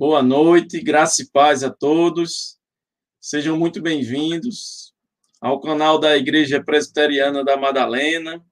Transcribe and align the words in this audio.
Boa 0.00 0.22
noite, 0.22 0.80
graça 0.80 1.20
e 1.20 1.26
paz 1.26 1.62
a 1.62 1.68
todos. 1.68 2.58
Sejam 3.20 3.58
muito 3.58 3.82
bem-vindos 3.82 4.94
ao 5.38 5.60
canal 5.60 6.00
da 6.00 6.16
Igreja 6.16 6.64
Presbiteriana 6.64 7.44
da 7.44 7.54
Madalena. 7.54 8.42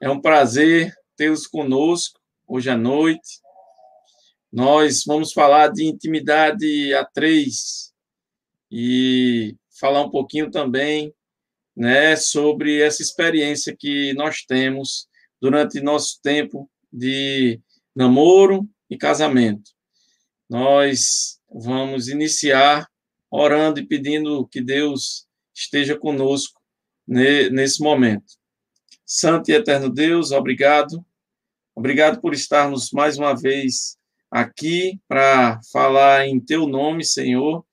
É 0.00 0.08
um 0.08 0.20
prazer 0.20 0.94
tê-los 1.16 1.48
conosco 1.48 2.20
hoje 2.46 2.70
à 2.70 2.76
noite. 2.76 3.40
Nós 4.52 5.02
vamos 5.04 5.32
falar 5.32 5.66
de 5.66 5.84
intimidade 5.84 6.94
a 6.94 7.04
três 7.04 7.92
e 8.70 9.56
falar 9.80 10.02
um 10.02 10.10
pouquinho 10.12 10.48
também 10.48 11.12
né, 11.76 12.14
sobre 12.14 12.80
essa 12.80 13.02
experiência 13.02 13.74
que 13.76 14.14
nós 14.14 14.44
temos 14.44 15.08
durante 15.40 15.80
nosso 15.80 16.20
tempo 16.22 16.70
de 16.92 17.60
namoro 17.96 18.64
e 18.88 18.96
casamento 18.96 19.72
nós 20.52 21.40
vamos 21.50 22.08
iniciar 22.08 22.86
orando 23.30 23.80
e 23.80 23.86
pedindo 23.86 24.46
que 24.48 24.60
Deus 24.60 25.26
esteja 25.54 25.98
conosco 25.98 26.60
nesse 27.08 27.82
momento. 27.82 28.34
Santo 29.06 29.50
e 29.50 29.54
eterno 29.54 29.88
Deus, 29.88 30.30
obrigado. 30.30 31.02
Obrigado 31.74 32.20
por 32.20 32.34
estarmos 32.34 32.90
mais 32.92 33.16
uma 33.16 33.34
vez 33.34 33.96
aqui 34.30 35.00
para 35.08 35.58
falar 35.72 36.26
em 36.26 36.38
teu 36.38 36.66
nome, 36.68 37.02
Senhor, 37.02 37.64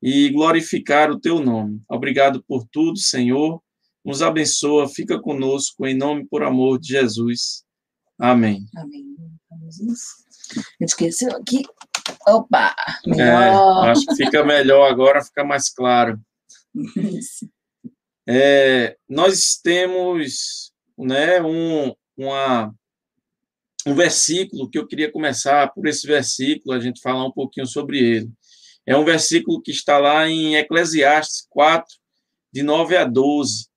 e 0.00 0.30
glorificar 0.30 1.10
o 1.10 1.18
teu 1.18 1.40
nome. 1.40 1.82
Obrigado 1.88 2.40
por 2.44 2.64
tudo, 2.70 3.00
Senhor. 3.00 3.60
Nos 4.04 4.22
abençoa, 4.22 4.88
fica 4.88 5.20
conosco, 5.20 5.84
em 5.88 5.96
nome 5.96 6.24
por 6.24 6.44
amor 6.44 6.78
de 6.78 6.90
Jesus. 6.90 7.64
Amém. 8.16 8.64
Amém. 8.76 9.04
Esqueceu 10.80 11.32
aqui 11.32 11.64
Opa, 12.28 12.74
melhor. 13.06 13.86
É, 13.86 13.90
acho 13.90 14.06
que 14.06 14.16
fica 14.16 14.44
melhor 14.44 14.90
agora, 14.90 15.24
fica 15.24 15.44
mais 15.44 15.70
claro. 15.70 16.20
É, 18.30 18.94
nós 19.08 19.58
temos 19.62 20.70
né, 20.98 21.40
um, 21.40 21.94
uma, 22.14 22.74
um 23.86 23.94
versículo 23.94 24.68
que 24.68 24.78
eu 24.78 24.86
queria 24.86 25.10
começar 25.10 25.66
por 25.72 25.86
esse 25.86 26.06
versículo, 26.06 26.74
a 26.74 26.80
gente 26.80 27.00
falar 27.00 27.24
um 27.24 27.32
pouquinho 27.32 27.66
sobre 27.66 27.98
ele. 27.98 28.30
É 28.86 28.94
um 28.94 29.04
versículo 29.04 29.62
que 29.62 29.70
está 29.70 29.96
lá 29.98 30.28
em 30.28 30.56
Eclesiastes 30.56 31.46
4, 31.48 31.88
de 32.52 32.62
9 32.62 32.98
a 32.98 33.04
12, 33.06 33.68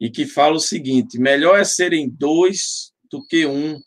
e 0.00 0.08
que 0.08 0.26
fala 0.26 0.56
o 0.56 0.60
seguinte: 0.60 1.18
melhor 1.18 1.58
é 1.58 1.64
serem 1.64 2.08
dois 2.08 2.92
do 3.10 3.22
que 3.26 3.44
um, 3.44 3.78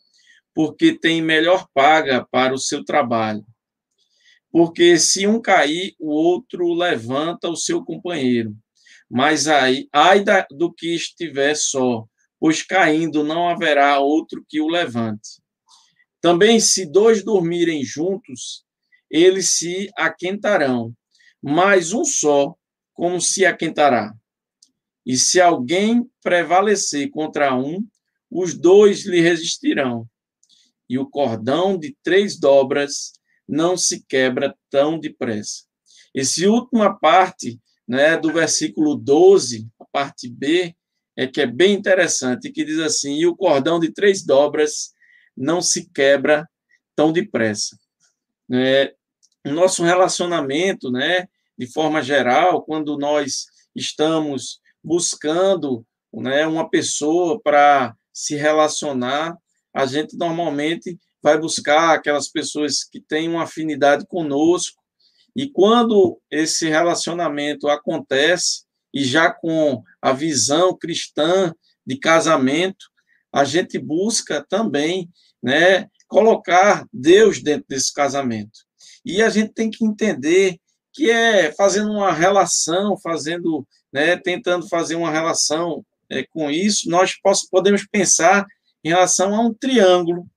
porque 0.53 0.93
tem 0.93 1.19
melhor 1.19 1.67
paga 1.73 2.27
para 2.31 2.53
o 2.53 2.59
seu 2.59 2.85
trabalho 2.85 3.43
porque 4.51 4.99
se 4.99 5.25
um 5.25 5.41
cair, 5.41 5.95
o 5.97 6.09
outro 6.09 6.73
levanta 6.73 7.49
o 7.49 7.55
seu 7.55 7.83
companheiro. 7.83 8.55
Mas 9.09 9.47
aí, 9.47 9.87
ai 9.93 10.23
do 10.51 10.71
que 10.71 10.93
estiver 10.93 11.55
só, 11.55 12.05
pois 12.39 12.61
caindo 12.61 13.23
não 13.23 13.47
haverá 13.47 13.99
outro 13.99 14.43
que 14.47 14.59
o 14.59 14.67
levante. 14.67 15.41
Também, 16.19 16.59
se 16.59 16.85
dois 16.85 17.23
dormirem 17.23 17.83
juntos, 17.83 18.63
eles 19.09 19.49
se 19.49 19.89
aquentarão, 19.97 20.93
mas 21.41 21.93
um 21.93 22.05
só, 22.05 22.55
como 22.93 23.19
se 23.19 23.45
aquentará? 23.45 24.13
E 25.05 25.17
se 25.17 25.41
alguém 25.41 26.07
prevalecer 26.21 27.09
contra 27.09 27.55
um, 27.55 27.85
os 28.29 28.53
dois 28.53 29.05
lhe 29.05 29.19
resistirão. 29.19 30.07
E 30.87 30.99
o 30.99 31.09
cordão 31.09 31.77
de 31.77 31.95
três 32.03 32.39
dobras 32.39 33.13
não 33.51 33.75
se 33.75 34.05
quebra 34.07 34.55
tão 34.69 34.97
depressa. 34.97 35.65
Essa 36.15 36.49
última 36.49 36.97
parte 36.97 37.59
né, 37.85 38.17
do 38.17 38.31
versículo 38.31 38.95
12, 38.95 39.67
a 39.77 39.85
parte 39.85 40.29
B, 40.29 40.73
é 41.17 41.27
que 41.27 41.41
é 41.41 41.45
bem 41.45 41.73
interessante, 41.73 42.49
que 42.49 42.63
diz 42.63 42.79
assim: 42.79 43.19
e 43.19 43.27
o 43.27 43.35
cordão 43.35 43.77
de 43.77 43.91
três 43.91 44.25
dobras 44.25 44.93
não 45.35 45.61
se 45.61 45.89
quebra 45.91 46.49
tão 46.95 47.11
depressa. 47.11 47.77
É, 48.49 48.93
nosso 49.45 49.83
relacionamento, 49.83 50.89
né, 50.89 51.27
de 51.57 51.67
forma 51.67 52.01
geral, 52.01 52.63
quando 52.63 52.97
nós 52.97 53.47
estamos 53.75 54.61
buscando 54.81 55.85
né, 56.13 56.47
uma 56.47 56.69
pessoa 56.69 57.39
para 57.41 57.93
se 58.13 58.35
relacionar, 58.35 59.37
a 59.73 59.85
gente 59.85 60.17
normalmente 60.17 60.97
vai 61.21 61.37
buscar 61.37 61.93
aquelas 61.93 62.27
pessoas 62.27 62.83
que 62.83 62.99
têm 62.99 63.29
uma 63.29 63.43
afinidade 63.43 64.05
conosco, 64.07 64.81
e 65.35 65.49
quando 65.49 66.19
esse 66.29 66.67
relacionamento 66.67 67.69
acontece, 67.69 68.63
e 68.93 69.03
já 69.03 69.31
com 69.31 69.81
a 70.01 70.11
visão 70.11 70.77
cristã 70.77 71.53
de 71.85 71.97
casamento, 71.97 72.85
a 73.31 73.45
gente 73.45 73.79
busca 73.79 74.45
também 74.49 75.09
né, 75.41 75.87
colocar 76.07 76.85
Deus 76.91 77.41
dentro 77.41 77.65
desse 77.69 77.93
casamento. 77.93 78.59
E 79.05 79.21
a 79.21 79.29
gente 79.29 79.53
tem 79.53 79.69
que 79.69 79.85
entender 79.85 80.59
que 80.93 81.09
é 81.09 81.53
fazendo 81.53 81.91
uma 81.91 82.11
relação, 82.11 82.97
fazendo, 82.97 83.65
né, 83.93 84.17
tentando 84.17 84.67
fazer 84.67 84.95
uma 84.95 85.09
relação 85.09 85.85
é, 86.09 86.25
com 86.29 86.51
isso, 86.51 86.89
nós 86.89 87.17
podemos 87.49 87.87
pensar 87.87 88.45
em 88.83 88.89
relação 88.89 89.33
a 89.33 89.39
um 89.39 89.53
triângulo 89.53 90.27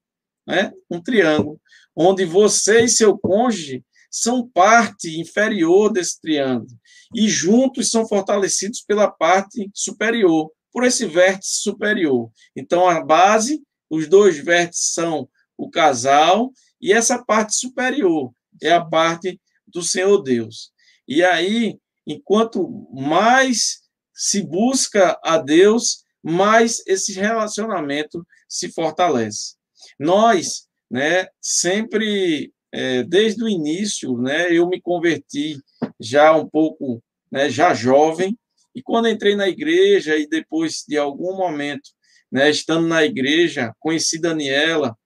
né? 0.46 0.72
um 0.90 1.00
triângulo, 1.00 1.60
onde 1.96 2.24
você 2.24 2.84
e 2.84 2.88
seu 2.88 3.16
cônjuge 3.18 3.84
são 4.10 4.48
parte 4.48 5.20
inferior 5.20 5.92
desse 5.92 6.20
triângulo 6.20 6.78
e 7.14 7.28
juntos 7.28 7.90
são 7.90 8.06
fortalecidos 8.06 8.80
pela 8.82 9.10
parte 9.10 9.70
superior, 9.74 10.50
por 10.72 10.84
esse 10.84 11.06
vértice 11.06 11.62
superior. 11.62 12.30
Então, 12.56 12.88
a 12.88 13.04
base, 13.04 13.62
os 13.88 14.08
dois 14.08 14.38
vértices 14.38 14.92
são 14.92 15.28
o 15.56 15.70
casal 15.70 16.52
e 16.80 16.92
essa 16.92 17.24
parte 17.24 17.54
superior 17.54 18.32
é 18.62 18.72
a 18.72 18.84
parte 18.84 19.40
do 19.66 19.82
Senhor 19.82 20.22
Deus. 20.22 20.72
E 21.06 21.22
aí, 21.22 21.78
enquanto 22.06 22.88
mais 22.92 23.80
se 24.12 24.42
busca 24.42 25.18
a 25.24 25.38
Deus, 25.38 26.04
mais 26.22 26.82
esse 26.86 27.12
relacionamento 27.14 28.26
se 28.48 28.70
fortalece. 28.70 29.54
Nós, 29.98 30.66
né, 30.90 31.28
sempre, 31.40 32.52
é, 32.72 33.02
desde 33.02 33.42
o 33.42 33.48
início, 33.48 34.16
né, 34.18 34.52
eu 34.52 34.68
me 34.68 34.80
converti 34.80 35.58
já 36.00 36.34
um 36.36 36.48
pouco, 36.48 37.02
né, 37.30 37.48
já 37.50 37.74
jovem, 37.74 38.38
e 38.74 38.82
quando 38.82 39.08
entrei 39.08 39.36
na 39.36 39.48
igreja 39.48 40.16
e 40.16 40.26
depois 40.26 40.84
de 40.86 40.98
algum 40.98 41.36
momento, 41.36 41.90
né, 42.30 42.50
estando 42.50 42.88
na 42.88 43.04
igreja, 43.04 43.72
conheci 43.78 44.20
Daniela, 44.20 44.96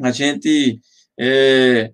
a 0.00 0.10
gente 0.12 0.80
é, 1.18 1.90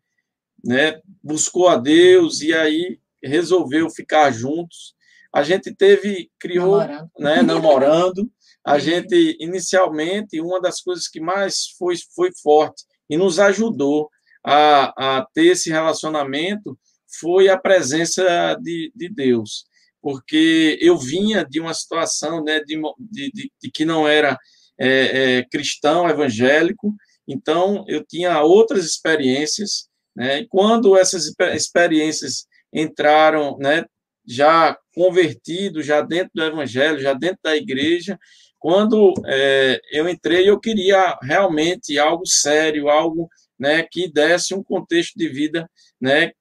né, 0.65 1.01
buscou 1.23 1.69
a 1.69 1.77
Deus 1.77 2.41
e 2.43 2.53
aí 2.53 2.99
resolveu 3.23 3.89
ficar 3.91 4.31
juntos. 4.31 4.95
A 5.33 5.43
gente 5.43 5.75
teve, 5.75 6.31
criou, 6.39 6.79
namorando, 6.79 7.11
né, 7.19 7.43
namorando 7.43 8.31
a 8.67 8.79
gente, 8.79 9.37
inicialmente, 9.41 10.41
uma 10.41 10.61
das 10.61 10.81
coisas 10.81 11.09
que 11.09 11.21
mais 11.21 11.69
foi, 11.79 11.95
foi 12.15 12.31
forte 12.43 12.85
e 13.09 13.17
nos 13.17 13.39
ajudou 13.39 14.11
a, 14.45 15.19
a 15.19 15.27
ter 15.35 15.47
esse 15.49 15.71
relacionamento 15.71 16.79
foi 17.21 17.49
a 17.49 17.59
presença 17.59 18.57
de, 18.61 18.93
de 18.95 19.09
Deus. 19.09 19.65
Porque 20.01 20.79
eu 20.81 20.97
vinha 20.97 21.45
de 21.45 21.61
uma 21.61 21.75
situação 21.75 22.43
né, 22.45 22.61
de, 22.61 22.81
de, 23.11 23.51
de, 23.61 23.71
que 23.71 23.85
não 23.85 24.07
era 24.07 24.39
é, 24.79 24.89
é, 25.39 25.45
cristão, 25.51 26.09
evangélico, 26.09 26.95
então 27.27 27.85
eu 27.89 28.05
tinha 28.05 28.41
outras 28.43 28.85
experiências, 28.85 29.89
né, 30.15 30.41
e 30.41 30.47
quando 30.47 30.97
essas 30.97 31.33
experiências 31.55 32.47
entraram, 32.73 33.59
né, 33.59 33.85
já 34.27 34.79
convertido, 34.95 35.83
já 35.83 36.01
dentro 36.01 36.31
do 36.35 36.45
evangelho, 36.45 37.01
já 37.01 37.13
dentro 37.13 37.39
da 37.43 37.57
igreja, 37.57 38.19
quando 38.59 39.15
é, 39.27 39.81
eu 39.93 40.09
entrei, 40.09 40.49
eu 40.49 40.59
queria 40.59 41.17
realmente 41.23 41.99
algo 41.99 42.27
sério, 42.27 42.89
algo 42.89 43.29
né, 43.59 43.83
que 43.83 44.11
desse 44.11 44.55
um 44.55 44.63
contexto 44.63 45.17
de 45.17 45.29
vida 45.29 45.71
né, 46.01 46.33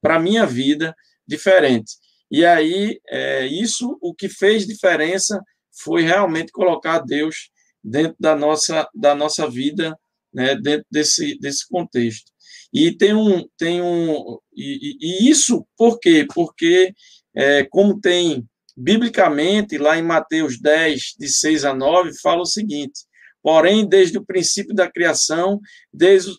para 0.00 0.16
a 0.16 0.20
minha 0.20 0.46
vida 0.46 0.94
diferente. 1.26 1.92
E 2.30 2.44
aí, 2.44 3.00
é, 3.08 3.46
isso, 3.46 3.98
o 4.00 4.14
que 4.14 4.28
fez 4.28 4.66
diferença 4.66 5.40
foi 5.82 6.02
realmente 6.02 6.50
colocar 6.50 7.00
Deus 7.00 7.50
dentro 7.82 8.16
da 8.18 8.34
nossa, 8.34 8.88
da 8.94 9.14
nossa 9.14 9.48
vida, 9.48 9.96
né, 10.32 10.56
dentro 10.56 10.86
desse, 10.90 11.38
desse 11.38 11.68
contexto. 11.68 12.32
E 12.72 12.92
tem 12.92 13.14
um, 13.14 13.46
tem 13.56 13.80
um 13.80 14.38
e, 14.54 14.96
e 15.00 15.30
isso 15.30 15.66
por 15.76 15.98
quê? 16.00 16.26
Porque, 16.34 16.92
é, 17.34 17.64
como 17.64 18.00
tem 18.00 18.46
Biblicamente, 18.76 19.78
lá 19.78 19.98
em 19.98 20.02
Mateus 20.02 20.60
10, 20.60 21.14
de 21.18 21.28
6 21.28 21.64
a 21.64 21.74
9, 21.74 22.12
fala 22.20 22.42
o 22.42 22.46
seguinte: 22.46 23.00
Porém, 23.42 23.88
desde 23.88 24.18
o 24.18 24.24
princípio 24.24 24.74
da 24.74 24.90
criação, 24.90 25.60
Deus 25.92 26.38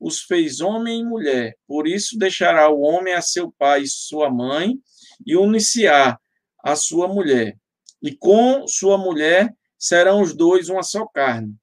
os 0.00 0.20
fez 0.22 0.60
homem 0.60 1.00
e 1.00 1.04
mulher. 1.04 1.56
Por 1.66 1.86
isso 1.86 2.18
deixará 2.18 2.68
o 2.70 2.80
homem 2.80 3.14
a 3.14 3.20
seu 3.20 3.52
pai 3.58 3.82
e 3.82 3.88
sua 3.88 4.30
mãe 4.30 4.74
e 5.24 5.36
uniciar 5.36 6.18
a 6.64 6.74
sua 6.74 7.08
mulher. 7.08 7.56
E 8.02 8.14
com 8.14 8.66
sua 8.66 8.98
mulher 8.98 9.54
serão 9.78 10.22
os 10.22 10.34
dois 10.34 10.68
uma 10.68 10.82
só 10.82 11.06
carne. 11.06 11.54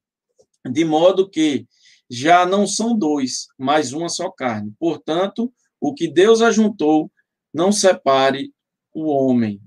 De 0.64 0.84
modo 0.84 1.28
que 1.28 1.66
já 2.10 2.46
não 2.46 2.66
são 2.66 2.96
dois, 2.96 3.46
mas 3.58 3.92
uma 3.92 4.08
só 4.08 4.30
carne. 4.30 4.72
Portanto, 4.78 5.52
o 5.80 5.94
que 5.94 6.08
Deus 6.08 6.40
ajuntou, 6.40 7.10
não 7.52 7.70
separe 7.70 8.52
o 8.92 9.06
homem. 9.06 9.60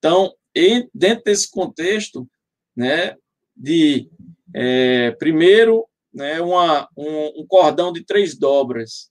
Então, 0.00 0.32
dentro 0.94 1.24
desse 1.24 1.50
contexto, 1.50 2.26
né, 2.74 3.14
de 3.54 4.10
é, 4.54 5.10
primeiro, 5.12 5.86
né, 6.12 6.40
uma, 6.40 6.88
um, 6.96 7.42
um, 7.42 7.46
cordão 7.46 7.92
de 7.92 8.02
três 8.02 8.36
dobras, 8.36 9.10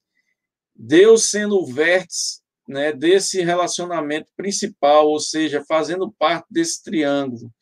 Deus 0.76 1.30
sendo 1.30 1.60
o 1.60 1.66
vértice 1.66 2.42
né, 2.68 2.92
desse 2.92 3.42
relacionamento 3.42 4.32
principal, 4.36 5.08
ou 5.08 5.20
seja, 5.20 5.64
fazendo 5.68 6.12
parte 6.18 6.48
desse 6.50 6.84
triângulo, 6.84 7.54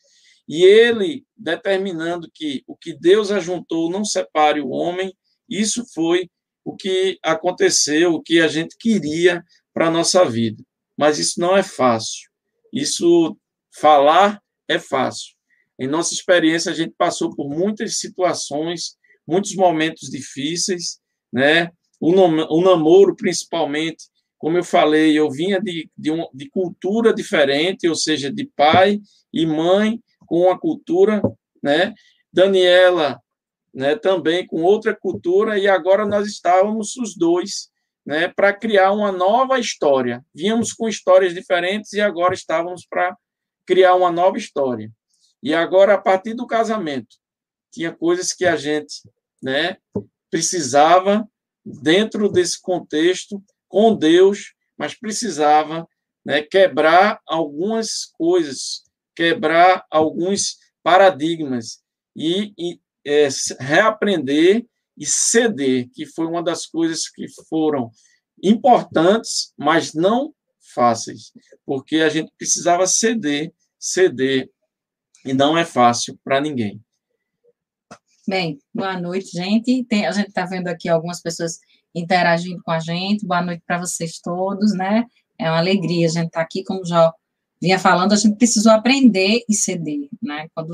e 0.47 0.63
ele 0.63 1.25
determinando 1.35 2.29
que 2.33 2.63
o 2.65 2.77
que 2.77 2.93
Deus 2.93 3.29
ajuntou 3.29 3.91
não 3.91 4.05
separe 4.05 4.61
o 4.61 4.69
homem, 4.69 5.13
isso 5.49 5.85
foi 5.93 6.29
o 6.63 6.75
que 6.75 7.19
aconteceu, 7.21 8.13
o 8.13 8.21
que 8.21 8.39
a 8.39 8.47
gente 8.47 8.77
queria 8.77 9.43
para 9.73 9.87
a 9.87 9.91
nossa 9.91 10.23
vida. 10.23 10.63
Mas 10.97 11.19
isso 11.19 11.39
não 11.39 11.55
é 11.55 11.63
fácil. 11.63 12.29
Isso, 12.71 13.37
falar 13.79 14.41
é 14.67 14.79
fácil. 14.79 15.35
Em 15.79 15.87
nossa 15.87 16.13
experiência, 16.13 16.71
a 16.71 16.75
gente 16.75 16.93
passou 16.97 17.35
por 17.35 17.49
muitas 17.49 17.99
situações, 17.99 18.97
muitos 19.27 19.55
momentos 19.55 20.09
difíceis, 20.09 20.99
né? 21.31 21.71
O, 21.99 22.11
o 22.11 22.61
namoro, 22.61 23.15
principalmente, 23.15 24.05
como 24.37 24.57
eu 24.57 24.63
falei, 24.63 25.17
eu 25.17 25.29
vinha 25.29 25.59
de, 25.59 25.89
de, 25.97 26.11
um, 26.11 26.27
de 26.33 26.49
cultura 26.49 27.13
diferente, 27.13 27.87
ou 27.87 27.95
seja, 27.95 28.31
de 28.31 28.45
pai 28.55 28.99
e 29.33 29.45
mãe 29.45 30.01
com 30.25 30.41
uma 30.41 30.59
cultura, 30.59 31.21
né? 31.61 31.93
Daniela, 32.31 33.19
né, 33.73 33.95
também 33.95 34.45
com 34.45 34.63
outra 34.63 34.95
cultura, 34.95 35.57
e 35.57 35.67
agora 35.67 36.05
nós 36.05 36.27
estávamos 36.27 36.95
os 36.97 37.15
dois, 37.15 37.69
né, 38.07 38.29
para 38.29 38.53
criar 38.53 38.93
uma 38.93 39.11
nova 39.11 39.59
história. 39.59 40.25
Vínhamos 40.33 40.71
com 40.71 40.87
histórias 40.87 41.33
diferentes 41.33 41.91
e 41.91 41.99
agora 41.99 42.33
estávamos 42.33 42.87
para 42.89 43.17
criar 43.65 43.95
uma 43.95 44.09
nova 44.09 44.37
história. 44.37 44.89
E 45.43 45.53
agora, 45.53 45.95
a 45.95 45.97
partir 45.97 46.33
do 46.33 46.47
casamento, 46.47 47.17
tinha 47.69 47.91
coisas 47.91 48.31
que 48.31 48.45
a 48.45 48.55
gente 48.55 49.01
né, 49.43 49.75
precisava, 50.31 51.27
dentro 51.65 52.29
desse 52.29 52.61
contexto, 52.61 53.43
com 53.67 53.93
Deus, 53.93 54.53
mas 54.77 54.97
precisava 54.97 55.85
né, 56.25 56.41
quebrar 56.41 57.19
algumas 57.27 58.05
coisas, 58.05 58.83
quebrar 59.13 59.85
alguns 59.91 60.55
paradigmas 60.81 61.83
e, 62.15 62.53
e 62.57 62.79
é, 63.05 63.27
reaprender 63.59 64.65
e 64.97 65.05
ceder, 65.05 65.89
que 65.93 66.05
foi 66.05 66.25
uma 66.25 66.43
das 66.43 66.65
coisas 66.65 67.09
que 67.09 67.27
foram 67.47 67.91
importantes, 68.43 69.53
mas 69.57 69.93
não 69.93 70.33
fáceis, 70.73 71.31
porque 71.65 71.97
a 71.97 72.09
gente 72.09 72.31
precisava 72.37 72.85
ceder, 72.87 73.53
ceder, 73.79 74.49
e 75.25 75.33
não 75.33 75.57
é 75.57 75.65
fácil 75.65 76.17
para 76.23 76.41
ninguém. 76.41 76.81
Bem, 78.27 78.59
boa 78.73 78.99
noite, 78.99 79.29
gente. 79.31 79.83
Tem, 79.85 80.05
a 80.05 80.11
gente 80.11 80.27
está 80.27 80.45
vendo 80.45 80.67
aqui 80.67 80.89
algumas 80.89 81.21
pessoas 81.21 81.59
interagindo 81.95 82.61
com 82.63 82.71
a 82.71 82.79
gente. 82.79 83.25
Boa 83.25 83.41
noite 83.41 83.63
para 83.65 83.79
vocês 83.79 84.19
todos, 84.19 84.73
né? 84.73 85.05
É 85.39 85.49
uma 85.49 85.59
alegria 85.59 86.07
a 86.07 86.09
gente 86.09 86.27
estar 86.27 86.39
tá 86.39 86.45
aqui, 86.45 86.63
como 86.63 86.85
já 86.85 87.13
vinha 87.61 87.79
falando, 87.79 88.13
a 88.13 88.15
gente 88.15 88.37
precisou 88.37 88.71
aprender 88.71 89.43
e 89.49 89.55
ceder, 89.55 90.09
né? 90.21 90.47
Quando 90.53 90.73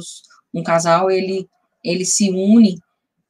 um 0.54 0.64
casal 0.64 1.10
ele 1.10 1.48
ele 1.84 2.06
se 2.06 2.30
une, 2.30 2.78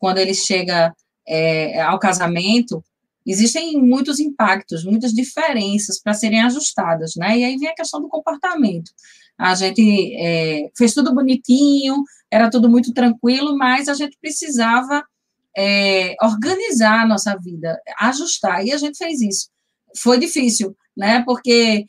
quando 0.03 0.17
ele 0.17 0.33
chega 0.33 0.93
é, 1.25 1.79
ao 1.81 1.97
casamento, 1.97 2.83
existem 3.25 3.81
muitos 3.81 4.19
impactos, 4.19 4.83
muitas 4.83 5.13
diferenças 5.13 5.97
para 5.97 6.13
serem 6.13 6.41
ajustadas, 6.41 7.15
né? 7.15 7.37
E 7.37 7.43
aí 7.45 7.57
vem 7.57 7.69
a 7.69 7.73
questão 7.73 8.01
do 8.01 8.09
comportamento. 8.09 8.91
A 9.37 9.55
gente 9.55 10.13
é, 10.19 10.69
fez 10.77 10.93
tudo 10.93 11.15
bonitinho, 11.15 12.03
era 12.29 12.49
tudo 12.49 12.69
muito 12.69 12.93
tranquilo, 12.93 13.57
mas 13.57 13.87
a 13.87 13.93
gente 13.93 14.17
precisava 14.19 15.05
é, 15.57 16.15
organizar 16.21 17.03
a 17.03 17.07
nossa 17.07 17.37
vida, 17.37 17.81
ajustar, 17.97 18.65
e 18.65 18.73
a 18.73 18.77
gente 18.77 18.97
fez 18.97 19.21
isso. 19.21 19.47
Foi 19.95 20.19
difícil, 20.19 20.75
né? 20.97 21.23
Porque 21.23 21.85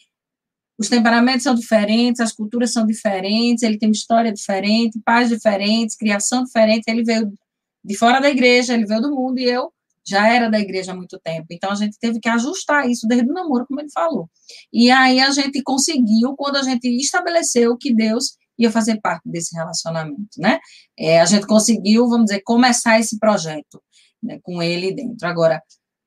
os 0.79 0.89
temperamentos 0.89 1.43
são 1.43 1.57
diferentes, 1.57 2.21
as 2.21 2.31
culturas 2.31 2.73
são 2.73 2.87
diferentes, 2.87 3.65
ele 3.65 3.77
tem 3.77 3.89
uma 3.89 3.93
história 3.93 4.33
diferente, 4.33 5.01
pais 5.05 5.31
diferentes, 5.31 5.97
criação 5.97 6.45
diferente. 6.45 6.85
Ele 6.87 7.03
veio 7.03 7.33
de 7.85 7.97
fora 7.97 8.21
da 8.21 8.31
igreja, 8.31 8.75
ele 8.75 8.87
veio 8.87 9.01
do 9.01 9.15
mundo 9.15 9.39
e 9.39 9.45
eu 9.45 9.73
já 10.07 10.29
era 10.29 10.51
da 10.51 10.59
igreja 10.59 10.93
há 10.93 10.97
muito 10.97 11.19
tempo. 11.19 11.47
Então 11.51 11.71
a 11.71 11.75
gente 11.75 11.99
teve 11.99 12.21
que 12.21 12.29
ajustar 12.29 12.89
isso 12.89 13.07
desde 13.07 13.29
o 13.31 13.33
namoro, 13.33 13.67
como 13.67 13.81
ele 13.81 13.91
falou. 13.91 14.29
E 14.73 14.91
aí 14.91 15.21
a 15.21 15.31
gente 15.31 15.63
conseguiu 15.63 16.35
quando 16.37 16.57
a 16.57 16.63
gente 16.63 16.87
estabeleceu 16.89 17.77
que 17.77 17.95
Deus 17.95 18.37
ia 18.59 18.71
fazer 18.71 19.01
parte 19.01 19.29
desse 19.29 19.57
relacionamento, 19.57 20.39
né? 20.39 20.61
É, 20.97 21.21
a 21.21 21.25
gente 21.25 21.47
conseguiu, 21.47 22.09
vamos 22.09 22.27
dizer, 22.27 22.43
começar 22.45 23.01
esse 23.01 23.19
projeto 23.19 23.83
né, 24.23 24.39
com 24.43 24.63
ele 24.63 24.95
dentro. 24.95 25.27
Agora, 25.27 25.61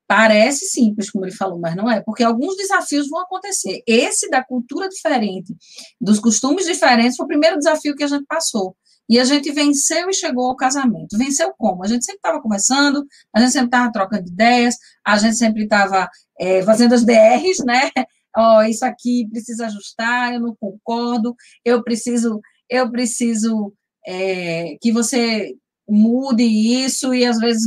Parece 0.08 0.64
simples, 0.64 1.10
como 1.10 1.26
ele 1.26 1.36
falou, 1.36 1.58
mas 1.60 1.76
não 1.76 1.90
é, 1.90 2.00
porque 2.00 2.24
alguns 2.24 2.56
desafios 2.56 3.10
vão 3.10 3.20
acontecer. 3.20 3.82
Esse 3.86 4.30
da 4.30 4.42
cultura 4.42 4.88
diferente, 4.88 5.54
dos 6.00 6.18
costumes 6.18 6.64
diferentes, 6.64 7.14
foi 7.14 7.24
o 7.24 7.28
primeiro 7.28 7.58
desafio 7.58 7.94
que 7.94 8.02
a 8.02 8.06
gente 8.06 8.24
passou. 8.24 8.74
E 9.08 9.18
a 9.18 9.24
gente 9.24 9.50
venceu 9.52 10.10
e 10.10 10.14
chegou 10.14 10.46
ao 10.46 10.56
casamento. 10.56 11.16
Venceu 11.16 11.52
como? 11.56 11.82
A 11.82 11.88
gente 11.88 12.04
sempre 12.04 12.18
estava 12.18 12.42
conversando, 12.42 13.06
a 13.34 13.40
gente 13.40 13.52
sempre 13.52 13.68
estava 13.68 13.90
trocando 13.90 14.28
ideias, 14.28 14.76
a 15.04 15.16
gente 15.16 15.36
sempre 15.36 15.64
estava 15.64 16.08
é, 16.38 16.62
fazendo 16.62 16.94
as 16.94 17.04
DRs, 17.04 17.64
né? 17.64 17.90
Ó, 18.36 18.58
oh, 18.58 18.62
isso 18.62 18.84
aqui 18.84 19.26
precisa 19.30 19.66
ajustar, 19.66 20.34
eu 20.34 20.40
não 20.40 20.54
concordo, 20.54 21.34
eu 21.64 21.82
preciso, 21.82 22.40
eu 22.68 22.90
preciso 22.90 23.72
é, 24.06 24.76
que 24.80 24.92
você 24.92 25.54
mude 25.88 26.44
isso, 26.44 27.14
e 27.14 27.24
às 27.24 27.38
vezes 27.38 27.66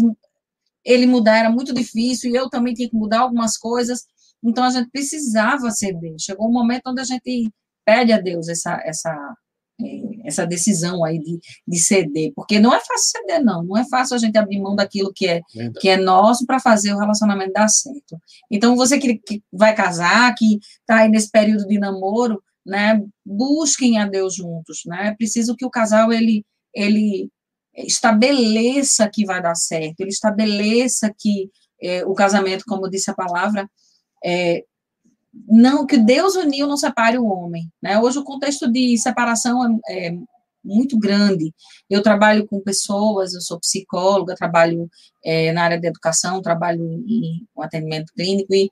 ele 0.85 1.05
mudar 1.07 1.37
era 1.37 1.49
muito 1.49 1.73
difícil 1.73 2.31
e 2.31 2.35
eu 2.35 2.49
também 2.49 2.73
tinha 2.73 2.89
que 2.89 2.95
mudar 2.95 3.21
algumas 3.21 3.57
coisas. 3.57 4.03
Então 4.43 4.63
a 4.63 4.69
gente 4.69 4.89
precisava 4.91 5.69
ceder. 5.71 6.15
Chegou 6.19 6.49
um 6.49 6.53
momento 6.53 6.87
onde 6.87 7.01
a 7.01 7.03
gente 7.03 7.51
pede 7.85 8.11
a 8.11 8.19
Deus 8.19 8.47
essa 8.47 8.79
essa 8.83 9.35
essa 10.23 10.45
decisão 10.45 11.03
aí 11.03 11.19
de, 11.19 11.39
de 11.67 11.79
ceder, 11.79 12.31
porque 12.35 12.59
não 12.59 12.73
é 12.73 12.79
fácil 12.79 13.19
ceder, 13.19 13.43
não, 13.43 13.63
não 13.63 13.77
é 13.77 13.87
fácil 13.87 14.15
a 14.15 14.19
gente 14.19 14.37
abrir 14.37 14.59
mão 14.59 14.75
daquilo 14.75 15.11
que 15.13 15.27
é, 15.27 15.41
que 15.79 15.89
é 15.89 15.97
nosso 15.97 16.45
para 16.45 16.59
fazer 16.59 16.93
o 16.93 16.97
relacionamento 16.97 17.53
dar 17.53 17.67
certo. 17.67 18.19
Então, 18.49 18.75
você 18.75 18.97
que, 18.99 19.17
que 19.17 19.43
vai 19.51 19.75
casar, 19.75 20.33
que 20.35 20.59
está 20.79 20.97
aí 20.97 21.09
nesse 21.09 21.29
período 21.29 21.67
de 21.67 21.79
namoro, 21.79 22.41
né, 22.65 23.01
busquem 23.25 23.97
a 23.97 24.05
Deus 24.05 24.35
juntos, 24.35 24.81
né, 24.85 25.07
é 25.07 25.15
preciso 25.15 25.55
que 25.55 25.65
o 25.65 25.69
casal, 25.69 26.13
ele, 26.13 26.45
ele 26.73 27.29
estabeleça 27.75 29.09
que 29.11 29.25
vai 29.25 29.41
dar 29.41 29.55
certo, 29.55 30.01
ele 30.01 30.09
estabeleça 30.09 31.13
que 31.17 31.49
é, 31.81 32.05
o 32.05 32.13
casamento, 32.13 32.63
como 32.67 32.89
disse 32.89 33.09
a 33.09 33.15
palavra, 33.15 33.67
é, 34.23 34.63
não 35.47 35.85
que 35.85 35.97
Deus 35.97 36.35
uniu 36.35 36.67
não 36.67 36.77
separe 36.77 37.17
o 37.17 37.25
homem. 37.25 37.69
Né? 37.81 37.99
Hoje 37.99 38.19
o 38.19 38.23
contexto 38.23 38.71
de 38.71 38.97
separação 38.97 39.79
é, 39.87 40.07
é 40.07 40.17
muito 40.63 40.97
grande. 40.97 41.53
Eu 41.89 42.01
trabalho 42.01 42.47
com 42.47 42.61
pessoas, 42.61 43.33
eu 43.33 43.41
sou 43.41 43.59
psicóloga, 43.59 44.35
trabalho 44.35 44.89
é, 45.23 45.51
na 45.51 45.63
área 45.63 45.79
de 45.79 45.87
educação, 45.87 46.41
trabalho 46.41 46.83
em 46.83 47.45
um 47.55 47.61
atendimento 47.61 48.11
clínico 48.13 48.53
e 48.53 48.69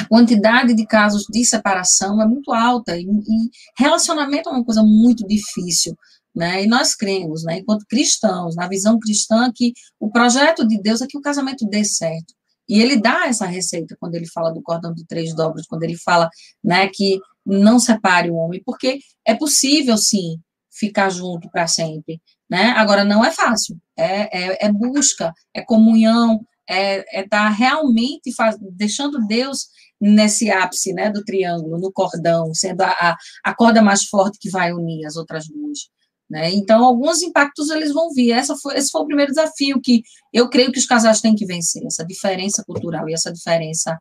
a 0.00 0.06
quantidade 0.06 0.74
de 0.74 0.86
casos 0.86 1.24
de 1.30 1.44
separação 1.44 2.20
é 2.20 2.26
muito 2.26 2.52
alta 2.52 2.96
e, 2.96 3.02
e 3.02 3.50
relacionamento 3.76 4.48
é 4.48 4.52
uma 4.52 4.64
coisa 4.64 4.82
muito 4.82 5.26
difícil 5.26 5.96
né? 6.34 6.64
E 6.64 6.66
nós 6.66 6.94
cremos, 6.94 7.44
né, 7.44 7.58
enquanto 7.58 7.86
cristãos, 7.86 8.56
na 8.56 8.66
visão 8.66 8.98
cristã, 8.98 9.52
que 9.54 9.72
o 10.00 10.10
projeto 10.10 10.66
de 10.66 10.80
Deus 10.80 11.02
é 11.02 11.06
que 11.06 11.18
o 11.18 11.22
casamento 11.22 11.66
dê 11.66 11.84
certo. 11.84 12.34
E 12.72 12.80
ele 12.80 12.96
dá 12.96 13.26
essa 13.26 13.44
receita 13.44 13.94
quando 14.00 14.14
ele 14.14 14.26
fala 14.26 14.50
do 14.50 14.62
cordão 14.62 14.94
de 14.94 15.04
três 15.04 15.34
dobras, 15.34 15.66
quando 15.66 15.82
ele 15.82 15.94
fala 15.94 16.30
né, 16.64 16.88
que 16.88 17.20
não 17.44 17.78
separe 17.78 18.30
o 18.30 18.36
homem, 18.36 18.62
porque 18.64 18.98
é 19.26 19.34
possível, 19.34 19.98
sim, 19.98 20.40
ficar 20.70 21.10
junto 21.10 21.50
para 21.50 21.66
sempre. 21.66 22.18
Né? 22.48 22.70
Agora, 22.70 23.04
não 23.04 23.22
é 23.22 23.30
fácil, 23.30 23.78
é, 23.94 24.54
é, 24.54 24.66
é 24.66 24.72
busca, 24.72 25.34
é 25.52 25.60
comunhão, 25.60 26.46
é 26.66 27.00
estar 27.00 27.18
é 27.18 27.28
tá 27.28 27.48
realmente 27.50 28.34
faz, 28.34 28.56
deixando 28.58 29.26
Deus 29.26 29.66
nesse 30.00 30.50
ápice 30.50 30.94
né, 30.94 31.10
do 31.10 31.22
triângulo, 31.22 31.78
no 31.78 31.92
cordão, 31.92 32.54
sendo 32.54 32.80
a, 32.80 32.88
a, 32.88 33.16
a 33.44 33.54
corda 33.54 33.82
mais 33.82 34.04
forte 34.04 34.38
que 34.40 34.48
vai 34.48 34.72
unir 34.72 35.04
as 35.04 35.16
outras 35.16 35.46
duas. 35.46 35.90
Né? 36.32 36.50
Então, 36.50 36.82
alguns 36.82 37.20
impactos 37.20 37.68
eles 37.68 37.92
vão 37.92 38.10
vir. 38.10 38.32
Essa 38.32 38.56
foi, 38.56 38.78
esse 38.78 38.90
foi 38.90 39.02
o 39.02 39.06
primeiro 39.06 39.30
desafio 39.30 39.78
que 39.78 40.02
eu 40.32 40.48
creio 40.48 40.72
que 40.72 40.78
os 40.78 40.86
casais 40.86 41.20
têm 41.20 41.34
que 41.34 41.44
vencer, 41.44 41.84
essa 41.84 42.06
diferença 42.06 42.64
cultural 42.64 43.06
e 43.06 43.12
essa 43.12 43.30
diferença 43.30 43.98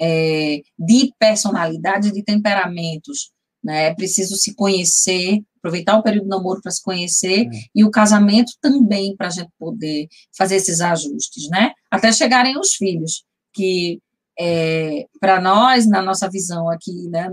é, 0.00 0.60
de 0.76 1.12
personalidade, 1.20 2.10
de 2.10 2.24
temperamentos. 2.24 3.30
Né? 3.62 3.84
É 3.84 3.94
preciso 3.94 4.34
se 4.34 4.56
conhecer, 4.56 5.40
aproveitar 5.58 5.96
o 5.96 6.02
período 6.02 6.24
do 6.24 6.30
namoro 6.30 6.60
para 6.60 6.72
se 6.72 6.82
conhecer, 6.82 7.46
é. 7.46 7.50
e 7.72 7.84
o 7.84 7.92
casamento 7.92 8.50
também 8.60 9.14
para 9.16 9.28
a 9.28 9.30
gente 9.30 9.50
poder 9.56 10.08
fazer 10.36 10.56
esses 10.56 10.80
ajustes, 10.80 11.48
né? 11.48 11.70
Até 11.88 12.10
chegarem 12.10 12.58
os 12.58 12.74
filhos, 12.74 13.22
que 13.52 14.00
é, 14.38 15.06
para 15.20 15.40
nós, 15.40 15.86
na 15.86 16.00
nossa 16.00 16.30
visão 16.30 16.68
aqui, 16.70 17.08
né, 17.08 17.28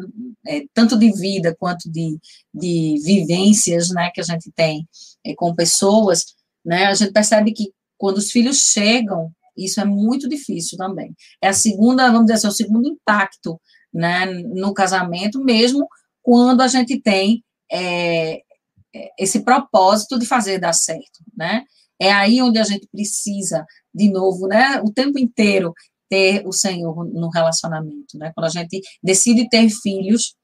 é, 0.47 0.63
tanto 0.73 0.97
de 0.97 1.11
vida 1.11 1.55
quanto 1.59 1.89
de, 1.89 2.17
de 2.53 2.99
vivências 3.03 3.89
né, 3.89 4.09
que 4.13 4.21
a 4.21 4.23
gente 4.23 4.51
tem 4.51 4.87
é, 5.23 5.35
com 5.35 5.53
pessoas, 5.53 6.25
né, 6.65 6.85
a 6.85 6.93
gente 6.95 7.11
percebe 7.11 7.53
que 7.53 7.71
quando 7.97 8.17
os 8.17 8.31
filhos 8.31 8.71
chegam, 8.71 9.31
isso 9.55 9.79
é 9.79 9.85
muito 9.85 10.27
difícil 10.27 10.77
também. 10.77 11.15
É 11.41 11.47
a 11.47 11.53
segunda, 11.53 12.07
vamos 12.07 12.25
dizer 12.25 12.33
assim, 12.33 12.47
é 12.47 12.49
o 12.49 12.53
segundo 12.53 12.87
impacto 12.87 13.61
né, 13.93 14.25
no 14.25 14.73
casamento, 14.73 15.41
mesmo 15.43 15.87
quando 16.21 16.61
a 16.61 16.67
gente 16.67 16.99
tem 16.99 17.43
é, 17.71 18.41
é, 18.93 19.11
esse 19.19 19.41
propósito 19.41 20.17
de 20.17 20.25
fazer 20.25 20.59
dar 20.59 20.73
certo, 20.73 21.23
né? 21.37 21.63
É 21.97 22.11
aí 22.11 22.41
onde 22.41 22.59
a 22.59 22.63
gente 22.63 22.87
precisa, 22.91 23.65
de 23.93 24.09
novo, 24.09 24.47
né, 24.47 24.81
o 24.81 24.91
tempo 24.91 25.17
inteiro 25.17 25.73
ter 26.09 26.45
o 26.45 26.51
Senhor 26.51 27.05
no 27.05 27.29
relacionamento, 27.29 28.17
né? 28.17 28.31
Quando 28.35 28.45
a 28.45 28.49
gente 28.49 28.81
decide 29.03 29.49
ter 29.49 29.69
filhos, 29.69 30.35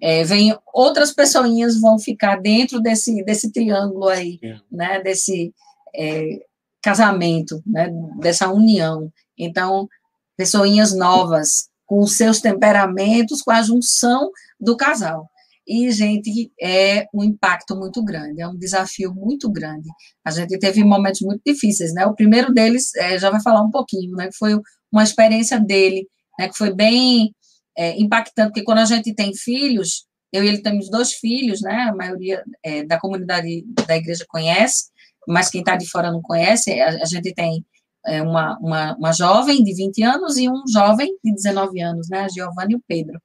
é, 0.00 0.24
vem 0.24 0.56
outras 0.74 1.12
pessoinhas 1.12 1.80
vão 1.80 1.98
ficar 1.98 2.36
dentro 2.36 2.80
desse, 2.80 3.24
desse 3.24 3.50
triângulo 3.50 4.08
aí, 4.08 4.38
é. 4.42 4.56
né? 4.70 5.02
Desse 5.02 5.52
é, 5.94 6.40
casamento, 6.82 7.62
né? 7.66 7.90
Dessa 8.20 8.50
união. 8.50 9.10
Então, 9.38 9.88
pessoinhas 10.36 10.94
novas, 10.94 11.68
com 11.86 12.00
os 12.00 12.16
seus 12.16 12.40
temperamentos, 12.40 13.42
com 13.42 13.50
a 13.50 13.62
junção 13.62 14.30
do 14.60 14.76
casal. 14.76 15.28
E, 15.66 15.90
gente, 15.90 16.52
é 16.60 17.06
um 17.12 17.24
impacto 17.24 17.74
muito 17.76 18.02
grande, 18.04 18.40
é 18.40 18.46
um 18.46 18.56
desafio 18.56 19.12
muito 19.12 19.50
grande. 19.50 19.88
A 20.24 20.30
gente 20.30 20.56
teve 20.58 20.84
momentos 20.84 21.20
muito 21.22 21.42
difíceis, 21.44 21.92
né? 21.92 22.06
O 22.06 22.14
primeiro 22.14 22.52
deles, 22.52 22.94
é, 22.94 23.18
já 23.18 23.30
vai 23.30 23.42
falar 23.42 23.62
um 23.62 23.70
pouquinho, 23.70 24.12
né? 24.12 24.28
Que 24.28 24.36
foi 24.36 24.56
uma 24.92 25.02
experiência 25.02 25.58
dele, 25.58 26.06
né? 26.38 26.48
Que 26.48 26.56
foi 26.56 26.72
bem 26.72 27.34
é, 27.76 28.00
impactante, 28.00 28.50
porque 28.50 28.62
quando 28.62 28.78
a 28.78 28.84
gente 28.84 29.12
tem 29.12 29.34
filhos, 29.34 30.06
eu 30.32 30.44
e 30.44 30.48
ele 30.48 30.62
temos 30.62 30.88
dois 30.88 31.14
filhos, 31.14 31.60
né? 31.60 31.88
A 31.90 31.94
maioria 31.94 32.44
é, 32.62 32.84
da 32.84 33.00
comunidade 33.00 33.64
da 33.86 33.96
igreja 33.96 34.24
conhece, 34.28 34.90
mas 35.26 35.50
quem 35.50 35.60
está 35.62 35.76
de 35.76 35.88
fora 35.90 36.12
não 36.12 36.22
conhece. 36.22 36.80
A, 36.80 36.90
a 36.90 37.04
gente 37.06 37.34
tem 37.34 37.64
é, 38.06 38.22
uma, 38.22 38.56
uma, 38.58 38.96
uma 38.96 39.12
jovem 39.12 39.64
de 39.64 39.74
20 39.74 40.02
anos 40.04 40.36
e 40.36 40.48
um 40.48 40.62
jovem 40.72 41.08
de 41.24 41.34
19 41.34 41.80
anos, 41.80 42.08
né? 42.08 42.20
A 42.20 42.28
Giovanna 42.28 42.72
e 42.72 42.76
o 42.76 42.82
Pedro. 42.86 43.20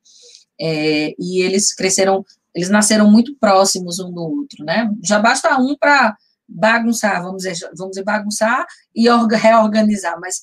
É, 0.62 1.16
e 1.18 1.42
eles 1.42 1.74
cresceram, 1.74 2.24
eles 2.54 2.70
nasceram 2.70 3.10
muito 3.10 3.36
próximos 3.40 4.00
um 4.00 4.12
do 4.12 4.22
outro, 4.22 4.64
né? 4.64 4.90
Já 5.04 5.20
basta 5.20 5.58
um 5.58 5.76
para 5.76 6.16
bagunçar, 6.48 7.24
vamos 7.24 7.44
dizer, 7.44 7.70
vamos 7.76 7.92
dizer, 7.92 8.04
bagunçar 8.04 8.66
e 8.96 9.08
reorganizar, 9.36 10.20
mas 10.20 10.42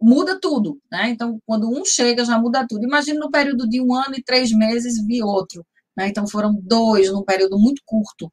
muda 0.00 0.40
tudo, 0.40 0.80
né? 0.90 1.10
Então, 1.10 1.38
quando 1.44 1.68
um 1.68 1.84
chega, 1.84 2.24
já 2.24 2.38
muda 2.38 2.66
tudo. 2.66 2.84
Imagina 2.84 3.20
no 3.20 3.30
período 3.30 3.68
de 3.68 3.80
um 3.80 3.94
ano 3.94 4.14
e 4.16 4.22
três 4.22 4.50
meses 4.50 5.04
vi 5.06 5.22
outro, 5.22 5.64
né? 5.96 6.08
Então, 6.08 6.26
foram 6.26 6.54
dois 6.62 7.12
num 7.12 7.22
período 7.24 7.58
muito 7.58 7.82
curto, 7.84 8.32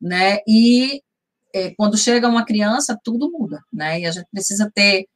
né? 0.00 0.38
E 0.46 1.02
é, 1.54 1.74
quando 1.76 1.96
chega 1.96 2.28
uma 2.28 2.44
criança, 2.44 2.98
tudo 3.02 3.30
muda, 3.32 3.60
né? 3.72 4.00
E 4.00 4.06
a 4.06 4.10
gente 4.10 4.28
precisa 4.30 4.70
ter 4.72 5.06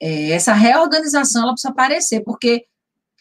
é, 0.00 0.30
essa 0.30 0.52
reorganização, 0.52 1.42
ela 1.42 1.52
precisa 1.52 1.72
aparecer, 1.72 2.22
porque 2.22 2.64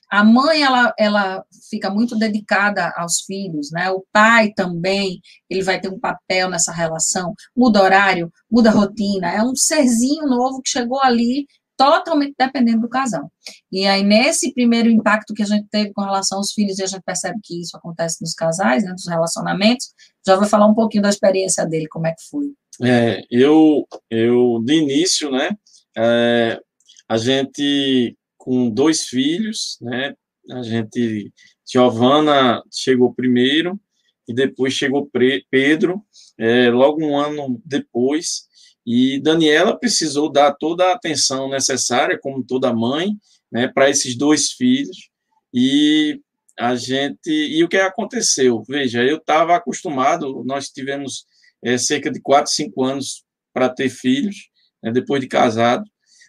a 0.09 0.23
mãe, 0.23 0.63
ela, 0.63 0.93
ela 0.97 1.45
fica 1.69 1.89
muito 1.89 2.17
dedicada 2.17 2.93
aos 2.95 3.21
filhos, 3.21 3.71
né? 3.71 3.89
O 3.91 4.05
pai 4.11 4.51
também, 4.55 5.19
ele 5.49 5.63
vai 5.63 5.79
ter 5.79 5.89
um 5.89 5.99
papel 5.99 6.49
nessa 6.49 6.71
relação, 6.71 7.33
muda 7.55 7.81
horário, 7.81 8.31
muda 8.49 8.71
rotina, 8.71 9.31
é 9.31 9.41
um 9.41 9.55
serzinho 9.55 10.27
novo 10.27 10.61
que 10.61 10.69
chegou 10.69 11.01
ali 11.01 11.45
totalmente 11.77 12.33
dependendo 12.37 12.81
do 12.81 12.89
casal. 12.89 13.31
E 13.71 13.85
aí, 13.85 14.03
nesse 14.03 14.51
primeiro 14.53 14.89
impacto 14.89 15.33
que 15.33 15.43
a 15.43 15.45
gente 15.45 15.67
teve 15.69 15.93
com 15.93 16.01
relação 16.01 16.39
aos 16.39 16.51
filhos, 16.51 16.79
e 16.79 16.83
a 16.83 16.87
gente 16.87 17.03
percebe 17.03 17.39
que 17.43 17.61
isso 17.61 17.77
acontece 17.77 18.21
nos 18.21 18.33
casais, 18.33 18.83
né, 18.83 18.91
nos 18.91 19.07
relacionamentos, 19.07 19.93
já 20.25 20.35
vou 20.35 20.47
falar 20.47 20.65
um 20.65 20.73
pouquinho 20.73 21.03
da 21.03 21.09
experiência 21.09 21.65
dele, 21.65 21.87
como 21.87 22.07
é 22.07 22.11
que 22.11 22.27
foi. 22.29 22.45
É, 22.81 23.21
eu, 23.29 23.87
eu, 24.09 24.59
de 24.65 24.73
início, 24.73 25.29
né, 25.29 25.51
é, 25.95 26.59
a 27.07 27.17
gente 27.17 28.17
com 28.47 28.69
dois 28.69 29.03
filhos, 29.09 29.77
né? 29.81 30.15
A 30.49 30.63
gente, 30.63 31.33
Giovana 31.69 32.63
chegou 32.71 33.13
primeiro 33.13 33.77
e 34.25 34.33
depois 34.33 34.71
chegou 34.71 35.11
Pedro, 35.51 36.01
é, 36.37 36.69
logo 36.69 37.05
um 37.05 37.17
ano 37.17 37.61
depois, 37.65 38.47
e 38.85 39.19
Daniela 39.19 39.77
precisou 39.77 40.31
dar 40.31 40.53
toda 40.53 40.85
a 40.85 40.93
atenção 40.93 41.49
necessária, 41.49 42.17
como 42.17 42.41
toda 42.41 42.73
mãe, 42.73 43.17
né, 43.51 43.67
para 43.67 43.89
esses 43.89 44.17
dois 44.17 44.53
filhos. 44.53 45.09
E 45.53 46.21
a 46.57 46.73
gente 46.73 47.29
e 47.29 47.61
o 47.65 47.67
que 47.67 47.75
aconteceu? 47.75 48.63
Veja, 48.65 49.03
eu 49.03 49.17
estava 49.17 49.57
acostumado. 49.57 50.41
Nós 50.45 50.69
tivemos 50.69 51.25
é, 51.61 51.77
cerca 51.77 52.09
de 52.09 52.21
quatro, 52.21 52.49
cinco 52.49 52.81
anos 52.85 53.25
para 53.53 53.67
ter 53.67 53.89
filhos, 53.89 54.49
né, 54.81 54.89
depois 54.89 55.19
de 55.19 55.27
casado. 55.27 55.83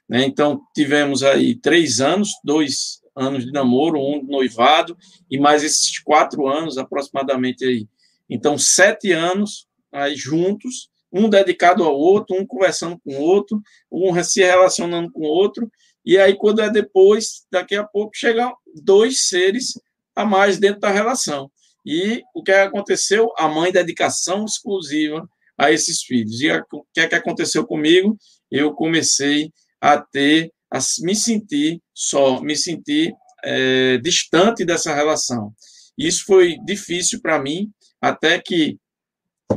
Né? 0.08 0.24
Então, 0.24 0.60
tivemos 0.74 1.22
aí 1.22 1.54
três 1.54 2.00
anos, 2.00 2.30
dois 2.44 3.00
anos 3.14 3.44
de 3.44 3.52
namoro, 3.52 4.00
um 4.00 4.20
de 4.20 4.30
noivado, 4.30 4.96
e 5.30 5.38
mais 5.38 5.62
esses 5.64 5.98
quatro 5.98 6.46
anos 6.46 6.78
aproximadamente 6.78 7.64
aí. 7.64 7.86
Então, 8.30 8.56
sete 8.56 9.12
anos 9.12 9.66
aí 9.92 10.14
juntos, 10.14 10.88
um 11.12 11.28
dedicado 11.28 11.82
ao 11.84 11.96
outro, 11.96 12.36
um 12.36 12.46
conversando 12.46 12.98
com 12.98 13.16
o 13.16 13.20
outro, 13.20 13.60
um 13.90 14.22
se 14.22 14.42
relacionando 14.42 15.10
com 15.10 15.22
o 15.22 15.28
outro, 15.28 15.70
e 16.08 16.16
aí, 16.16 16.34
quando 16.34 16.62
é 16.62 16.70
depois, 16.70 17.46
daqui 17.52 17.74
a 17.74 17.84
pouco, 17.84 18.12
chegam 18.14 18.56
dois 18.82 19.28
seres 19.28 19.78
a 20.16 20.24
mais 20.24 20.58
dentro 20.58 20.80
da 20.80 20.90
relação. 20.90 21.50
E 21.84 22.22
o 22.34 22.42
que 22.42 22.50
aconteceu? 22.50 23.30
A 23.36 23.46
mãe 23.46 23.70
dedicação 23.70 24.46
exclusiva 24.46 25.28
a 25.58 25.70
esses 25.70 26.02
filhos. 26.02 26.40
E 26.40 26.50
o 26.50 26.84
que 26.94 27.00
é 27.00 27.08
que 27.08 27.14
aconteceu 27.14 27.66
comigo? 27.66 28.16
Eu 28.50 28.72
comecei 28.72 29.52
a 29.80 29.98
ter, 29.98 30.52
a 30.70 30.78
me 31.00 31.14
sentir 31.14 31.80
só, 31.94 32.40
me 32.40 32.56
sentir 32.56 33.12
é, 33.44 33.98
distante 33.98 34.64
dessa 34.64 34.94
relação. 34.94 35.52
Isso 35.96 36.24
foi 36.24 36.56
difícil 36.64 37.20
para 37.20 37.40
mim, 37.40 37.70
até 38.00 38.38
que 38.38 38.78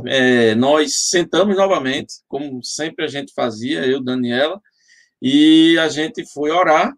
é, 0.06 0.54
nós 0.54 1.08
sentamos 1.08 1.56
novamente, 1.56 2.14
como 2.26 2.62
sempre 2.64 3.04
a 3.04 3.08
gente 3.08 3.32
fazia, 3.34 3.86
eu, 3.86 4.02
Daniela, 4.02 4.60
e 5.20 5.78
a 5.78 5.88
gente 5.88 6.24
foi 6.32 6.50
orar 6.50 6.92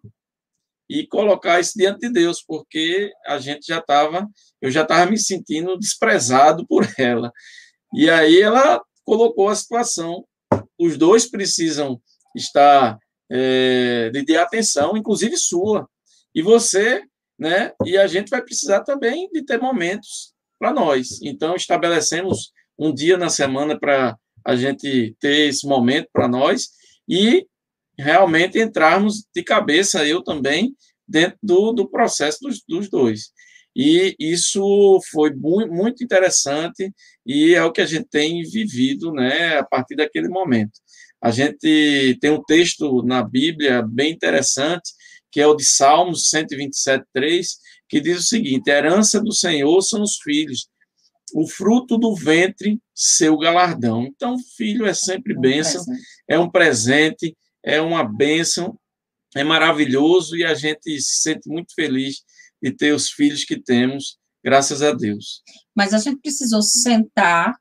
e 0.89 1.05
colocar 1.07 1.59
isso 1.59 1.73
diante 1.75 2.01
de 2.01 2.09
Deus, 2.09 2.43
porque 2.43 3.11
a 3.25 3.37
gente 3.37 3.67
já 3.67 3.79
estava, 3.79 4.27
eu 4.61 4.71
já 4.71 4.83
estava 4.83 5.09
me 5.09 5.17
sentindo 5.17 5.77
desprezado 5.77 6.65
por 6.67 6.87
ela. 6.97 7.31
E 7.93 8.09
aí 8.09 8.41
ela 8.41 8.81
colocou 9.03 9.49
a 9.49 9.55
situação, 9.55 10.25
os 10.79 10.97
dois 10.97 11.29
precisam 11.29 12.01
estar 12.35 12.97
é, 13.29 14.09
de, 14.11 14.23
de 14.23 14.37
atenção, 14.37 14.95
inclusive 14.95 15.37
sua. 15.37 15.87
E 16.33 16.41
você, 16.41 17.03
né? 17.37 17.71
E 17.85 17.97
a 17.97 18.07
gente 18.07 18.29
vai 18.29 18.41
precisar 18.41 18.81
também 18.81 19.29
de 19.31 19.43
ter 19.43 19.59
momentos 19.59 20.33
para 20.59 20.73
nós. 20.73 21.21
Então, 21.21 21.55
estabelecemos 21.55 22.51
um 22.77 22.93
dia 22.93 23.17
na 23.17 23.29
semana 23.29 23.79
para 23.79 24.17
a 24.43 24.55
gente 24.55 25.15
ter 25.19 25.49
esse 25.49 25.67
momento 25.67 26.07
para 26.13 26.27
nós 26.27 26.69
e 27.07 27.47
realmente 27.97 28.59
entrarmos 28.59 29.25
de 29.33 29.43
cabeça, 29.43 30.05
eu 30.05 30.23
também, 30.23 30.75
dentro 31.07 31.37
do, 31.41 31.71
do 31.71 31.89
processo 31.89 32.39
dos, 32.41 32.61
dos 32.67 32.89
dois. 32.89 33.31
E 33.75 34.15
isso 34.17 34.99
foi 35.11 35.33
muito, 35.33 36.03
interessante 36.03 36.93
e 37.25 37.53
é 37.53 37.63
o 37.63 37.71
que 37.71 37.81
a 37.81 37.85
gente 37.85 38.07
tem 38.09 38.41
vivido 38.43 39.11
né, 39.11 39.57
a 39.57 39.65
partir 39.65 39.95
daquele 39.95 40.29
momento. 40.29 40.71
A 41.25 41.31
gente 41.31 42.19
tem 42.21 42.29
um 42.29 42.43
texto 42.43 43.01
na 43.01 43.23
Bíblia 43.23 43.81
bem 43.81 44.13
interessante, 44.13 44.91
que 45.31 45.41
é 45.41 45.47
o 45.47 45.55
de 45.55 45.65
Salmos 45.65 46.29
127, 46.29 47.03
3, 47.11 47.47
que 47.89 47.99
diz 47.99 48.19
o 48.19 48.23
seguinte: 48.23 48.69
a 48.69 48.77
herança 48.77 49.19
do 49.19 49.33
Senhor 49.33 49.81
são 49.81 50.03
os 50.03 50.17
filhos, 50.17 50.67
o 51.33 51.47
fruto 51.47 51.97
do 51.97 52.13
ventre, 52.13 52.79
seu 52.93 53.39
galardão. 53.39 54.03
Então, 54.03 54.37
filho 54.55 54.85
é 54.85 54.93
sempre 54.93 55.33
bênção, 55.33 55.83
é 56.29 56.37
um 56.37 56.47
presente, 56.47 57.35
é 57.63 57.81
uma 57.81 58.03
bênção, 58.03 58.77
é 59.35 59.43
maravilhoso 59.43 60.37
e 60.37 60.43
a 60.43 60.53
gente 60.53 61.01
se 61.01 61.23
sente 61.23 61.49
muito 61.49 61.73
feliz 61.73 62.17
de 62.61 62.71
ter 62.71 62.93
os 62.93 63.09
filhos 63.09 63.43
que 63.43 63.59
temos, 63.59 64.19
graças 64.43 64.83
a 64.83 64.91
Deus. 64.91 65.41
Mas 65.75 65.91
a 65.91 65.97
gente 65.97 66.21
precisou 66.21 66.61
sentar 66.61 67.55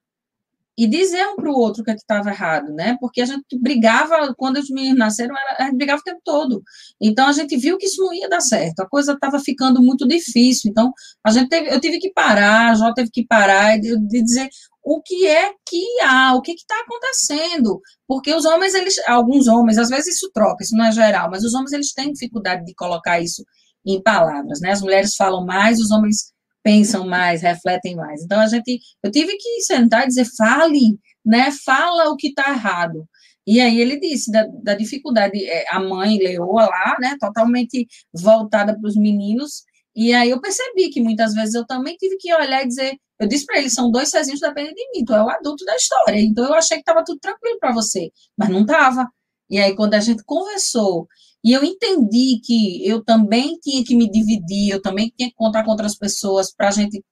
e 0.77 0.87
dizer 0.89 1.25
um 1.29 1.37
para 1.37 1.51
o 1.51 1.55
outro 1.55 1.83
o 1.83 1.85
que 1.85 1.91
é 1.91 1.95
estava 1.95 2.31
errado, 2.31 2.73
né? 2.73 2.97
Porque 3.01 3.21
a 3.21 3.27
gente 3.27 3.45
brigava, 3.61 4.35
quando 4.37 4.57
os 4.57 4.69
meninos 4.69 4.99
nasceram, 4.99 5.35
a 5.59 5.65
gente 5.65 5.77
brigava 5.77 6.01
o 6.01 6.05
tempo 6.05 6.21
todo. 6.25 6.63
Então, 7.01 7.29
a 7.29 7.33
gente 7.33 7.57
viu 7.57 7.79
que 7.79 7.87
isso 7.87 8.03
não 8.03 8.13
ia 8.13 8.29
dar 8.29 8.41
certo, 8.41 8.81
a 8.81 8.89
coisa 8.89 9.13
estava 9.13 9.39
ficando 9.39 9.81
muito 9.81 10.07
difícil. 10.07 10.71
Então, 10.71 10.93
a 11.25 11.31
gente 11.31 11.49
teve, 11.49 11.73
eu 11.73 11.81
tive 11.81 11.99
que 11.99 12.13
parar, 12.13 12.73
a 12.73 12.75
Jó 12.75 12.93
teve 12.93 13.11
que 13.11 13.25
parar 13.25 13.79
de, 13.79 13.97
de 14.01 14.23
dizer 14.23 14.49
o 14.83 15.01
que 15.01 15.27
é 15.27 15.53
que 15.67 15.85
há, 16.03 16.35
o 16.35 16.43
que 16.43 16.53
está 16.53 16.75
acontecendo. 16.81 17.81
Porque 18.07 18.35
os 18.35 18.45
homens, 18.45 18.75
eles, 18.75 18.97
alguns 19.07 19.47
homens, 19.47 19.79
às 19.79 19.89
vezes 19.89 20.17
isso 20.17 20.31
troca, 20.33 20.65
isso 20.65 20.77
não 20.77 20.85
é 20.85 20.93
geral, 20.93 21.31
mas 21.31 21.45
os 21.45 21.55
homens, 21.55 21.73
eles 21.73 21.93
têm 21.93 22.13
dificuldade 22.13 22.65
de 22.65 22.75
colocar 22.75 23.21
isso 23.21 23.45
em 23.87 24.03
palavras, 24.03 24.61
né? 24.61 24.73
As 24.73 24.81
mulheres 24.81 25.15
falam 25.15 25.45
mais, 25.45 25.79
os 25.79 25.91
homens 25.91 26.34
pensam 26.65 27.07
mais, 27.07 27.43
refletem 27.43 27.95
mais. 27.95 28.23
Então 28.23 28.41
a 28.41 28.47
gente, 28.47 28.81
eu 29.03 29.11
tive 29.11 29.37
que 29.37 29.61
sentar 29.61 30.05
e 30.05 30.09
dizer, 30.09 30.27
fale, 30.37 30.99
né? 31.25 31.51
Fala 31.65 32.11
o 32.11 32.17
que 32.17 32.29
está 32.29 32.51
errado. 32.51 33.07
E 33.47 33.61
aí 33.61 33.79
ele 33.79 34.01
disse 34.01 34.33
da, 34.33 34.47
da, 34.63 34.75
dificuldade, 34.75 35.45
é, 35.45 35.67
a 35.71 35.79
mãe 35.79 36.19
leoa 36.19 36.65
lá, 36.65 36.97
né? 36.99 37.17
Totalmente 37.21 37.87
voltada 38.13 38.79
para 38.79 38.89
os 38.89 38.97
meninos. 38.97 39.63
E 39.95 40.15
aí 40.15 40.31
eu 40.31 40.41
percebi 40.41 40.89
que 40.89 41.03
muitas 41.03 41.35
vezes 41.35 41.55
eu 41.55 41.67
também 41.67 41.97
tive 41.97 42.17
que 42.17 42.35
olhar 42.35 42.65
e 42.65 42.69
dizer, 42.69 42.97
eu 43.21 43.29
disse 43.29 43.45
para 43.45 43.59
ele, 43.59 43.71
são 43.71 43.91
dois 43.91 44.09
Cezinhos 44.09 44.41
dependem 44.41 44.75
de 44.75 44.91
mim, 44.93 45.05
tu 45.05 45.15
é 45.15 45.23
o 45.23 45.29
adulto 45.29 45.65
da 45.67 45.77
história. 45.77 46.19
Então 46.19 46.47
eu 46.47 46.55
achei 46.55 46.79
que 46.79 46.83
estava 46.83 47.05
tudo 47.05 47.21
tranquilo 47.21 47.59
para 47.61 47.73
você, 47.73 48.11
mas 48.37 48.49
não 48.49 48.63
estava. 48.63 49.07
E 49.51 49.59
aí 49.59 49.77
quando 49.77 49.95
a 49.95 50.01
gente 50.01 50.25
conversou 50.25 51.07
e 51.45 51.53
eu 51.53 51.63
entendi 51.63 52.41
que 52.43 52.89
eu 52.89 53.05
também 53.05 53.59
tinha 53.61 53.85
que 53.85 53.95
me 53.95 54.11
dividir, 54.11 54.71
eu 54.71 54.81
também 54.81 55.13
tinha 55.15 55.29
que 55.29 55.37
contar 55.37 55.63
com 55.63 55.71
outras 55.73 55.95
pessoas 55.95 56.51
para 56.51 56.69
a 56.69 56.71
gente 56.71 57.05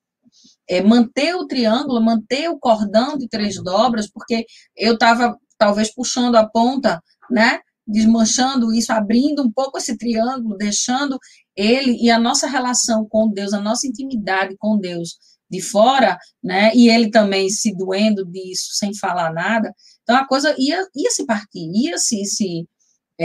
é, 0.69 0.81
manter 0.81 1.35
o 1.35 1.47
triângulo, 1.47 2.01
manter 2.01 2.49
o 2.49 2.59
cordão 2.59 3.19
de 3.19 3.29
três 3.29 3.63
dobras, 3.63 4.11
porque 4.11 4.47
eu 4.75 4.95
estava 4.95 5.37
talvez 5.59 5.95
puxando 5.95 6.37
a 6.37 6.49
ponta, 6.49 7.03
né? 7.31 7.61
Desmanchando 7.87 8.73
isso, 8.73 8.91
abrindo 8.91 9.43
um 9.43 9.53
pouco 9.53 9.77
esse 9.77 9.99
triângulo, 9.99 10.57
deixando 10.57 11.19
ele 11.55 11.99
e 12.03 12.11
a 12.11 12.19
nossa 12.19 12.47
relação 12.47 13.07
com 13.07 13.31
Deus, 13.31 13.53
a 13.53 13.61
nossa 13.61 13.87
intimidade 13.87 14.57
com 14.57 14.79
Deus 14.79 15.19
de 15.51 15.61
fora, 15.61 16.17
né? 16.43 16.73
E 16.75 16.89
ele 16.89 17.11
também 17.11 17.51
se 17.51 17.77
doendo 17.77 18.25
disso 18.25 18.71
sem 18.73 18.97
falar 18.97 19.31
nada. 19.31 19.71
Então 20.03 20.17
a 20.17 20.27
coisa 20.27 20.55
ia, 20.59 20.87
ia 20.97 21.11
se 21.11 21.27
partir, 21.27 21.71
ia 21.75 21.99
se, 21.99 22.25
se 22.25 22.67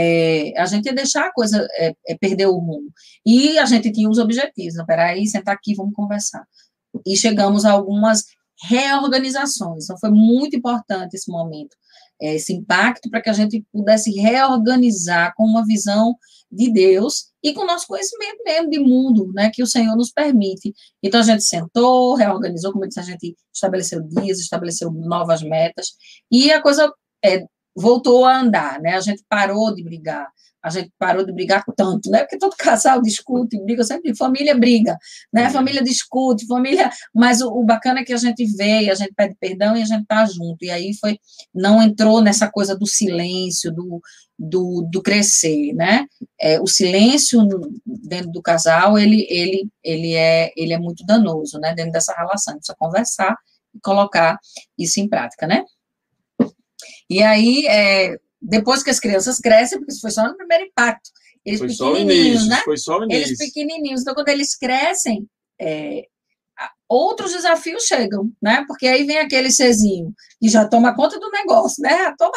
é, 0.00 0.52
a 0.56 0.64
gente 0.66 0.86
ia 0.86 0.94
deixar 0.94 1.26
a 1.26 1.32
coisa 1.32 1.66
é, 1.72 1.92
é, 2.06 2.16
perder 2.16 2.46
o 2.46 2.56
rumo. 2.56 2.88
E 3.26 3.58
a 3.58 3.66
gente 3.66 3.90
tinha 3.90 4.08
os 4.08 4.18
objetivos. 4.18 4.74
Não, 4.76 4.86
peraí, 4.86 5.26
sentar 5.26 5.56
aqui, 5.56 5.74
vamos 5.74 5.92
conversar. 5.92 6.46
E 7.04 7.16
chegamos 7.16 7.64
a 7.64 7.72
algumas 7.72 8.24
reorganizações. 8.62 9.84
Então, 9.84 9.98
foi 9.98 10.10
muito 10.10 10.56
importante 10.56 11.14
esse 11.14 11.28
momento, 11.28 11.76
é, 12.22 12.36
esse 12.36 12.52
impacto, 12.52 13.10
para 13.10 13.20
que 13.20 13.28
a 13.28 13.32
gente 13.32 13.64
pudesse 13.72 14.12
reorganizar 14.12 15.34
com 15.36 15.44
uma 15.44 15.66
visão 15.66 16.16
de 16.50 16.72
Deus 16.72 17.32
e 17.42 17.52
com 17.52 17.62
o 17.62 17.66
nosso 17.66 17.88
conhecimento 17.88 18.42
mesmo 18.44 18.70
de 18.70 18.78
mundo, 18.78 19.32
né, 19.34 19.50
que 19.52 19.64
o 19.64 19.66
Senhor 19.66 19.96
nos 19.96 20.12
permite. 20.12 20.72
Então, 21.02 21.18
a 21.18 21.24
gente 21.24 21.42
sentou, 21.42 22.14
reorganizou, 22.14 22.70
como 22.70 22.84
eu 22.84 22.88
disse, 22.88 23.00
a 23.00 23.04
gente 23.04 23.34
estabeleceu 23.52 24.00
dias, 24.00 24.38
estabeleceu 24.38 24.92
novas 24.92 25.42
metas, 25.42 25.88
e 26.30 26.52
a 26.52 26.62
coisa 26.62 26.92
é, 27.24 27.44
voltou 27.78 28.24
a 28.24 28.40
andar, 28.40 28.80
né? 28.80 28.94
A 28.94 29.00
gente 29.00 29.22
parou 29.28 29.74
de 29.74 29.82
brigar, 29.82 30.28
a 30.62 30.70
gente 30.70 30.92
parou 30.98 31.24
de 31.24 31.32
brigar 31.32 31.64
tanto, 31.76 32.10
né? 32.10 32.20
Porque 32.20 32.38
todo 32.38 32.54
casal 32.58 33.00
discute, 33.00 33.58
briga, 33.62 33.84
sempre 33.84 34.14
família 34.16 34.56
briga, 34.56 34.98
né? 35.32 35.44
É. 35.44 35.50
Família 35.50 35.82
discute, 35.82 36.46
família, 36.46 36.90
mas 37.14 37.40
o, 37.40 37.48
o, 37.48 37.64
bacana 37.64 38.00
é 38.00 38.04
que 38.04 38.12
a 38.12 38.16
gente 38.18 38.44
vê, 38.56 38.90
a 38.90 38.94
gente 38.94 39.12
pede 39.14 39.36
perdão 39.40 39.76
e 39.76 39.82
a 39.82 39.84
gente 39.84 40.04
tá 40.06 40.24
junto. 40.26 40.64
E 40.64 40.70
aí 40.70 40.92
foi, 40.94 41.18
não 41.54 41.82
entrou 41.82 42.20
nessa 42.20 42.50
coisa 42.50 42.76
do 42.76 42.86
silêncio, 42.86 43.72
do, 43.72 44.00
do, 44.38 44.88
do 44.90 45.02
crescer, 45.02 45.72
né? 45.74 46.06
É, 46.40 46.60
o 46.60 46.66
silêncio 46.66 47.40
dentro 47.86 48.30
do 48.32 48.42
casal, 48.42 48.98
ele, 48.98 49.26
ele, 49.30 49.68
ele, 49.82 50.14
é, 50.14 50.52
ele 50.56 50.72
é 50.72 50.78
muito 50.78 51.04
danoso, 51.06 51.58
né? 51.58 51.74
Dentro 51.74 51.92
dessa 51.92 52.14
relação, 52.14 52.54
precisa 52.54 52.76
conversar 52.78 53.36
e 53.74 53.80
colocar 53.80 54.38
isso 54.76 55.00
em 55.00 55.08
prática, 55.08 55.46
né? 55.46 55.64
E 57.08 57.22
aí, 57.22 57.66
é, 57.66 58.16
depois 58.40 58.82
que 58.82 58.90
as 58.90 59.00
crianças 59.00 59.38
crescem, 59.38 59.78
porque 59.78 59.92
isso 59.92 60.00
foi 60.00 60.10
só 60.10 60.26
no 60.26 60.36
primeiro 60.36 60.64
impacto, 60.64 61.10
eles 61.44 61.58
foi 61.58 61.68
pequenininhos, 61.68 62.26
início, 62.26 62.48
né? 62.48 62.60
Foi 62.64 62.76
só 62.76 62.98
o 62.98 63.04
início. 63.04 63.22
Eles 63.22 63.38
pequenininhos. 63.38 64.00
Então, 64.02 64.14
quando 64.14 64.28
eles 64.28 64.56
crescem, 64.56 65.26
é, 65.60 66.04
outros 66.88 67.32
desafios 67.32 67.84
chegam, 67.84 68.30
né? 68.40 68.64
Porque 68.66 68.86
aí 68.86 69.04
vem 69.04 69.18
aquele 69.18 69.50
Cezinho 69.50 70.12
que 70.40 70.48
já 70.48 70.66
toma 70.66 70.94
conta 70.94 71.18
do 71.18 71.30
negócio, 71.30 71.82
né? 71.82 72.14
Toma, 72.18 72.32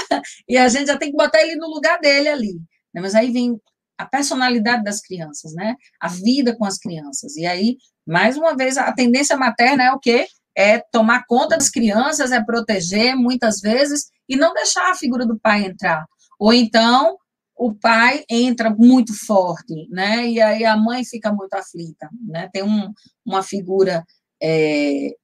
e 0.48 0.58
a 0.58 0.68
gente 0.68 0.88
já 0.88 0.98
tem 0.98 1.12
que 1.12 1.18
botar 1.18 1.42
ele 1.42 1.56
no 1.56 1.68
lugar 1.68 2.00
dele 2.00 2.28
ali. 2.28 2.54
Né? 2.94 3.02
Mas 3.02 3.16
aí 3.16 3.32
vem 3.32 3.60
a 3.98 4.06
personalidade 4.06 4.84
das 4.84 5.02
crianças, 5.02 5.54
né? 5.54 5.76
A 6.00 6.08
vida 6.08 6.56
com 6.56 6.66
as 6.66 6.78
crianças. 6.78 7.36
E 7.38 7.46
aí, 7.46 7.78
mais 8.06 8.36
uma 8.36 8.56
vez, 8.56 8.78
a 8.78 8.92
tendência 8.92 9.38
materna 9.38 9.84
é 9.84 9.92
o 9.92 10.00
quê? 10.00 10.28
É 10.56 10.80
tomar 10.80 11.26
conta 11.28 11.58
das 11.58 11.70
crianças, 11.70 12.32
é 12.32 12.44
proteger 12.44 13.16
muitas 13.16 13.60
vezes 13.60 14.10
e 14.28 14.36
não 14.36 14.54
deixar 14.54 14.92
a 14.92 14.96
figura 14.96 15.26
do 15.26 15.40
pai 15.40 15.66
entrar. 15.66 16.06
Ou 16.40 16.54
então 16.54 17.18
o 17.56 17.74
pai 17.74 18.24
entra 18.30 18.70
muito 18.72 19.14
forte, 19.14 19.88
né? 19.90 20.28
E 20.28 20.42
aí 20.42 20.66
a 20.66 20.76
mãe 20.76 21.06
fica 21.06 21.32
muito 21.32 21.54
aflita, 21.54 22.10
né? 22.28 22.50
Tem 22.52 22.64
um, 22.64 22.92
uma 23.26 23.44
figura 23.44 24.04
é, 24.42 25.16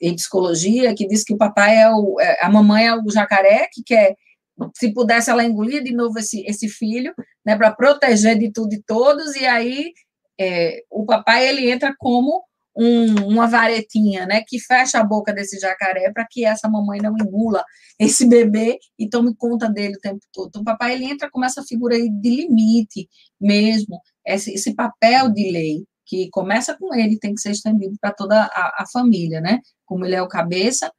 em 0.00 0.14
psicologia 0.14 0.94
que 0.94 1.06
diz 1.06 1.24
que 1.24 1.32
o 1.32 1.38
papai 1.38 1.76
é 1.76 1.90
o, 1.90 2.20
é, 2.20 2.44
a 2.44 2.50
mamãe 2.50 2.86
é 2.86 2.94
o 2.94 3.10
jacaré 3.10 3.68
que 3.72 3.82
quer 3.82 4.16
se 4.76 4.92
pudesse 4.92 5.30
ela 5.30 5.44
engolir 5.44 5.82
de 5.82 5.94
novo 5.94 6.18
esse, 6.18 6.44
esse 6.46 6.68
filho, 6.68 7.14
né, 7.44 7.56
para 7.56 7.70
proteger 7.70 8.38
de 8.38 8.52
tudo 8.52 8.74
e 8.74 8.82
todos, 8.82 9.36
e 9.36 9.46
aí 9.46 9.92
é, 10.38 10.82
o 10.90 11.06
papai 11.06 11.48
ele 11.48 11.70
entra 11.70 11.94
como 11.96 12.42
um, 12.78 13.26
uma 13.26 13.48
varetinha, 13.48 14.24
né, 14.24 14.42
que 14.46 14.60
fecha 14.60 15.00
a 15.00 15.04
boca 15.04 15.32
desse 15.32 15.58
jacaré 15.58 16.12
para 16.12 16.24
que 16.30 16.44
essa 16.44 16.68
mamãe 16.68 17.00
não 17.00 17.12
engula 17.18 17.64
esse 17.98 18.24
bebê 18.24 18.78
e 18.96 19.08
tome 19.08 19.34
conta 19.34 19.68
dele 19.68 19.96
o 19.96 20.00
tempo 20.00 20.20
todo. 20.32 20.48
Então, 20.48 20.62
o 20.62 20.64
papai 20.64 20.94
ele 20.94 21.06
entra 21.06 21.28
com 21.28 21.44
essa 21.44 21.62
figura 21.64 21.96
aí 21.96 22.08
de 22.08 22.30
limite 22.30 23.08
mesmo, 23.40 24.00
esse, 24.24 24.54
esse 24.54 24.74
papel 24.74 25.28
de 25.30 25.50
lei 25.50 25.84
que 26.06 26.30
começa 26.30 26.76
com 26.78 26.94
ele 26.94 27.18
tem 27.18 27.34
que 27.34 27.40
ser 27.40 27.50
estendido 27.50 27.96
para 28.00 28.14
toda 28.14 28.44
a, 28.44 28.82
a, 28.82 28.86
família, 28.90 29.40
né? 29.40 29.60
Como 29.84 30.06
ele 30.06 30.14
é 30.14 30.22
o 30.22 30.28
cabeça, 30.28 30.90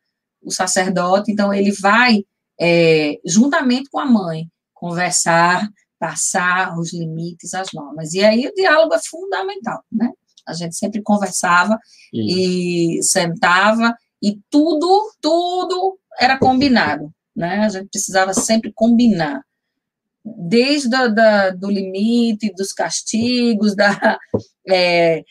o 0.42 0.52
sacerdote, 0.52 1.32
então 1.32 1.54
ele 1.54 1.72
vai 1.72 2.24
é, 2.60 3.18
juntamente 3.26 3.90
com 3.90 4.00
a 4.00 4.06
mãe 4.06 4.48
conversar, 4.74 5.68
passar 5.98 6.78
os 6.78 6.94
limites, 6.94 7.54
as 7.54 7.70
normas. 7.74 8.14
E 8.14 8.24
aí 8.24 8.46
o 8.48 8.54
diálogo 8.54 8.94
é 8.94 9.00
fundamental, 9.00 9.84
né? 9.92 10.12
A 10.50 10.54
gente 10.54 10.76
sempre 10.76 11.02
conversava 11.02 11.80
e 12.14 13.00
sentava 13.02 13.96
e 14.22 14.38
tudo, 14.50 15.12
tudo 15.22 15.98
era 16.20 16.38
combinado, 16.38 17.14
né? 17.36 17.60
A 17.60 17.70
gente 17.70 17.90
precisava 17.90 18.34
sempre 18.34 18.72
combinar, 18.74 19.42
desde 20.24 20.94
a, 20.94 21.08
da, 21.08 21.50
do 21.52 21.70
limite, 21.70 22.54
dos 22.54 22.74
castigos, 22.74 23.76
da, 23.76 24.18
é, 24.70 25.24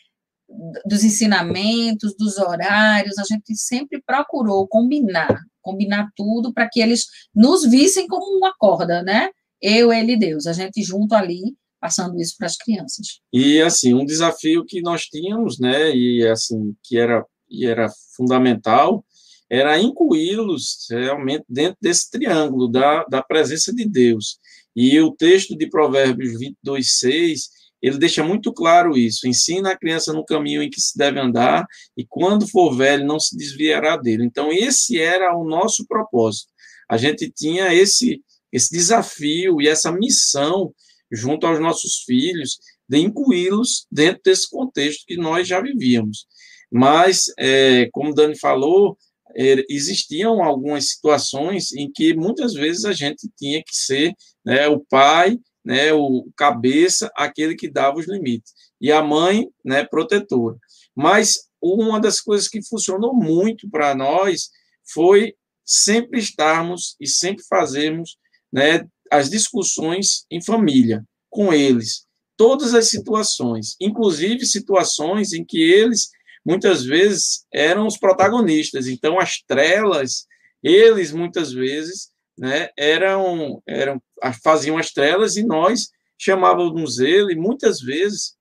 dos 0.87 1.04
ensinamentos, 1.04 2.16
dos 2.16 2.38
horários, 2.38 3.18
a 3.18 3.24
gente 3.24 3.54
sempre 3.54 4.02
procurou 4.04 4.66
combinar, 4.66 5.38
combinar 5.61 6.11
tudo 6.16 6.52
para 6.52 6.68
que 6.68 6.81
eles 6.81 7.07
nos 7.35 7.64
vissem 7.64 8.07
como 8.07 8.38
uma 8.38 8.54
corda, 8.57 9.02
né? 9.02 9.28
Eu, 9.61 9.92
ele 9.92 10.12
e 10.12 10.18
Deus, 10.18 10.46
a 10.46 10.52
gente 10.52 10.83
junto 10.83 11.14
ali 11.14 11.57
passando 11.81 12.21
isso 12.21 12.37
para 12.37 12.47
as 12.47 12.57
crianças. 12.57 13.21
E 13.33 13.61
assim, 13.61 13.95
um 13.95 14.05
desafio 14.05 14.64
que 14.64 14.81
nós 14.81 15.05
tínhamos, 15.05 15.59
né, 15.59 15.95
e 15.95 16.27
assim, 16.27 16.75
que 16.83 16.99
era 16.99 17.25
e 17.51 17.67
era 17.67 17.88
fundamental, 18.14 19.05
era 19.51 19.79
incluí-los 19.81 20.87
realmente 20.91 21.45
dentro 21.49 21.79
desse 21.81 22.11
triângulo 22.11 22.69
da, 22.69 23.05
da 23.05 23.23
presença 23.23 23.73
de 23.73 23.88
Deus. 23.88 24.38
E 24.77 25.01
o 25.01 25.11
texto 25.11 25.57
de 25.57 25.69
Provérbios 25.69 26.38
22, 26.38 26.99
6, 26.99 27.49
ele 27.81 27.99
deixa 27.99 28.23
muito 28.23 28.53
claro 28.53 28.97
isso. 28.97 29.27
Ensina 29.27 29.73
a 29.73 29.77
criança 29.77 30.12
no 30.12 30.25
caminho 30.25 30.62
em 30.62 30.69
que 30.69 30.81
se 30.81 30.97
deve 30.97 31.19
andar, 31.19 31.67
e 31.97 32.05
quando 32.07 32.47
for 32.47 32.77
velho, 32.77 33.07
não 33.07 33.19
se 33.19 33.37
desviará 33.37 33.97
dele. 33.97 34.25
Então, 34.25 34.53
esse 34.53 35.01
era 35.01 35.37
o 35.37 35.45
nosso 35.45 35.87
propósito. 35.87 36.49
A 36.88 36.97
gente 36.97 37.31
tinha 37.31 37.75
esse, 37.75 38.23
esse 38.53 38.71
desafio 38.71 39.61
e 39.62 39.69
essa 39.69 39.91
missão 39.91 40.73
junto 41.11 41.47
aos 41.47 41.61
nossos 41.61 42.03
filhos, 42.05 42.59
de 42.88 42.99
incluí-los 42.99 43.87
dentro 43.90 44.23
desse 44.25 44.49
contexto 44.49 45.05
que 45.07 45.16
nós 45.16 45.47
já 45.47 45.61
vivíamos. 45.61 46.27
Mas, 46.71 47.25
é, 47.38 47.88
como 47.92 48.14
Dani 48.14 48.38
falou, 48.38 48.97
é, 49.35 49.64
existiam 49.68 50.42
algumas 50.42 50.90
situações 50.90 51.73
em 51.73 51.90
que 51.90 52.14
muitas 52.14 52.55
vezes 52.55 52.85
a 52.85 52.92
gente 52.92 53.29
tinha 53.37 53.62
que 53.62 53.75
ser 53.75 54.14
né, 54.44 54.68
o 54.68 54.81
pai, 54.81 55.38
né, 55.64 55.92
o 55.92 56.29
cabeça, 56.37 57.11
aquele 57.14 57.55
que 57.55 57.71
dava 57.71 57.99
os 57.99 58.07
limites, 58.07 58.53
e 58.81 58.90
a 58.90 59.03
mãe, 59.03 59.49
né, 59.64 59.85
protetora. 59.85 60.57
Mas 60.94 61.49
uma 61.61 62.01
das 62.01 62.21
coisas 62.21 62.49
que 62.49 62.66
funcionou 62.66 63.14
muito 63.14 63.68
para 63.68 63.94
nós 63.94 64.51
foi 64.92 65.35
sempre 65.64 66.18
estarmos 66.18 66.97
e 66.99 67.07
sempre 67.07 67.44
fazermos 67.44 68.16
né, 68.53 68.87
as 69.11 69.31
discussões 69.31 70.25
em 70.31 70.42
família, 70.42 71.05
com 71.31 71.53
eles, 71.53 72.07
todas 72.37 72.75
as 72.75 72.88
situações, 72.88 73.77
inclusive 73.81 74.47
situações 74.47 75.33
em 75.33 75.44
que 75.44 75.61
eles 75.61 76.11
muitas 76.44 76.85
vezes 76.85 77.44
eram 77.53 77.87
os 77.87 77.99
protagonistas. 77.99 78.87
Então, 78.87 79.18
as 79.18 79.42
trelas, 79.42 80.27
eles 80.62 81.12
muitas 81.12 81.53
vezes 81.53 82.11
né, 82.38 82.71
eram, 82.77 83.62
eram 83.66 84.01
faziam 84.42 84.79
as 84.79 84.92
trelas 84.92 85.37
e 85.37 85.42
nós 85.42 85.90
chamávamos 86.16 86.99
ele, 86.99 87.35
muitas 87.35 87.81
vezes 87.81 88.37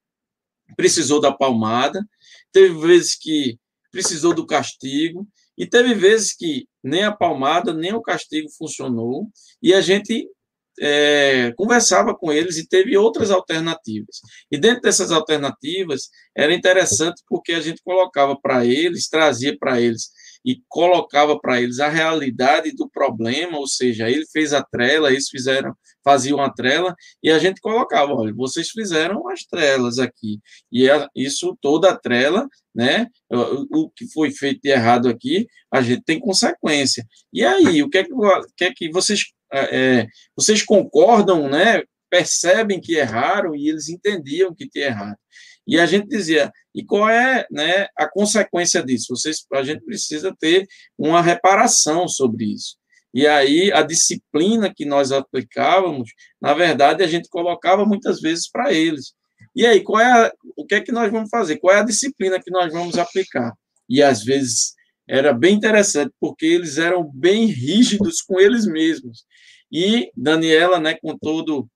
precisou 0.76 1.20
da 1.20 1.32
palmada, 1.32 2.08
teve 2.52 2.80
vezes 2.80 3.16
que 3.16 3.58
precisou 3.92 4.34
do 4.34 4.46
castigo, 4.46 5.28
e 5.58 5.66
teve 5.66 5.96
vezes 5.96 6.36
que 6.36 6.68
nem 6.84 7.04
a 7.04 7.12
palmada, 7.12 7.74
nem 7.74 7.94
o 7.94 8.02
castigo 8.02 8.48
funcionou, 8.58 9.28
e 9.62 9.74
a 9.74 9.82
gente 9.82 10.30
é, 10.80 11.54
conversava 11.56 12.16
com 12.16 12.32
eles 12.32 12.58
e 12.58 12.68
teve 12.68 12.98
outras 12.98 13.32
alternativas. 13.32 14.20
E 14.52 14.58
dentro 14.58 14.82
dessas 14.82 15.12
alternativas, 15.12 16.10
era 16.36 16.54
interessante 16.54 17.22
porque 17.28 17.54
a 17.54 17.62
gente 17.62 17.82
colocava 17.84 18.40
para 18.40 18.66
eles, 18.66 19.10
trazia 19.10 19.58
para 19.58 19.82
eles 19.82 20.10
e 20.48 20.62
colocava 20.70 21.38
para 21.38 21.62
eles 21.62 21.82
a 21.82 21.90
realidade 21.90 22.72
do 22.72 22.90
problema, 22.90 23.58
ou 23.58 23.68
seja, 23.68 24.10
ele 24.10 24.26
fez 24.32 24.54
a 24.54 24.64
trela, 24.64 25.12
eles 25.12 25.30
fizeram, 25.30 25.76
faziam 26.02 26.40
a 26.40 26.50
trela, 26.50 26.96
e 27.22 27.30
a 27.30 27.38
gente 27.38 27.60
colocava, 27.60 28.14
olha, 28.14 28.34
vocês 28.34 28.70
fizeram 28.70 29.28
as 29.28 29.44
trelas 29.44 30.00
aqui, 30.00 30.40
e 30.72 30.90
é 30.90 31.06
isso, 31.14 31.58
toda 31.62 31.92
a 31.92 31.98
trela, 31.98 32.48
né, 32.74 33.08
o, 33.30 33.82
o, 33.86 33.90
que 33.90 34.08
foi 34.14 34.32
feito 34.32 34.62
de 34.62 34.70
errado 34.70 35.10
aqui, 35.10 35.48
a 35.70 35.82
gente 35.82 36.04
tem 36.04 36.18
consequência. 36.18 37.06
E 37.34 37.44
aí, 37.44 37.84
o 37.84 37.90
que 37.90 37.98
é 37.98 38.04
que, 38.06 38.14
que, 38.56 38.64
é 38.64 38.74
que 38.74 38.90
vocês, 38.90 39.26
é, 39.52 39.78
é, 40.00 40.08
vocês 40.36 40.64
concordam, 40.64 41.50
né, 41.50 41.84
percebem 42.10 42.80
que 42.80 42.96
erraram, 42.96 43.56
e 43.56 43.70
eles 43.70 43.90
entendiam 43.90 44.54
que 44.54 44.70
tinha 44.70 44.88
errado. 44.88 45.18
E 45.68 45.80
a 45.80 45.86
gente 45.86 46.08
dizia, 46.08 46.52
e 46.74 46.84
qual 46.84 47.10
é 47.10 47.46
né, 47.52 47.88
a 47.98 48.08
consequência 48.10 48.82
disso? 48.82 49.08
Vocês, 49.10 49.46
a 49.54 49.64
gente 49.64 49.84
precisa 49.84 50.34
ter 50.40 50.66
uma 50.98 51.22
reparação 51.22 52.08
sobre 52.08 52.46
isso. 52.54 52.78
E 53.14 53.26
aí, 53.28 53.72
a 53.74 53.82
disciplina 53.82 54.74
que 54.74 54.86
nós 54.86 55.12
aplicávamos, 55.12 56.10
na 56.42 56.54
verdade, 56.54 57.04
a 57.04 57.08
gente 57.08 57.28
colocava 57.30 57.86
muitas 57.86 58.22
vezes 58.22 58.50
para 58.50 58.72
eles. 58.72 59.14
E 59.56 59.66
aí, 59.66 59.82
qual 59.82 60.00
é 60.02 60.06
a, 60.06 60.32
o 60.56 60.66
que 60.66 60.76
é 60.76 60.82
que 60.82 60.92
nós 60.92 61.12
vamos 61.12 61.30
fazer? 61.30 61.58
Qual 61.58 61.76
é 61.76 61.80
a 61.80 61.86
disciplina 61.86 62.40
que 62.40 62.52
nós 62.52 62.72
vamos 62.72 62.98
aplicar? 62.98 63.54
E 63.90 64.02
às 64.02 64.24
vezes 64.24 64.74
era 65.10 65.34
bem 65.34 65.56
interessante, 65.56 66.14
porque 66.20 66.46
eles 66.46 66.78
eram 66.78 67.10
bem 67.14 67.46
rígidos 67.46 68.22
com 68.22 68.40
eles 68.40 68.66
mesmos. 68.66 69.26
E 69.72 70.12
Daniela, 70.16 70.80
né, 70.80 70.96
com 70.96 71.18
todo 71.18 71.68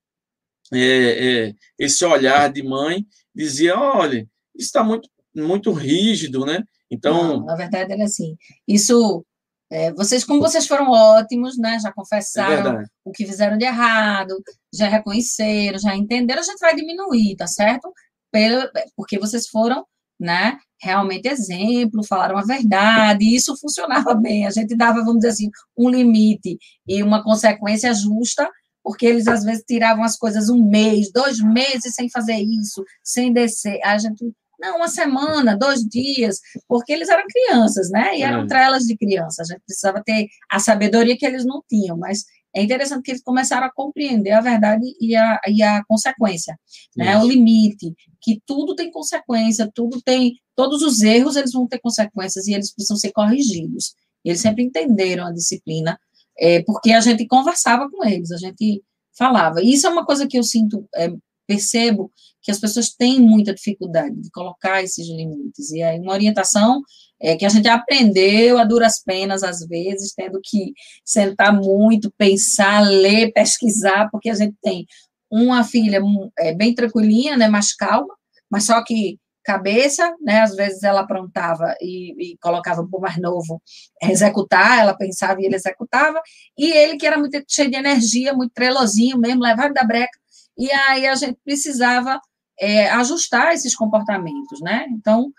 é, 0.73 1.47
é, 1.47 1.54
esse 1.77 2.04
olhar 2.06 2.51
de 2.51 2.63
mãe, 2.63 3.06
dizia: 3.36 3.77
olha, 3.77 4.27
isso 4.56 4.67
está 4.67 4.84
muito, 4.84 5.10
muito 5.36 5.71
rígido, 5.71 6.45
né? 6.45 6.63
Então. 6.89 7.39
Não, 7.39 7.45
na 7.45 7.56
verdade, 7.56 7.91
era 7.93 8.04
assim. 8.04 8.36
Isso. 8.67 9.25
É, 9.73 9.93
vocês, 9.93 10.25
como 10.25 10.41
vocês 10.41 10.67
foram 10.67 10.91
ótimos, 10.91 11.58
né? 11.58 11.80
Já 11.80 11.93
confessaram 11.93 12.82
é 12.82 12.86
o 13.06 13.12
que 13.12 13.25
fizeram 13.25 13.58
de 13.58 13.63
errado, 13.63 14.36
já 14.73 14.89
reconheceram, 14.89 15.80
já 15.80 15.95
entenderam, 15.95 16.41
a 16.41 16.43
gente 16.43 16.60
vai 16.60 16.75
diminuir, 16.75 17.38
tá 17.38 17.47
certo? 17.47 17.89
Pelo, 18.30 18.69
porque 18.97 19.17
vocês 19.17 19.47
foram, 19.47 19.86
né? 20.21 20.57
Realmente 20.81 21.27
exemplo, 21.27 22.03
falaram 22.03 22.38
a 22.38 22.43
verdade, 22.43 23.25
e 23.25 23.36
isso 23.36 23.55
funcionava 23.57 24.13
bem. 24.15 24.47
A 24.47 24.51
gente 24.51 24.75
dava, 24.75 24.99
vamos 24.99 25.17
dizer 25.17 25.29
assim, 25.29 25.49
um 25.77 25.89
limite 25.89 26.57
e 26.88 27.03
uma 27.03 27.23
consequência 27.23 27.93
justa 27.93 28.49
porque 28.84 29.05
eles 29.05 29.27
às 29.27 29.43
vezes 29.43 29.63
tiravam 29.67 30.03
as 30.03 30.17
coisas 30.17 30.49
um 30.49 30.63
mês, 30.63 31.12
dois 31.12 31.39
meses 31.39 31.93
sem 31.93 32.10
fazer 32.10 32.38
isso, 32.38 32.84
sem 33.03 33.31
descer. 33.31 33.79
A 33.84 33.97
gente, 33.97 34.34
não, 34.60 34.77
uma 34.77 34.88
semana, 34.88 35.57
dois 35.57 35.81
dias, 35.81 36.39
porque 36.67 36.91
eles 36.91 37.10
eram 37.10 37.23
crianças, 37.27 37.89
né? 37.91 38.17
E 38.17 38.23
eram 38.23 38.47
trelas 38.47 38.84
de 38.84 38.97
criança. 38.97 39.43
A 39.43 39.45
gente 39.45 39.62
precisava 39.65 40.01
ter 40.03 40.27
a 40.49 40.60
sabedoria 40.60 41.17
que 41.17 41.25
eles 41.25 41.45
não 41.45 41.63
tinham, 41.69 41.97
mas 41.97 42.25
é 42.53 42.61
interessante 42.61 43.03
que 43.03 43.11
eles 43.11 43.23
começaram 43.23 43.65
a 43.65 43.71
compreender 43.71 44.31
a 44.31 44.41
verdade 44.41 44.85
e 44.99 45.15
a, 45.15 45.39
e 45.47 45.63
a 45.63 45.83
consequência, 45.85 46.59
né? 46.95 47.17
O 47.17 47.27
limite, 47.27 47.93
que 48.21 48.41
tudo 48.45 48.75
tem 48.75 48.91
consequência, 48.91 49.71
tudo 49.73 50.01
tem, 50.01 50.35
todos 50.55 50.81
os 50.81 51.01
erros 51.01 51.35
eles 51.35 51.53
vão 51.53 51.67
ter 51.67 51.79
consequências 51.79 52.47
e 52.47 52.53
eles 52.53 52.73
precisam 52.73 52.97
ser 52.97 53.11
corrigidos. 53.11 53.93
Eles 54.23 54.41
sempre 54.41 54.63
entenderam 54.63 55.25
a 55.25 55.31
disciplina 55.31 55.97
é, 56.37 56.61
porque 56.63 56.91
a 56.91 57.01
gente 57.01 57.25
conversava 57.27 57.89
com 57.89 58.05
eles, 58.05 58.31
a 58.31 58.37
gente 58.37 58.83
falava. 59.17 59.61
E 59.61 59.73
isso 59.73 59.87
é 59.87 59.89
uma 59.89 60.05
coisa 60.05 60.27
que 60.27 60.37
eu 60.37 60.43
sinto, 60.43 60.87
é, 60.95 61.09
percebo 61.51 62.11
que 62.41 62.51
as 62.51 62.59
pessoas 62.59 62.89
têm 62.89 63.19
muita 63.19 63.53
dificuldade 63.53 64.15
de 64.15 64.31
colocar 64.31 64.81
esses 64.81 65.07
limites. 65.07 65.71
E 65.71 65.83
aí, 65.83 65.99
uma 65.99 66.13
orientação 66.13 66.81
é, 67.21 67.35
que 67.35 67.45
a 67.45 67.49
gente 67.49 67.67
aprendeu 67.67 68.57
a 68.57 68.63
duras 68.63 69.03
penas, 69.03 69.43
às 69.43 69.65
vezes, 69.67 70.13
tendo 70.15 70.39
que 70.43 70.73
sentar 71.05 71.53
muito, 71.53 72.11
pensar, 72.17 72.81
ler, 72.81 73.31
pesquisar, 73.31 74.09
porque 74.11 74.29
a 74.29 74.33
gente 74.33 74.55
tem 74.61 74.85
uma 75.29 75.63
filha 75.63 76.01
é, 76.39 76.53
bem 76.53 76.73
tranquilinha, 76.73 77.37
né, 77.37 77.47
mais 77.47 77.75
calma, 77.75 78.13
mas 78.49 78.65
só 78.65 78.83
que 78.83 79.19
cabeça, 79.43 80.15
né? 80.21 80.41
Às 80.41 80.55
vezes 80.55 80.83
ela 80.83 81.01
aprontava 81.01 81.75
e, 81.81 82.33
e 82.33 82.37
colocava 82.37 82.81
o 82.81 82.99
mais 82.99 83.17
novo 83.17 83.61
executar, 84.01 84.79
ela 84.79 84.95
pensava 84.95 85.41
e 85.41 85.45
ele 85.45 85.55
executava, 85.55 86.21
e 86.57 86.71
ele 86.71 86.97
que 86.97 87.07
era 87.07 87.17
muito 87.17 87.43
cheio 87.47 87.69
de 87.69 87.77
energia, 87.77 88.33
muito 88.33 88.51
trelosinho 88.53 89.17
mesmo, 89.17 89.41
levado 89.41 89.73
da 89.73 89.83
breca, 89.83 90.20
e 90.57 90.71
aí 90.71 91.07
a 91.07 91.15
gente 91.15 91.37
precisava 91.43 92.19
é, 92.59 92.89
ajustar 92.91 93.53
esses 93.53 93.75
comportamentos, 93.75 94.61
né? 94.61 94.85
Então, 94.91 95.31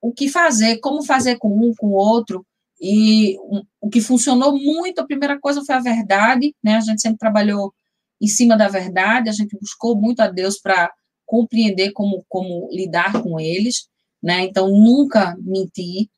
o 0.00 0.12
que 0.12 0.28
fazer, 0.28 0.78
como 0.78 1.02
fazer 1.02 1.36
com 1.36 1.48
um, 1.48 1.74
com 1.74 1.88
o 1.88 1.94
outro, 1.94 2.44
e 2.80 3.36
o 3.80 3.88
que 3.88 4.00
funcionou 4.00 4.58
muito, 4.58 5.00
a 5.00 5.06
primeira 5.06 5.40
coisa 5.40 5.64
foi 5.64 5.74
a 5.74 5.80
verdade, 5.80 6.54
né? 6.62 6.76
A 6.76 6.80
gente 6.80 7.00
sempre 7.00 7.18
trabalhou 7.18 7.72
em 8.20 8.26
cima 8.26 8.56
da 8.56 8.68
verdade, 8.68 9.28
a 9.28 9.32
gente 9.32 9.56
buscou 9.58 9.96
muito 9.96 10.20
a 10.20 10.28
Deus 10.28 10.58
para 10.58 10.92
compreender 11.24 11.92
como, 11.92 12.24
como 12.28 12.68
lidar 12.70 13.22
com 13.22 13.40
eles, 13.40 13.88
né? 14.22 14.44
Então, 14.44 14.68
nunca 14.68 15.36
mentir 15.40 16.08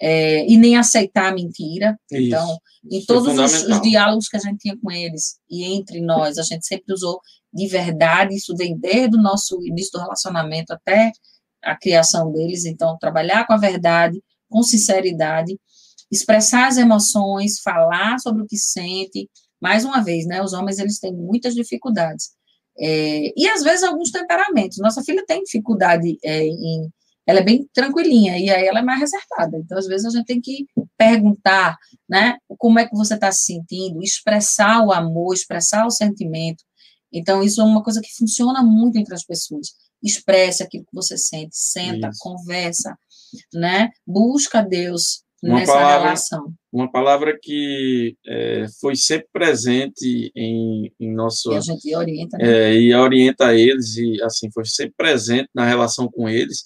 é, 0.00 0.46
e 0.46 0.56
nem 0.58 0.76
aceitar 0.76 1.32
a 1.32 1.34
mentira. 1.34 1.98
Isso, 2.10 2.22
então, 2.22 2.58
em 2.90 3.04
todos 3.04 3.38
é 3.38 3.42
os, 3.42 3.66
os, 3.68 3.82
diálogos 3.82 4.28
que 4.28 4.36
a 4.36 4.40
gente 4.40 4.58
tinha 4.58 4.76
com 4.76 4.90
eles 4.90 5.38
e 5.48 5.64
entre 5.64 6.00
nós, 6.00 6.38
a 6.38 6.42
gente 6.42 6.66
sempre 6.66 6.92
usou 6.92 7.20
de 7.52 7.66
verdade, 7.66 8.34
isso 8.34 8.56
vem 8.56 8.76
desde 8.78 9.16
o 9.16 9.20
nosso 9.20 9.60
início 9.62 9.92
do 9.92 10.00
relacionamento 10.00 10.72
até 10.72 11.12
a 11.62 11.76
criação 11.76 12.32
deles. 12.32 12.64
Então, 12.64 12.98
trabalhar 12.98 13.46
com 13.46 13.52
a 13.52 13.58
verdade, 13.58 14.22
com 14.48 14.62
sinceridade, 14.62 15.58
expressar 16.10 16.68
as 16.68 16.76
emoções, 16.76 17.60
falar 17.60 18.18
sobre 18.18 18.42
o 18.42 18.46
que 18.46 18.56
sente. 18.56 19.28
Mais 19.60 19.84
uma 19.84 20.02
vez, 20.02 20.26
né? 20.26 20.42
Os 20.42 20.52
homens 20.52 20.78
eles 20.78 20.98
têm 20.98 21.14
muitas 21.14 21.54
dificuldades 21.54 22.30
é, 22.78 23.32
e 23.36 23.48
às 23.48 23.62
vezes 23.62 23.82
alguns 23.82 24.10
temperamentos. 24.10 24.78
Nossa 24.78 25.02
filha 25.02 25.24
tem 25.26 25.42
dificuldade 25.42 26.18
é, 26.24 26.44
em. 26.44 26.90
Ela 27.24 27.38
é 27.38 27.44
bem 27.44 27.68
tranquilinha, 27.72 28.36
e 28.36 28.50
aí 28.50 28.66
ela 28.66 28.80
é 28.80 28.82
mais 28.82 28.98
reservada. 28.98 29.56
Então, 29.56 29.78
às 29.78 29.86
vezes, 29.86 30.06
a 30.06 30.10
gente 30.10 30.26
tem 30.26 30.40
que 30.40 30.66
perguntar, 30.98 31.76
né? 32.08 32.36
Como 32.58 32.80
é 32.80 32.86
que 32.88 32.96
você 32.96 33.14
está 33.14 33.30
se 33.30 33.44
sentindo, 33.44 34.02
expressar 34.02 34.84
o 34.84 34.90
amor, 34.90 35.32
expressar 35.32 35.86
o 35.86 35.90
sentimento. 35.90 36.64
Então, 37.12 37.42
isso 37.42 37.60
é 37.60 37.64
uma 37.64 37.82
coisa 37.82 38.00
que 38.00 38.14
funciona 38.16 38.62
muito 38.62 38.96
entre 38.98 39.14
as 39.14 39.24
pessoas. 39.24 39.68
Expresse 40.02 40.62
aquilo 40.62 40.84
que 40.84 40.94
você 40.94 41.16
sente, 41.18 41.56
senta, 41.56 42.08
isso. 42.08 42.18
conversa, 42.20 42.96
né? 43.52 43.90
Busca 44.06 44.62
Deus 44.62 45.22
uma 45.42 45.60
nessa 45.60 45.72
palavra, 45.72 46.02
relação. 46.04 46.54
Uma 46.72 46.90
palavra 46.90 47.38
que 47.40 48.16
é, 48.26 48.66
foi 48.80 48.96
sempre 48.96 49.28
presente 49.32 50.32
em, 50.34 50.92
em 50.98 51.12
nosso... 51.12 51.52
E 51.52 51.56
a 51.56 51.60
gente 51.60 51.94
orienta, 51.94 52.38
né? 52.38 52.44
é, 52.48 52.74
E 52.74 52.94
orienta 52.94 53.54
eles, 53.54 53.96
e 53.96 54.22
assim, 54.22 54.50
foi 54.52 54.64
sempre 54.64 54.94
presente 54.96 55.48
na 55.54 55.66
relação 55.66 56.08
com 56.08 56.28
eles, 56.28 56.64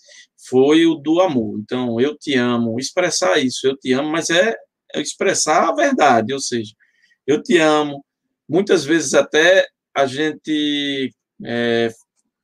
foi 0.49 0.87
o 0.87 0.95
do 0.95 1.21
amor. 1.21 1.59
Então, 1.59 2.01
eu 2.01 2.17
te 2.17 2.35
amo, 2.35 2.79
expressar 2.79 3.39
isso, 3.39 3.67
eu 3.67 3.77
te 3.77 3.93
amo, 3.93 4.11
mas 4.11 4.31
é, 4.31 4.55
é 4.95 5.01
expressar 5.01 5.69
a 5.69 5.75
verdade, 5.75 6.33
ou 6.33 6.41
seja, 6.41 6.73
eu 7.27 7.43
te 7.43 7.59
amo. 7.59 8.05
Muitas 8.49 8.85
vezes 8.85 9.13
até 9.15 9.67
a 9.97 10.07
gente 10.07 11.11
é, 11.45 11.89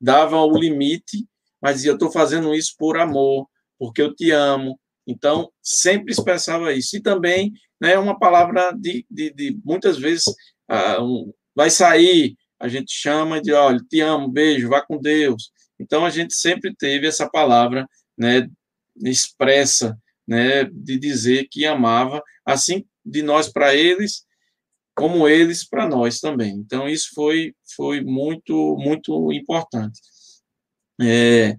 dava 0.01 0.37
o 0.37 0.57
limite, 0.57 1.27
mas 1.61 1.75
dizia, 1.75 1.91
eu 1.91 1.95
estou 1.95 2.11
fazendo 2.11 2.53
isso 2.55 2.73
por 2.77 2.97
amor, 2.97 3.47
porque 3.77 4.01
eu 4.01 4.13
te 4.13 4.31
amo, 4.31 4.79
então, 5.05 5.51
sempre 5.61 6.11
expressava 6.11 6.73
isso. 6.73 6.97
E 6.97 7.01
também 7.01 7.53
né, 7.79 7.97
uma 7.97 8.17
palavra 8.17 8.71
de, 8.71 9.05
de, 9.09 9.31
de 9.33 9.59
muitas 9.63 9.97
vezes, 9.97 10.25
uh, 10.27 11.01
um, 11.01 11.33
vai 11.55 11.69
sair, 11.69 12.35
a 12.59 12.67
gente 12.67 12.91
chama 12.91 13.41
de, 13.41 13.51
olha, 13.53 13.79
te 13.89 13.99
amo, 14.01 14.29
beijo, 14.29 14.69
vá 14.69 14.81
com 14.81 14.97
Deus. 14.97 15.51
Então, 15.79 16.05
a 16.05 16.09
gente 16.09 16.33
sempre 16.33 16.73
teve 16.75 17.07
essa 17.07 17.29
palavra 17.29 17.87
né, 18.17 18.47
expressa, 19.03 19.97
né, 20.27 20.63
de 20.63 20.97
dizer 20.97 21.47
que 21.51 21.65
amava, 21.65 22.23
assim 22.45 22.85
de 23.05 23.21
nós 23.21 23.51
para 23.51 23.75
eles, 23.75 24.23
como 24.95 25.27
eles 25.27 25.67
para 25.67 25.87
nós 25.87 26.19
também. 26.19 26.55
Então, 26.55 26.87
isso 26.87 27.09
foi, 27.13 27.53
foi 27.75 28.01
muito, 28.01 28.77
muito 28.77 29.31
importante. 29.31 29.99
É, 31.01 31.55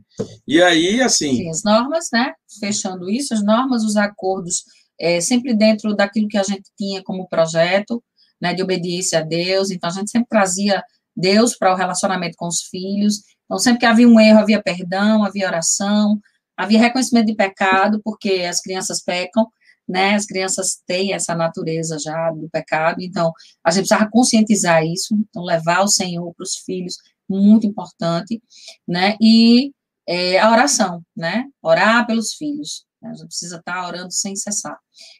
e 0.46 0.62
aí, 0.62 1.00
assim. 1.00 1.36
Sim, 1.36 1.50
as 1.50 1.62
normas, 1.64 2.08
né? 2.12 2.32
Fechando 2.60 3.10
isso, 3.10 3.34
as 3.34 3.44
normas, 3.44 3.82
os 3.84 3.96
acordos, 3.96 4.64
é, 4.98 5.20
sempre 5.20 5.54
dentro 5.54 5.94
daquilo 5.94 6.28
que 6.28 6.38
a 6.38 6.42
gente 6.42 6.70
tinha 6.78 7.02
como 7.02 7.28
projeto, 7.28 8.02
né, 8.40 8.54
de 8.54 8.62
obediência 8.62 9.18
a 9.18 9.22
Deus. 9.22 9.70
Então, 9.70 9.90
a 9.90 9.92
gente 9.92 10.10
sempre 10.10 10.28
trazia 10.28 10.82
Deus 11.16 11.56
para 11.56 11.72
o 11.72 11.76
relacionamento 11.76 12.36
com 12.36 12.46
os 12.46 12.62
filhos. 12.62 13.22
Então, 13.44 13.58
sempre 13.58 13.80
que 13.80 13.86
havia 13.86 14.08
um 14.08 14.20
erro, 14.20 14.38
havia 14.38 14.62
perdão, 14.62 15.24
havia 15.24 15.46
oração, 15.46 16.18
havia 16.56 16.78
reconhecimento 16.78 17.26
de 17.26 17.34
pecado, 17.34 18.00
porque 18.04 18.42
as 18.48 18.60
crianças 18.60 19.02
pecam, 19.02 19.46
né? 19.88 20.14
As 20.14 20.26
crianças 20.26 20.80
têm 20.86 21.12
essa 21.12 21.34
natureza 21.34 21.98
já 21.98 22.30
do 22.30 22.48
pecado, 22.50 23.00
então 23.00 23.32
a 23.62 23.70
gente 23.70 23.86
precisava 23.86 24.10
conscientizar 24.10 24.84
isso, 24.84 25.14
então 25.14 25.42
levar 25.42 25.82
o 25.82 25.88
Senhor 25.88 26.32
para 26.34 26.44
os 26.44 26.56
filhos, 26.56 26.96
muito 27.28 27.66
importante, 27.66 28.42
né? 28.86 29.16
E 29.20 29.72
é, 30.06 30.38
a 30.38 30.50
oração, 30.50 31.02
né? 31.16 31.46
Orar 31.62 32.06
pelos 32.06 32.34
filhos. 32.34 32.84
Né? 33.04 33.10
A 33.10 33.14
gente 33.14 33.28
precisa 33.28 33.56
estar 33.56 33.86
orando 33.86 34.12
sem 34.12 34.34
cessar. 34.34 34.78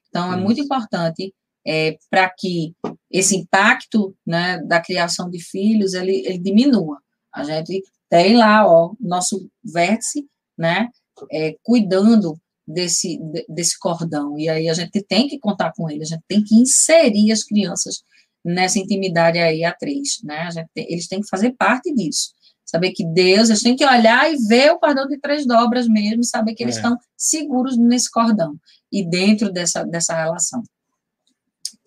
Então, 0.08 0.32
é 0.32 0.36
muito 0.36 0.60
importante 0.60 1.34
é, 1.66 1.96
para 2.10 2.28
que 2.30 2.74
esse 3.10 3.36
impacto 3.36 4.14
né, 4.26 4.58
da 4.62 4.80
criação 4.80 5.30
de 5.30 5.42
filhos 5.42 5.94
ele, 5.94 6.22
ele, 6.26 6.38
diminua. 6.38 6.98
A 7.32 7.42
gente 7.42 7.82
tem 8.08 8.36
lá 8.36 8.66
ó, 8.66 8.94
nosso 9.00 9.48
vértice, 9.62 10.26
né, 10.56 10.88
é, 11.32 11.56
cuidando 11.62 12.38
desse, 12.66 13.18
desse 13.48 13.78
cordão. 13.78 14.38
E 14.38 14.48
aí 14.48 14.68
a 14.68 14.74
gente 14.74 15.02
tem 15.02 15.28
que 15.28 15.38
contar 15.38 15.72
com 15.72 15.90
ele, 15.90 16.02
a 16.02 16.06
gente 16.06 16.22
tem 16.26 16.42
que 16.42 16.54
inserir 16.54 17.32
as 17.32 17.44
crianças 17.44 18.02
nessa 18.44 18.78
intimidade 18.78 19.38
aí 19.38 19.64
a 19.64 19.72
três, 19.72 20.20
né? 20.22 20.48
Tem, 20.74 20.86
eles 20.92 21.08
têm 21.08 21.20
que 21.20 21.28
fazer 21.28 21.52
parte 21.52 21.92
disso. 21.94 22.32
Saber 22.64 22.92
que 22.92 23.04
Deus, 23.04 23.48
eles 23.48 23.62
têm 23.62 23.76
que 23.76 23.84
olhar 23.84 24.32
e 24.32 24.36
ver 24.48 24.72
o 24.72 24.78
cordão 24.78 25.06
de 25.06 25.18
três 25.18 25.46
dobras 25.46 25.86
mesmo, 25.86 26.24
saber 26.24 26.54
que 26.54 26.62
eles 26.62 26.76
é. 26.76 26.78
estão 26.78 26.98
seguros 27.16 27.76
nesse 27.76 28.10
cordão 28.10 28.56
e 28.90 29.04
dentro 29.04 29.52
dessa, 29.52 29.84
dessa 29.84 30.14
relação. 30.14 30.62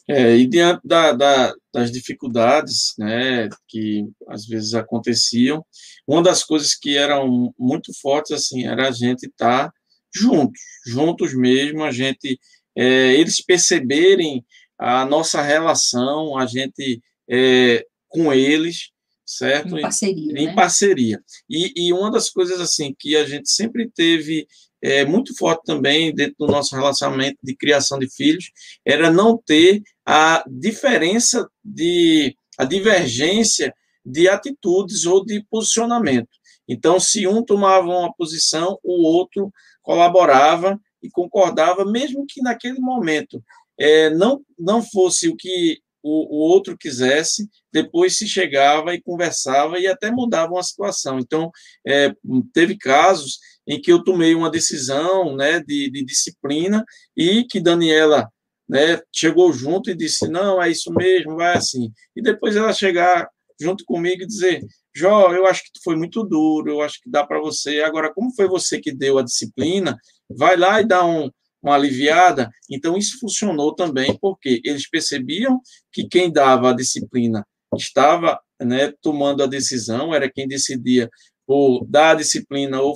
É, 0.09 0.37
e 0.37 0.47
diante 0.47 0.87
da, 0.87 1.11
da, 1.11 1.53
das 1.73 1.91
dificuldades 1.91 2.93
né, 2.97 3.49
que 3.67 4.05
às 4.29 4.45
vezes 4.45 4.73
aconteciam, 4.73 5.65
uma 6.07 6.23
das 6.23 6.43
coisas 6.43 6.73
que 6.73 6.95
eram 6.95 7.53
muito 7.59 7.91
fortes 7.99 8.31
assim 8.31 8.65
era 8.65 8.87
a 8.87 8.91
gente 8.91 9.25
estar 9.25 9.67
tá 9.67 9.73
juntos, 10.17 10.61
juntos 10.85 11.33
mesmo, 11.33 11.83
a 11.83 11.91
gente 11.91 12.39
é, 12.75 13.13
eles 13.15 13.41
perceberem 13.41 14.45
a 14.77 15.05
nossa 15.05 15.41
relação, 15.41 16.37
a 16.37 16.45
gente 16.45 17.01
é, 17.29 17.85
com 18.07 18.31
eles, 18.31 18.91
certo? 19.25 19.77
Em 19.77 19.81
parceria. 19.81 20.39
Em, 20.39 20.45
né? 20.45 20.53
parceria. 20.53 21.23
E, 21.49 21.73
e, 21.75 21.93
uma 21.93 22.11
das 22.11 22.29
coisas 22.29 22.61
assim 22.61 22.95
que 22.97 23.15
a 23.15 23.25
gente 23.25 23.49
sempre 23.49 23.89
teve 23.89 24.47
é, 24.81 25.03
muito 25.05 25.35
forte 25.35 25.63
também 25.65 26.13
dentro 26.13 26.35
do 26.39 26.47
nosso 26.47 26.75
relacionamento 26.75 27.37
de 27.43 27.55
criação 27.55 27.97
de 27.97 28.09
filhos 28.09 28.51
era 28.85 29.11
não 29.11 29.37
ter 29.37 29.81
a 30.05 30.43
diferença 30.47 31.49
de 31.63 32.35
a 32.57 32.63
divergência 32.63 33.73
de 34.05 34.29
atitudes 34.29 35.05
ou 35.05 35.23
de 35.23 35.43
posicionamento. 35.49 36.29
Então, 36.67 36.99
se 36.99 37.27
um 37.27 37.43
tomava 37.43 37.87
uma 37.87 38.13
posição, 38.13 38.79
o 38.83 39.03
outro 39.03 39.51
colaborava 39.87 40.77
e 41.01 41.09
concordava, 41.09 41.85
mesmo 41.85 42.25
que 42.27 42.41
naquele 42.41 42.77
momento 42.77 43.41
é, 43.79 44.09
não, 44.09 44.41
não 44.59 44.83
fosse 44.83 45.29
o 45.29 45.35
que 45.37 45.79
o, 46.03 46.35
o, 46.35 46.51
outro 46.51 46.77
quisesse, 46.77 47.49
depois 47.71 48.17
se 48.17 48.27
chegava 48.27 48.93
e 48.93 49.01
conversava 49.01 49.79
e 49.79 49.87
até 49.87 50.11
mudava 50.11 50.51
uma 50.51 50.63
situação. 50.63 51.19
Então, 51.19 51.49
é, 51.87 52.13
teve 52.53 52.77
casos 52.77 53.39
em 53.65 53.79
que 53.79 53.89
eu 53.89 54.03
tomei 54.03 54.35
uma 54.35 54.51
decisão 54.51 55.33
né, 55.37 55.61
de, 55.61 55.89
de 55.89 56.03
disciplina 56.03 56.83
e 57.15 57.45
que 57.45 57.61
Daniela 57.61 58.29
né, 58.67 58.99
chegou 59.15 59.53
junto 59.53 59.89
e 59.89 59.95
disse: 59.95 60.27
Não, 60.27 60.61
é 60.61 60.69
isso 60.69 60.91
mesmo, 60.93 61.37
vai 61.37 61.55
assim. 61.55 61.91
E 62.13 62.21
depois 62.21 62.57
ela 62.57 62.73
chegar 62.73 63.29
junto 63.59 63.85
comigo 63.85 64.23
e 64.23 64.27
dizer: 64.27 64.65
Jó, 64.97 65.31
eu 65.31 65.45
acho 65.45 65.63
que 65.63 65.73
tu 65.73 65.79
foi 65.83 65.95
muito 65.95 66.23
duro, 66.23 66.71
eu 66.71 66.81
acho 66.81 66.99
que 67.01 67.09
dá 67.09 67.23
para 67.23 67.39
você. 67.39 67.81
Agora, 67.81 68.11
como 68.11 68.33
foi 68.33 68.47
você 68.47 68.79
que 68.79 68.91
deu 68.91 69.19
a 69.19 69.23
disciplina, 69.23 69.95
vai 70.27 70.57
lá 70.57 70.81
e 70.81 70.87
dá 70.87 71.05
um, 71.05 71.29
uma 71.61 71.75
aliviada. 71.75 72.49
Então, 72.69 72.97
isso 72.97 73.19
funcionou 73.19 73.75
também, 73.75 74.17
porque 74.19 74.59
eles 74.65 74.89
percebiam 74.89 75.61
que 75.91 76.07
quem 76.07 76.31
dava 76.31 76.71
a 76.71 76.75
disciplina 76.75 77.45
estava 77.75 78.39
né, 78.59 78.91
tomando 79.01 79.43
a 79.43 79.47
decisão, 79.47 80.15
era 80.15 80.31
quem 80.31 80.47
decidia 80.47 81.09
ou 81.45 81.85
dar 81.87 82.11
a 82.11 82.15
disciplina 82.15 82.81
ou 82.81 82.95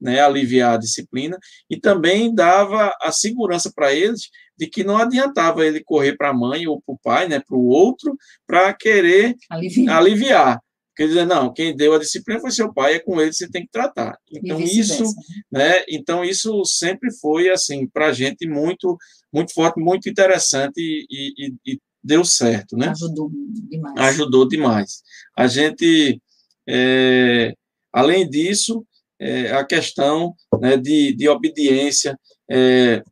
né, 0.00 0.20
aliviar 0.20 0.74
a 0.74 0.78
disciplina, 0.78 1.38
e 1.70 1.78
também 1.78 2.34
dava 2.34 2.94
a 3.00 3.10
segurança 3.10 3.72
para 3.74 3.94
eles 3.94 4.28
de 4.58 4.66
que 4.66 4.84
não 4.84 4.98
adiantava 4.98 5.64
ele 5.64 5.82
correr 5.82 6.16
para 6.16 6.30
a 6.30 6.34
mãe 6.34 6.66
ou 6.66 6.80
para 6.82 6.94
o 6.94 6.98
pai, 7.02 7.28
né, 7.28 7.40
para 7.40 7.56
o 7.56 7.66
outro, 7.68 8.16
para 8.46 8.72
querer 8.74 9.34
aliviar. 9.50 9.96
aliviar. 9.96 10.65
Quer 10.96 11.08
dizer, 11.08 11.26
não, 11.26 11.52
quem 11.52 11.76
deu 11.76 11.92
a 11.94 11.98
disciplina 11.98 12.40
foi 12.40 12.50
seu 12.50 12.72
pai, 12.72 12.94
é 12.94 12.98
com 12.98 13.20
ele 13.20 13.28
que 13.28 13.36
você 13.36 13.50
tem 13.50 13.66
que 13.66 13.70
tratar. 13.70 14.18
Então 14.32 14.58
isso, 14.58 15.04
né? 15.52 15.84
Então 15.88 16.24
isso 16.24 16.64
sempre 16.64 17.12
foi 17.20 17.50
assim 17.50 17.86
para 17.86 18.06
a 18.06 18.12
gente 18.12 18.48
muito, 18.48 18.96
muito 19.30 19.52
forte, 19.52 19.78
muito 19.78 20.08
interessante 20.08 20.78
e, 20.78 21.04
e, 21.38 21.54
e, 21.66 21.80
deu 22.02 22.24
certo, 22.24 22.78
né? 22.78 22.88
Ajudou 22.88 23.30
demais. 23.30 23.94
Ajudou 23.98 24.48
demais. 24.48 25.02
A 25.36 25.46
gente, 25.46 26.18
é, 26.66 27.52
além 27.92 28.26
disso, 28.26 28.82
é, 29.20 29.52
a 29.52 29.64
questão 29.66 30.34
né, 30.58 30.78
de, 30.78 31.12
de 31.14 31.28
obediência, 31.28 32.18
é, 32.50 33.02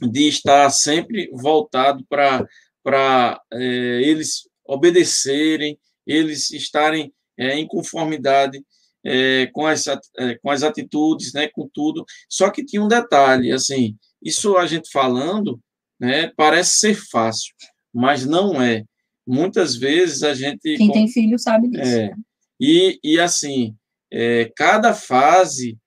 de 0.00 0.28
estar 0.28 0.70
sempre 0.70 1.30
voltado 1.34 2.02
para 2.08 2.46
para 2.82 3.38
é, 3.52 4.00
eles 4.02 4.48
obedecerem 4.64 5.78
eles 6.08 6.50
estarem 6.50 7.12
é, 7.36 7.54
em 7.56 7.66
conformidade 7.66 8.60
é, 9.04 9.46
com, 9.52 9.66
as, 9.66 9.86
é, 9.86 10.34
com 10.42 10.50
as 10.50 10.62
atitudes, 10.62 11.32
né, 11.32 11.48
com 11.48 11.68
tudo. 11.72 12.04
Só 12.28 12.50
que 12.50 12.64
tinha 12.64 12.82
um 12.82 12.88
detalhe, 12.88 13.52
assim, 13.52 13.96
isso 14.22 14.56
a 14.56 14.66
gente 14.66 14.90
falando, 14.90 15.60
né, 16.00 16.32
parece 16.36 16.78
ser 16.78 16.94
fácil, 16.94 17.54
mas 17.94 18.26
não 18.26 18.60
é. 18.60 18.84
Muitas 19.26 19.76
vezes 19.76 20.22
a 20.22 20.34
gente... 20.34 20.76
Quem 20.76 20.90
tem 20.90 21.06
filho 21.06 21.38
sabe 21.38 21.68
disso. 21.68 21.84
É, 21.84 22.10
e, 22.58 22.98
e, 23.04 23.20
assim, 23.20 23.76
é, 24.10 24.50
cada 24.56 24.94
fase 24.94 25.78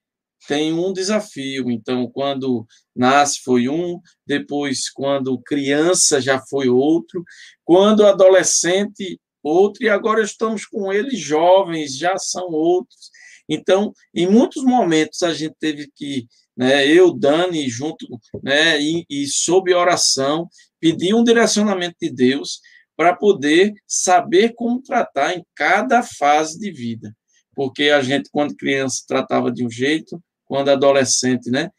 tem 0.47 0.73
um 0.73 0.93
desafio. 0.93 1.69
Então, 1.69 2.09
quando 2.09 2.65
nasce 2.95 3.39
foi 3.43 3.67
um, 3.67 3.99
depois, 4.25 4.89
quando 4.89 5.39
criança, 5.39 6.21
já 6.21 6.39
foi 6.39 6.69
outro, 6.69 7.23
quando 7.63 8.05
adolescente 8.05 9.19
outro, 9.43 9.83
e 9.83 9.89
agora 9.89 10.21
estamos 10.21 10.65
com 10.65 10.91
eles 10.91 11.19
jovens, 11.19 11.97
já 11.97 12.17
são 12.17 12.47
outros. 12.49 13.09
Então, 13.49 13.93
em 14.13 14.27
muitos 14.27 14.63
momentos 14.63 15.23
a 15.23 15.33
gente 15.33 15.55
teve 15.59 15.89
que, 15.95 16.25
né, 16.55 16.87
eu, 16.87 17.13
Dani, 17.13 17.67
junto, 17.69 18.07
né, 18.41 18.81
e, 18.81 19.05
e 19.09 19.27
sob 19.27 19.73
oração, 19.73 20.47
pedir 20.79 21.13
um 21.13 21.23
direcionamento 21.23 21.95
de 22.01 22.09
Deus 22.09 22.59
para 22.95 23.15
poder 23.15 23.73
saber 23.87 24.53
como 24.53 24.81
tratar 24.81 25.35
em 25.35 25.43
cada 25.55 26.03
fase 26.03 26.59
de 26.59 26.71
vida. 26.71 27.15
Porque 27.55 27.89
a 27.89 28.01
gente, 28.01 28.29
quando 28.31 28.55
criança, 28.55 29.03
tratava 29.07 29.51
de 29.51 29.65
um 29.65 29.69
jeito, 29.69 30.21
quando 30.45 30.69
adolescente, 30.69 31.49
né, 31.49 31.69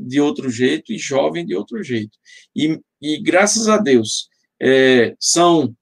de 0.00 0.20
outro 0.20 0.50
jeito, 0.50 0.92
e 0.92 0.98
jovem 0.98 1.46
de 1.46 1.54
outro 1.54 1.82
jeito. 1.82 2.16
E, 2.54 2.78
e 3.00 3.22
graças 3.22 3.68
a 3.68 3.78
Deus, 3.78 4.28
é, 4.60 5.14
são 5.18 5.74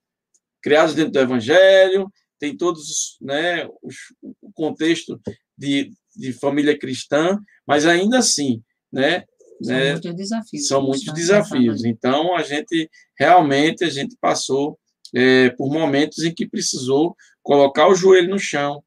criados 0.65 0.95
dentro 0.95 1.11
do 1.11 1.19
Evangelho, 1.19 2.11
tem 2.39 2.57
todos 2.57 3.19
né, 3.21 3.67
os, 3.83 3.95
o 4.41 4.51
contexto 4.51 5.21
de, 5.55 5.91
de 6.15 6.33
família 6.33 6.75
cristã, 6.75 7.39
mas 7.67 7.85
ainda 7.85 8.17
assim, 8.17 8.63
né, 8.91 9.23
são 9.61 9.75
né, 9.75 9.91
muitos 9.91 10.15
desafios. 10.15 10.67
São 10.67 10.81
muitos 10.81 11.13
desafios. 11.13 11.85
Então, 11.85 12.35
a 12.35 12.41
gente 12.41 12.89
realmente 13.15 13.83
a 13.83 13.89
gente 13.91 14.17
passou 14.19 14.79
é, 15.13 15.51
por 15.51 15.71
momentos 15.71 16.23
em 16.23 16.33
que 16.33 16.49
precisou 16.49 17.15
colocar 17.43 17.87
o 17.87 17.93
joelho 17.93 18.31
no 18.31 18.39
chão, 18.39 18.83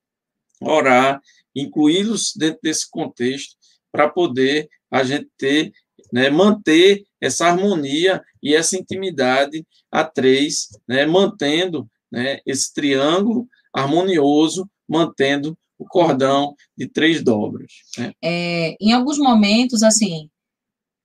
orar, 0.61 1.21
incluí-los 1.55 2.33
dentro 2.37 2.59
desse 2.61 2.91
contexto, 2.91 3.55
para 3.93 4.09
poder 4.09 4.69
a 4.91 5.05
gente 5.05 5.29
ter, 5.39 5.71
né, 6.13 6.31
manter 6.31 7.05
essa 7.21 7.47
harmonia 7.47 8.23
e 8.43 8.55
essa 8.55 8.77
intimidade 8.77 9.67
a 9.91 10.05
três, 10.05 10.69
né, 10.87 11.07
mantendo 11.07 11.89
né, 12.11 12.41
esse 12.47 12.73
triângulo 12.73 13.47
harmonioso, 13.73 14.69
mantendo 14.89 15.57
o 15.79 15.85
cordão 15.85 16.55
de 16.77 16.89
três 16.89 17.23
dobras. 17.23 17.73
Né? 17.97 18.13
É, 18.23 18.77
em 18.81 18.93
alguns 18.93 19.19
momentos, 19.19 19.83
assim, 19.83 20.29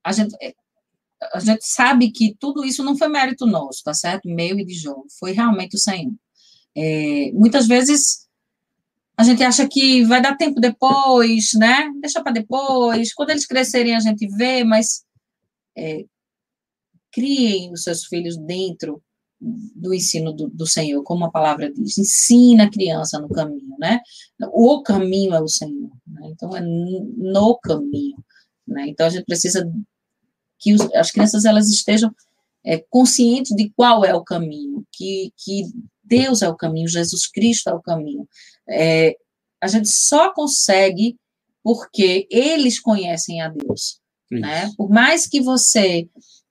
a 0.04 0.12
gente, 0.12 0.36
a 1.34 1.40
gente 1.40 1.66
sabe 1.66 2.12
que 2.12 2.36
tudo 2.40 2.66
isso 2.66 2.84
não 2.84 2.98
foi 2.98 3.08
mérito 3.08 3.46
nosso, 3.46 3.84
tá 3.84 3.94
certo? 3.94 4.28
Meu 4.28 4.60
e 4.60 4.66
de 4.66 4.74
João, 4.74 5.06
foi 5.20 5.32
realmente 5.32 5.76
o 5.76 5.80
Senhor. 5.80 6.12
É, 6.76 7.32
muitas 7.34 7.68
vezes 7.68 8.28
a 9.16 9.24
gente 9.24 9.44
acha 9.44 9.68
que 9.68 10.04
vai 10.06 10.22
dar 10.22 10.36
tempo 10.36 10.60
depois, 10.60 11.54
né? 11.54 11.90
Deixa 12.02 12.22
para 12.22 12.32
depois, 12.32 13.14
quando 13.14 13.30
eles 13.30 13.46
crescerem 13.46 13.96
a 13.96 14.00
gente 14.00 14.28
vê, 14.28 14.64
mas 14.64 15.04
é, 15.78 16.06
criem 17.12 17.72
os 17.72 17.84
seus 17.84 18.06
filhos 18.06 18.38
dentro 18.38 19.02
do 19.40 19.94
ensino 19.94 20.32
do, 20.32 20.50
do, 20.50 20.66
Senhor, 20.66 21.04
como 21.04 21.26
a 21.26 21.32
palavra 21.32 21.72
diz, 21.72 21.98
ensina 21.98 22.64
a 22.64 22.72
criança 22.72 23.20
no 23.20 23.30
caminho, 23.30 23.76
né? 23.78 24.00
O 24.54 24.82
caminho 24.82 25.34
é 25.34 25.42
o 25.42 25.48
Senhor, 25.48 25.92
né? 26.08 26.30
então 26.30 26.56
é 26.56 26.62
no 26.62 27.58
caminho, 27.60 28.24
né? 28.66 28.88
Então 28.88 29.06
a 29.06 29.10
gente 29.10 29.26
precisa 29.26 29.70
que 30.58 30.74
os, 30.74 30.82
as 30.94 31.12
crianças 31.12 31.44
elas 31.44 31.70
estejam 31.70 32.14
é, 32.66 32.78
conscientes 32.90 33.54
de 33.56 33.70
qual 33.76 34.06
é 34.06 34.16
o 34.16 34.24
caminho, 34.24 34.86
que, 34.92 35.34
que 35.38 35.66
Deus 36.02 36.42
é 36.42 36.48
o 36.48 36.56
caminho, 36.56 36.88
Jesus 36.88 37.28
Cristo 37.28 37.70
é 37.70 37.74
o 37.74 37.82
caminho. 37.82 38.28
É, 38.70 39.16
a 39.62 39.68
gente 39.68 39.90
só 39.90 40.34
consegue 40.34 41.18
porque 41.64 42.28
eles 42.30 42.80
conhecem 42.80 43.42
a 43.42 43.50
Deus, 43.50 44.00
né? 44.30 44.70
Por 44.76 44.90
mais 44.90 45.26
que 45.28 45.40
você 45.40 46.08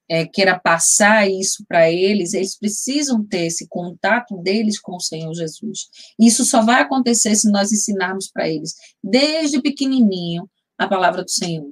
é, 0.09 0.27
queira 0.27 0.59
passar 0.59 1.29
isso 1.31 1.65
para 1.67 1.91
eles, 1.91 2.35
eles 2.35 2.59
precisam 2.59 3.25
ter 3.25 3.47
esse 3.47 3.67
contato 3.69 4.37
deles 4.39 4.81
com 4.81 4.97
o 4.97 5.01
Senhor 5.01 5.33
Jesus. 5.35 5.89
Isso 6.19 6.45
só 6.45 6.63
vai 6.63 6.83
acontecer 6.83 7.35
se 7.35 7.51
nós 7.51 7.73
ensinarmos 7.73 8.31
para 8.31 8.49
eles, 8.49 8.75
desde 9.03 9.61
pequenininho, 9.61 10.49
a 10.79 10.89
palavra 10.89 11.23
do 11.23 11.31
Senhor. 11.31 11.71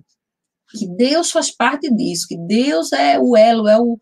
Que 0.70 0.86
Deus 0.86 1.30
faz 1.30 1.50
parte 1.50 1.92
disso, 1.92 2.28
que 2.28 2.36
Deus 2.36 2.92
é 2.92 3.18
o 3.18 3.36
elo, 3.36 3.66
é 3.68 3.78
o, 3.78 3.98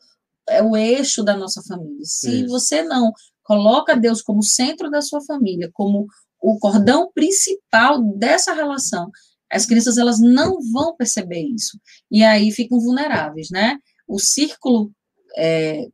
é 0.48 0.62
o 0.62 0.76
eixo 0.76 1.24
da 1.24 1.36
nossa 1.36 1.62
família. 1.62 2.04
Se 2.04 2.42
isso. 2.42 2.48
você 2.48 2.82
não 2.82 3.12
coloca 3.42 3.96
Deus 3.96 4.20
como 4.20 4.42
centro 4.42 4.90
da 4.90 5.00
sua 5.00 5.22
família, 5.22 5.70
como 5.72 6.06
o 6.40 6.58
cordão 6.58 7.10
principal 7.14 8.02
dessa 8.16 8.52
relação, 8.52 9.10
as 9.50 9.66
crianças 9.66 9.96
elas 9.96 10.20
não 10.20 10.58
vão 10.72 10.94
perceber 10.96 11.42
isso 11.42 11.78
e 12.10 12.22
aí 12.22 12.50
ficam 12.52 12.78
vulneráveis, 12.78 13.48
né? 13.50 13.78
o 14.08 14.18
círculo, 14.18 14.90
é, 15.36 15.86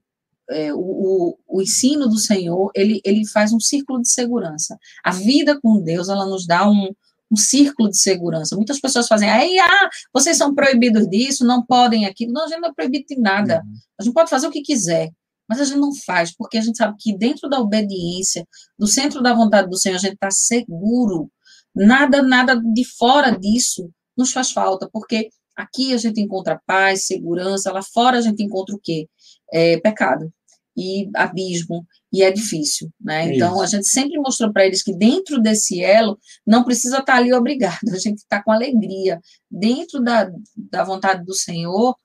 é, 0.48 0.72
o, 0.72 1.36
o, 1.46 1.60
ensino 1.60 2.08
do 2.08 2.18
Senhor, 2.18 2.70
ele, 2.74 3.00
ele 3.04 3.26
faz 3.26 3.52
um 3.52 3.58
círculo 3.58 4.00
de 4.00 4.08
segurança. 4.08 4.78
A 5.02 5.10
vida 5.10 5.60
com 5.60 5.82
Deus, 5.82 6.08
ela 6.08 6.24
nos 6.24 6.46
dá 6.46 6.70
um, 6.70 6.94
um 7.30 7.36
círculo 7.36 7.90
de 7.90 7.98
segurança. 7.98 8.54
Muitas 8.54 8.80
pessoas 8.80 9.08
fazem, 9.08 9.28
aí, 9.28 9.58
ah, 9.58 9.90
vocês 10.12 10.36
são 10.36 10.54
proibidos 10.54 11.08
disso, 11.08 11.44
não 11.44 11.66
podem 11.66 12.06
aquilo. 12.06 12.32
Não, 12.32 12.44
a 12.44 12.46
gente 12.46 12.60
não 12.60 12.68
é 12.68 12.74
proibido 12.74 13.06
de 13.08 13.18
nada. 13.18 13.62
Uhum. 13.64 13.74
A 13.98 14.04
gente 14.04 14.14
pode 14.14 14.30
fazer 14.30 14.46
o 14.46 14.52
que 14.52 14.62
quiser, 14.62 15.10
mas 15.48 15.60
a 15.60 15.64
gente 15.64 15.78
não 15.78 15.94
faz, 15.94 16.34
porque 16.34 16.58
a 16.58 16.60
gente 16.60 16.76
sabe 16.76 16.96
que 16.98 17.16
dentro 17.16 17.48
da 17.48 17.60
obediência, 17.60 18.46
do 18.78 18.86
centro 18.86 19.22
da 19.22 19.34
vontade 19.34 19.68
do 19.68 19.76
Senhor, 19.76 19.96
a 19.96 20.00
gente 20.00 20.14
está 20.14 20.30
seguro. 20.30 21.30
Nada, 21.74 22.22
nada 22.22 22.56
de 22.56 22.84
fora 22.84 23.30
disso 23.30 23.90
nos 24.16 24.32
faz 24.32 24.52
falta, 24.52 24.88
porque 24.92 25.28
Aqui 25.56 25.94
a 25.94 25.96
gente 25.96 26.20
encontra 26.20 26.60
paz, 26.66 27.06
segurança, 27.06 27.72
lá 27.72 27.82
fora 27.82 28.18
a 28.18 28.20
gente 28.20 28.42
encontra 28.42 28.74
o 28.74 28.80
quê? 28.82 29.08
É, 29.52 29.78
pecado 29.78 30.32
e 30.76 31.08
abismo, 31.14 31.86
e 32.12 32.20
é 32.20 32.32
difícil, 32.32 32.90
né? 33.00 33.32
Então, 33.32 33.54
Isso. 33.54 33.62
a 33.62 33.66
gente 33.66 33.86
sempre 33.86 34.18
mostrou 34.18 34.52
para 34.52 34.66
eles 34.66 34.82
que 34.82 34.92
dentro 34.92 35.40
desse 35.40 35.80
elo 35.80 36.18
não 36.44 36.64
precisa 36.64 36.98
estar 36.98 37.12
tá 37.12 37.18
ali 37.18 37.32
obrigado, 37.32 37.78
a 37.92 37.98
gente 37.98 38.18
está 38.18 38.42
com 38.42 38.50
alegria. 38.50 39.20
Dentro 39.48 40.02
da, 40.02 40.28
da 40.56 40.82
vontade 40.82 41.24
do 41.24 41.32
Senhor 41.32 41.96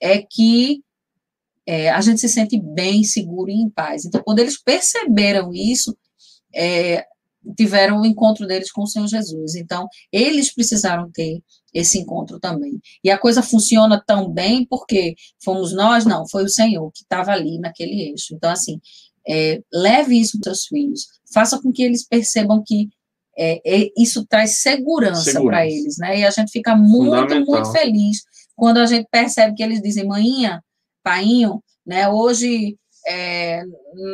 é 0.00 0.22
que 0.22 0.82
é, 1.66 1.90
a 1.90 2.00
gente 2.00 2.20
se 2.20 2.28
sente 2.28 2.60
bem, 2.60 3.04
seguro 3.04 3.50
e 3.50 3.54
em 3.54 3.70
paz. 3.70 4.04
Então, 4.04 4.22
quando 4.22 4.38
eles 4.38 4.60
perceberam 4.62 5.52
isso, 5.52 5.96
é, 6.54 7.04
tiveram 7.56 8.00
o 8.00 8.06
encontro 8.06 8.46
deles 8.46 8.70
com 8.70 8.82
o 8.82 8.86
Senhor 8.86 9.06
Jesus. 9.06 9.54
Então, 9.54 9.88
eles 10.12 10.52
precisaram 10.52 11.10
ter 11.10 11.42
esse 11.72 11.98
encontro 11.98 12.38
também. 12.38 12.80
E 13.02 13.10
a 13.10 13.18
coisa 13.18 13.42
funciona 13.42 14.02
tão 14.06 14.30
bem 14.30 14.64
porque 14.66 15.14
fomos 15.42 15.72
nós? 15.72 16.04
Não, 16.04 16.28
foi 16.28 16.44
o 16.44 16.48
Senhor 16.48 16.90
que 16.92 17.02
estava 17.02 17.32
ali 17.32 17.58
naquele 17.58 18.10
eixo. 18.10 18.34
Então, 18.34 18.50
assim, 18.50 18.80
é, 19.28 19.60
leve 19.72 20.18
isso 20.18 20.38
para 20.38 20.52
os 20.52 20.58
seus 20.58 20.68
filhos, 20.68 21.06
faça 21.32 21.60
com 21.60 21.72
que 21.72 21.82
eles 21.82 22.06
percebam 22.06 22.62
que 22.64 22.88
é, 23.36 23.60
é, 23.66 23.90
isso 23.98 24.24
traz 24.26 24.58
segurança, 24.58 25.24
segurança. 25.24 25.48
para 25.48 25.66
eles, 25.66 25.98
né? 25.98 26.20
E 26.20 26.24
a 26.24 26.30
gente 26.30 26.52
fica 26.52 26.76
muito, 26.76 27.34
muito 27.44 27.72
feliz 27.72 28.22
quando 28.54 28.78
a 28.78 28.86
gente 28.86 29.08
percebe 29.10 29.54
que 29.54 29.62
eles 29.62 29.82
dizem, 29.82 30.06
maninha, 30.06 30.62
painho, 31.04 31.62
né? 31.86 32.08
Hoje 32.08 32.76
é, 33.06 33.62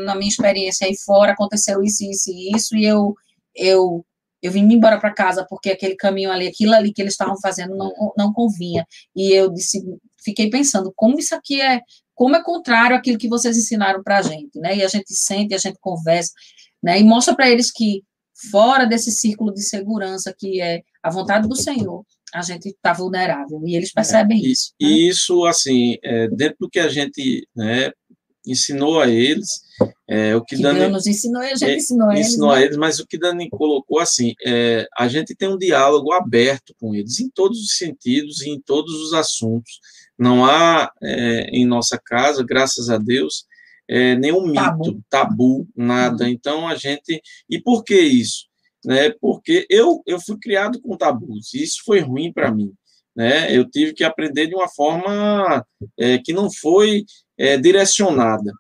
na 0.05 0.14
minha 0.14 0.29
experiência 0.29 0.87
aí 0.87 0.96
fora, 0.96 1.33
aconteceu 1.33 1.83
isso, 1.83 2.05
isso 2.05 2.31
e 2.31 2.50
isso, 2.55 2.76
e 2.76 2.85
eu, 2.85 3.14
eu, 3.55 4.05
eu 4.42 4.53
vim 4.53 4.62
embora 4.62 4.98
para 4.98 5.14
casa 5.14 5.46
porque 5.48 5.70
aquele 5.70 5.94
caminho 5.96 6.31
ali, 6.31 6.46
aquilo 6.46 6.74
ali 6.74 6.92
que 6.92 7.00
eles 7.00 7.14
estavam 7.14 7.38
fazendo 7.40 7.76
não, 7.76 7.92
não 8.16 8.33
convinha. 8.33 8.87
E 9.14 9.33
eu 9.33 9.50
disse, 9.50 9.83
fiquei 10.22 10.50
pensando, 10.50 10.92
como 10.94 11.18
isso 11.18 11.35
aqui 11.35 11.61
é, 11.61 11.81
como 12.14 12.37
é 12.37 12.42
contrário 12.42 12.96
àquilo 12.96 13.18
que 13.18 13.29
vocês 13.29 13.57
ensinaram 13.57 14.03
para 14.03 14.18
a 14.18 14.22
gente, 14.22 14.59
né? 14.59 14.76
E 14.76 14.85
a 14.85 14.88
gente 14.88 15.14
sente, 15.14 15.55
a 15.55 15.59
gente 15.59 15.79
conversa, 15.81 16.33
né? 16.83 17.00
E 17.00 17.05
mostra 17.05 17.35
para 17.35 17.48
eles 17.48 17.70
que 17.70 18.03
fora 18.50 18.87
desse 18.87 19.11
círculo 19.11 19.53
de 19.53 19.62
segurança 19.62 20.35
que 20.37 20.61
é 20.61 20.83
a 21.03 21.11
vontade 21.11 21.48
do 21.48 21.57
Senhor, 21.57 22.05
a 22.35 22.43
gente 22.43 22.69
está 22.69 22.93
vulnerável 22.93 23.61
e 23.64 23.77
eles 23.77 23.93
percebem 23.93 24.38
é, 24.38 24.49
isso. 24.49 24.73
E 24.79 24.85
né? 24.85 24.93
isso, 24.93 25.45
assim, 25.45 25.97
é, 26.03 26.29
dentro 26.29 26.57
do 26.61 26.71
que 26.71 26.79
a 26.79 26.88
gente 26.88 27.47
né, 27.55 27.90
ensinou 28.47 29.01
a 29.01 29.09
eles. 29.09 29.49
É, 30.09 30.35
o 30.35 30.45
que, 30.45 30.57
que 30.57 30.62
Dani, 30.62 30.81
Deus 30.81 30.93
nos 30.93 31.07
ensinou 31.07 31.43
e 31.43 31.53
a 31.53 31.55
gente 31.55 31.71
é, 31.71 31.77
ensinou 31.77 32.09
a 32.09 32.14
eles. 32.14 32.27
Ensinou 32.27 32.51
a 32.51 32.62
eles, 32.62 32.77
mas 32.77 32.99
o 32.99 33.07
que 33.07 33.19
Dani 33.19 33.49
colocou 33.49 33.99
assim, 33.99 34.35
é, 34.45 34.87
a 34.97 35.09
gente 35.09 35.35
tem 35.35 35.49
um 35.49 35.59
diálogo 35.59 36.12
aberto 36.12 36.75
com 36.81 36.95
eles, 36.95 37.21
em 37.21 37.31
todos 37.31 37.61
os 37.61 37.77
sentidos 37.77 38.43
e 38.43 38.51
em 38.51 38.61
todos 38.61 38.95
os 38.95 39.12
assuntos. 39.12 39.81
Não 40.19 40.45
há 40.45 40.93
é, 41.03 41.51
em 41.51 41.64
nossa 41.64 41.99
casa, 41.99 42.45
graças 42.45 42.90
a 42.90 42.99
Deus, 42.99 43.47
é, 43.88 44.14
nenhum 44.16 44.47
mito, 44.47 44.55
tabu, 44.55 45.03
tabu 45.09 45.69
nada. 45.77 46.25
Uhum. 46.25 46.31
Então 46.31 46.69
a 46.69 46.77
gente. 46.77 47.21
E 47.49 47.61
por 47.61 47.83
que 47.83 47.99
isso? 47.99 48.50
Né, 48.85 49.11
porque 49.21 49.66
eu, 49.69 50.03
eu 50.07 50.19
fui 50.19 50.38
criado 50.38 50.81
com 50.81 50.97
tabus, 50.97 51.53
e 51.53 51.62
isso 51.62 51.83
foi 51.85 52.01
ruim 52.01 52.33
para 52.33 52.51
mim. 52.51 52.73
Né? 53.14 53.55
Eu 53.55 53.69
tive 53.69 53.93
que 53.93 54.05
aprender 54.05 54.47
de 54.47 54.55
uma 54.55 54.69
forma 54.69 55.66
é, 55.99 56.16
que 56.19 56.33
não 56.33 56.51
foi 56.51 57.05
é, 57.37 57.59
direcionada. 57.59 58.53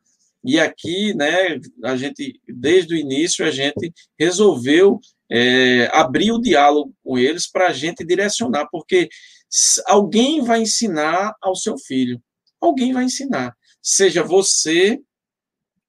E 0.44 0.58
aqui, 0.58 1.14
né, 1.14 1.58
a 1.84 1.96
gente, 1.96 2.40
desde 2.48 2.94
o 2.94 2.96
início, 2.96 3.44
a 3.44 3.50
gente 3.50 3.92
resolveu 4.18 4.98
é, 5.30 5.88
abrir 5.92 6.32
o 6.32 6.40
diálogo 6.40 6.94
com 7.02 7.18
eles 7.18 7.50
para 7.50 7.68
a 7.68 7.72
gente 7.72 8.04
direcionar, 8.04 8.68
porque 8.70 9.08
alguém 9.86 10.42
vai 10.42 10.62
ensinar 10.62 11.34
ao 11.40 11.54
seu 11.54 11.78
filho, 11.78 12.20
alguém 12.60 12.92
vai 12.92 13.04
ensinar, 13.04 13.54
seja 13.82 14.22
você 14.22 15.00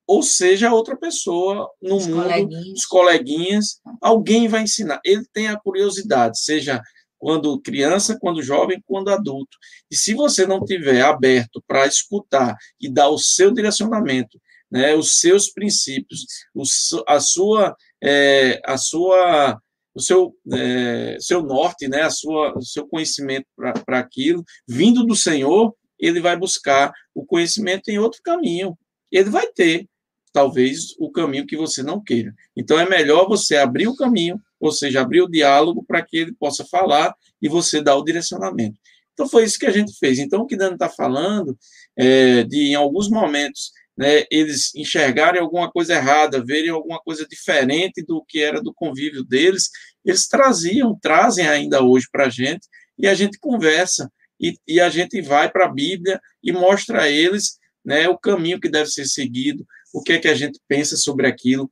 ou 0.08 0.22
seja 0.24 0.74
outra 0.74 0.98
pessoa 0.98 1.70
no 1.82 1.98
os 1.98 2.08
mundo, 2.08 2.24
coleguinhas. 2.24 2.68
os 2.68 2.86
coleguinhas, 2.86 3.82
alguém 4.02 4.48
vai 4.48 4.64
ensinar. 4.64 5.00
Ele 5.06 5.24
tem 5.32 5.48
a 5.48 5.60
curiosidade, 5.60 6.40
seja 6.40 6.82
quando 7.22 7.62
criança, 7.62 8.18
quando 8.20 8.42
jovem, 8.42 8.82
quando 8.86 9.10
adulto. 9.10 9.56
E 9.92 9.96
se 9.96 10.14
você 10.16 10.48
não 10.48 10.66
tiver 10.66 11.02
aberto 11.02 11.64
para 11.68 11.86
escutar 11.86 12.56
e 12.80 12.92
dar 12.92 13.10
o 13.10 13.18
seu 13.18 13.52
direcionamento, 13.52 14.42
né, 14.72 14.96
os 14.96 15.20
seus 15.20 15.50
princípios, 15.50 16.26
o, 16.56 16.64
a 17.08 17.20
sua, 17.20 17.76
é, 18.04 18.60
a 18.66 18.78
sua, 18.78 19.62
o 19.94 20.02
seu, 20.02 20.34
é, 20.52 21.18
seu 21.20 21.44
norte, 21.44 21.88
né, 21.88 22.02
a 22.02 22.10
sua, 22.10 22.58
o 22.58 22.62
seu 22.64 22.88
conhecimento 22.88 23.46
para 23.86 24.00
aquilo, 24.00 24.44
vindo 24.68 25.06
do 25.06 25.16
Senhor, 25.16 25.76
ele 26.00 26.20
vai 26.20 26.36
buscar 26.36 26.92
o 27.14 27.24
conhecimento 27.24 27.90
em 27.90 28.00
outro 28.00 28.22
caminho. 28.24 28.76
Ele 29.12 29.30
vai 29.30 29.46
ter, 29.46 29.88
talvez, 30.34 30.96
o 31.00 31.12
caminho 31.12 31.46
que 31.46 31.58
você 31.58 31.84
não 31.84 32.02
queira. 32.02 32.34
Então, 32.56 32.80
é 32.80 32.88
melhor 32.88 33.28
você 33.28 33.58
abrir 33.58 33.88
o 33.88 33.96
caminho 33.96 34.40
ou 34.62 34.72
seja, 34.72 35.02
abrir 35.02 35.22
o 35.22 35.28
diálogo 35.28 35.84
para 35.84 36.04
que 36.04 36.18
ele 36.18 36.34
possa 36.34 36.64
falar 36.64 37.16
e 37.42 37.50
você 37.50 37.82
dar 37.82 37.96
o 37.96 38.04
direcionamento. 38.04 38.78
Então, 39.14 39.28
foi 39.28 39.44
isso 39.44 39.58
que 39.58 39.66
a 39.66 39.72
gente 39.72 39.98
fez. 39.98 40.20
Então, 40.20 40.42
o 40.42 40.46
que 40.46 40.56
Dani 40.56 40.76
está 40.76 40.88
falando 40.88 41.58
é 41.98 42.44
de, 42.44 42.70
em 42.70 42.76
alguns 42.76 43.10
momentos, 43.10 43.72
né, 43.98 44.24
eles 44.32 44.74
enxergarem 44.76 45.42
alguma 45.42 45.70
coisa 45.70 45.96
errada, 45.96 46.46
verem 46.46 46.70
alguma 46.70 47.00
coisa 47.00 47.28
diferente 47.28 48.04
do 48.04 48.24
que 48.24 48.40
era 48.40 48.62
do 48.62 48.74
convívio 48.74 49.24
deles, 49.24 49.70
eles 50.06 50.28
traziam, 50.28 50.98
trazem 51.02 51.48
ainda 51.48 51.84
hoje 51.84 52.08
para 52.12 52.28
a 52.28 52.30
gente, 52.30 52.68
e 52.98 53.08
a 53.08 53.16
gente 53.16 53.40
conversa, 53.40 54.12
e, 54.40 54.56
e 54.68 54.80
a 54.80 54.90
gente 54.90 55.22
vai 55.22 55.52
para 55.52 55.66
a 55.66 55.74
Bíblia 55.74 56.22
e 56.44 56.52
mostra 56.52 57.04
a 57.04 57.10
eles 57.10 57.60
né, 57.84 58.08
o 58.08 58.18
caminho 58.18 58.60
que 58.60 58.70
deve 58.70 58.90
ser 58.90 59.06
seguido, 59.06 59.66
o 59.94 60.02
que 60.02 60.14
é 60.14 60.20
que 60.20 60.28
a 60.28 60.36
gente 60.36 60.60
pensa 60.68 60.96
sobre 60.96 61.28
aquilo, 61.28 61.72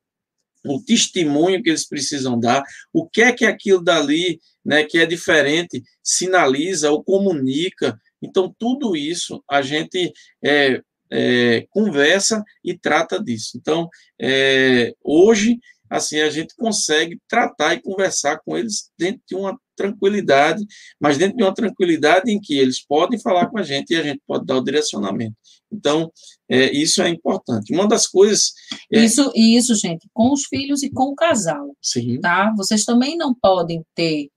o 0.66 0.82
testemunho 0.82 1.62
que 1.64 1.70
eles 1.70 1.88
precisam 1.88 2.40
dar, 2.40 2.64
o 2.92 3.08
que 3.08 3.22
é 3.22 3.32
que 3.32 3.46
aquilo 3.46 3.82
dali, 3.82 4.40
né, 4.64 4.84
que 4.84 4.98
é 4.98 5.06
diferente, 5.06 5.82
sinaliza 6.04 6.92
ou 6.92 7.04
comunica 7.04 8.00
Então, 8.22 8.54
tudo 8.60 8.96
isso 8.96 9.42
a 9.50 9.62
gente 9.62 10.12
é, 10.44 10.82
é, 11.12 11.66
conversa 11.70 12.44
e 12.64 12.78
trata 12.78 13.22
disso. 13.22 13.58
Então, 13.58 13.90
é, 14.22 14.94
hoje, 15.02 15.58
assim, 15.90 16.20
a 16.20 16.30
gente 16.30 16.54
consegue 16.56 17.18
tratar 17.28 17.74
e 17.74 17.82
conversar 17.82 18.40
com 18.40 18.58
eles 18.58 18.92
dentro 18.98 19.22
de 19.28 19.36
uma 19.36 19.58
tranquilidade, 19.76 20.66
mas 21.00 21.18
dentro 21.18 21.38
de 21.38 21.44
uma 21.44 21.54
tranquilidade 21.54 22.30
em 22.30 22.40
que 22.40 22.58
eles 22.58 22.86
podem 22.86 23.20
falar 23.20 23.48
com 23.48 23.58
a 23.58 23.64
gente 23.64 23.92
e 23.92 23.96
a 23.96 24.04
gente 24.04 24.22
pode 24.28 24.46
dar 24.46 24.58
o 24.58 24.64
direcionamento. 24.64 25.36
Então, 25.72 26.12
é, 26.50 26.72
isso 26.72 27.02
é 27.02 27.10
importante. 27.10 27.74
Uma 27.74 27.88
das 27.88 28.08
coisas. 28.08 28.54
É... 28.92 29.04
Isso, 29.04 29.32
isso, 29.36 29.76
gente, 29.76 30.08
com 30.14 30.32
os 30.34 30.46
filhos 30.46 30.84
e 30.84 30.90
com 30.90 31.06
o 31.06 31.16
casal. 31.16 31.76
Sim. 31.82 32.20
Tá? 32.20 32.54
Vocês 32.58 32.86
também 32.86 33.18
não 33.18 33.34
podem 33.34 33.84
ter 33.96 34.30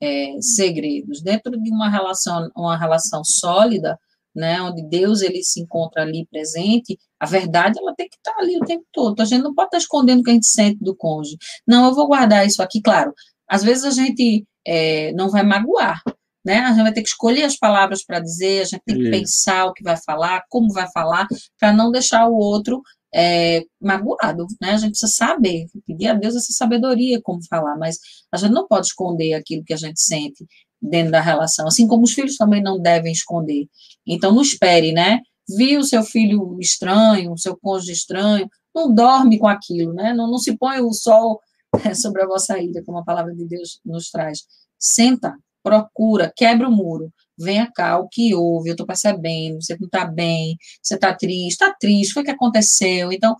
é, 0.00 0.36
segredos. 0.40 1.22
Dentro 1.22 1.52
de 1.60 1.70
uma 1.70 1.88
relação, 1.88 2.50
uma 2.54 2.76
relação 2.76 3.24
sólida, 3.24 3.98
né, 4.34 4.60
onde 4.60 4.82
Deus 4.82 5.22
ele 5.22 5.42
se 5.44 5.60
encontra 5.60 6.02
ali 6.02 6.26
presente, 6.26 6.98
a 7.20 7.26
verdade 7.26 7.78
ela 7.78 7.94
tem 7.94 8.08
que 8.08 8.16
estar 8.16 8.36
ali 8.38 8.56
o 8.56 8.64
tempo 8.64 8.84
todo. 8.92 9.20
A 9.20 9.24
gente 9.24 9.42
não 9.42 9.54
pode 9.54 9.68
estar 9.68 9.78
escondendo 9.78 10.20
o 10.20 10.22
que 10.22 10.30
a 10.30 10.34
gente 10.34 10.46
sente 10.46 10.82
do 10.82 10.94
cônjuge. 10.94 11.38
Não, 11.66 11.86
eu 11.86 11.94
vou 11.94 12.08
guardar 12.08 12.46
isso 12.46 12.62
aqui, 12.62 12.82
claro. 12.82 13.14
Às 13.48 13.62
vezes 13.62 13.84
a 13.84 13.90
gente 13.90 14.44
é, 14.66 15.12
não 15.12 15.30
vai 15.30 15.44
magoar, 15.44 16.02
né? 16.44 16.58
A 16.58 16.72
gente 16.72 16.82
vai 16.82 16.92
ter 16.92 17.02
que 17.02 17.08
escolher 17.08 17.44
as 17.44 17.56
palavras 17.56 18.04
para 18.04 18.20
dizer, 18.20 18.62
a 18.62 18.64
gente 18.64 18.82
tem 18.84 18.96
que 18.96 19.10
pensar 19.10 19.66
o 19.66 19.72
que 19.72 19.82
vai 19.82 19.96
falar, 19.96 20.44
como 20.48 20.72
vai 20.72 20.90
falar, 20.92 21.26
para 21.58 21.72
não 21.72 21.90
deixar 21.90 22.26
o 22.28 22.36
outro 22.36 22.82
é, 23.14 23.62
magoado, 23.80 24.46
né? 24.60 24.72
A 24.72 24.76
gente 24.76 24.90
precisa 24.90 25.12
saber, 25.12 25.66
pedir 25.86 26.08
a 26.08 26.14
Deus 26.14 26.34
essa 26.34 26.52
sabedoria 26.52 27.20
como 27.22 27.46
falar, 27.48 27.76
mas 27.78 27.98
a 28.32 28.36
gente 28.36 28.52
não 28.52 28.66
pode 28.66 28.88
esconder 28.88 29.34
aquilo 29.34 29.64
que 29.64 29.72
a 29.72 29.76
gente 29.78 30.00
sente 30.00 30.44
dentro 30.82 31.12
da 31.12 31.20
relação, 31.20 31.66
assim 31.66 31.86
como 31.86 32.02
os 32.02 32.12
filhos 32.12 32.36
também 32.36 32.62
não 32.62 32.78
devem 32.78 33.12
esconder. 33.12 33.66
Então, 34.06 34.34
não 34.34 34.42
espere, 34.42 34.92
né? 34.92 35.20
Viu 35.48 35.80
o 35.80 35.84
seu 35.84 36.02
filho 36.02 36.58
estranho, 36.60 37.32
o 37.32 37.38
seu 37.38 37.56
cônjuge 37.56 37.92
estranho, 37.92 38.48
não 38.74 38.92
dorme 38.92 39.38
com 39.38 39.46
aquilo, 39.46 39.94
né? 39.94 40.12
Não, 40.12 40.28
não 40.28 40.38
se 40.38 40.56
põe 40.58 40.80
o 40.80 40.92
sol 40.92 41.40
sobre 41.94 42.22
a 42.22 42.26
vossa 42.26 42.58
ira, 42.58 42.82
como 42.84 42.98
a 42.98 43.04
palavra 43.04 43.34
de 43.34 43.46
Deus 43.46 43.80
nos 43.84 44.10
traz. 44.10 44.40
Senta, 44.78 45.34
procura, 45.64 46.32
quebra 46.36 46.68
o 46.68 46.72
muro. 46.72 47.10
Venha 47.36 47.68
cá, 47.74 47.98
o 47.98 48.08
que 48.08 48.34
houve? 48.34 48.68
Eu 48.68 48.74
estou 48.74 48.86
percebendo, 48.86 49.60
você 49.60 49.76
não 49.80 49.86
está 49.86 50.04
bem, 50.04 50.56
você 50.82 50.94
está 50.94 51.14
triste, 51.14 51.52
está 51.52 51.74
triste, 51.74 52.12
foi 52.12 52.22
o 52.22 52.26
que 52.26 52.30
aconteceu. 52.30 53.10
Então, 53.10 53.34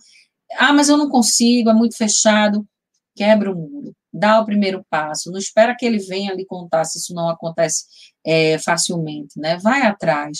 ah, 0.57 0.73
mas 0.73 0.89
eu 0.89 0.97
não 0.97 1.09
consigo, 1.09 1.69
é 1.69 1.73
muito 1.73 1.95
fechado. 1.95 2.65
Quebra 3.15 3.51
o 3.51 3.55
muro, 3.55 3.95
dá 4.11 4.41
o 4.41 4.45
primeiro 4.45 4.85
passo, 4.89 5.31
não 5.31 5.39
espera 5.39 5.75
que 5.77 5.85
ele 5.85 5.99
venha 5.99 6.33
lhe 6.33 6.45
contar 6.45 6.83
se 6.83 6.97
isso 6.97 7.13
não 7.13 7.29
acontece 7.29 7.85
é, 8.25 8.57
facilmente, 8.59 9.39
né? 9.39 9.57
Vai 9.59 9.83
atrás, 9.83 10.39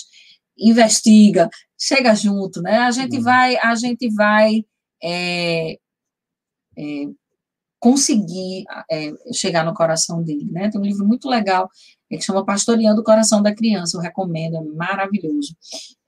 investiga, 0.58 1.48
chega 1.80 2.14
junto, 2.14 2.60
né? 2.60 2.78
A 2.80 2.90
gente 2.90 3.16
uhum. 3.16 3.22
vai, 3.22 3.56
a 3.56 3.74
gente 3.74 4.12
vai 4.14 4.62
é, 5.02 5.78
é, 6.76 7.06
conseguir 7.78 8.64
é, 8.90 9.12
chegar 9.32 9.64
no 9.64 9.74
coração 9.74 10.22
dele, 10.22 10.48
né? 10.50 10.70
Tem 10.70 10.80
um 10.80 10.84
livro 10.84 11.06
muito 11.06 11.28
legal 11.28 11.68
é, 12.10 12.16
que 12.16 12.24
chama 12.24 12.44
Pastoreando 12.44 13.00
o 13.00 13.04
Coração 13.04 13.42
da 13.42 13.54
Criança, 13.54 13.96
eu 13.96 14.00
recomendo, 14.00 14.56
é 14.56 14.62
maravilhoso. 14.62 15.54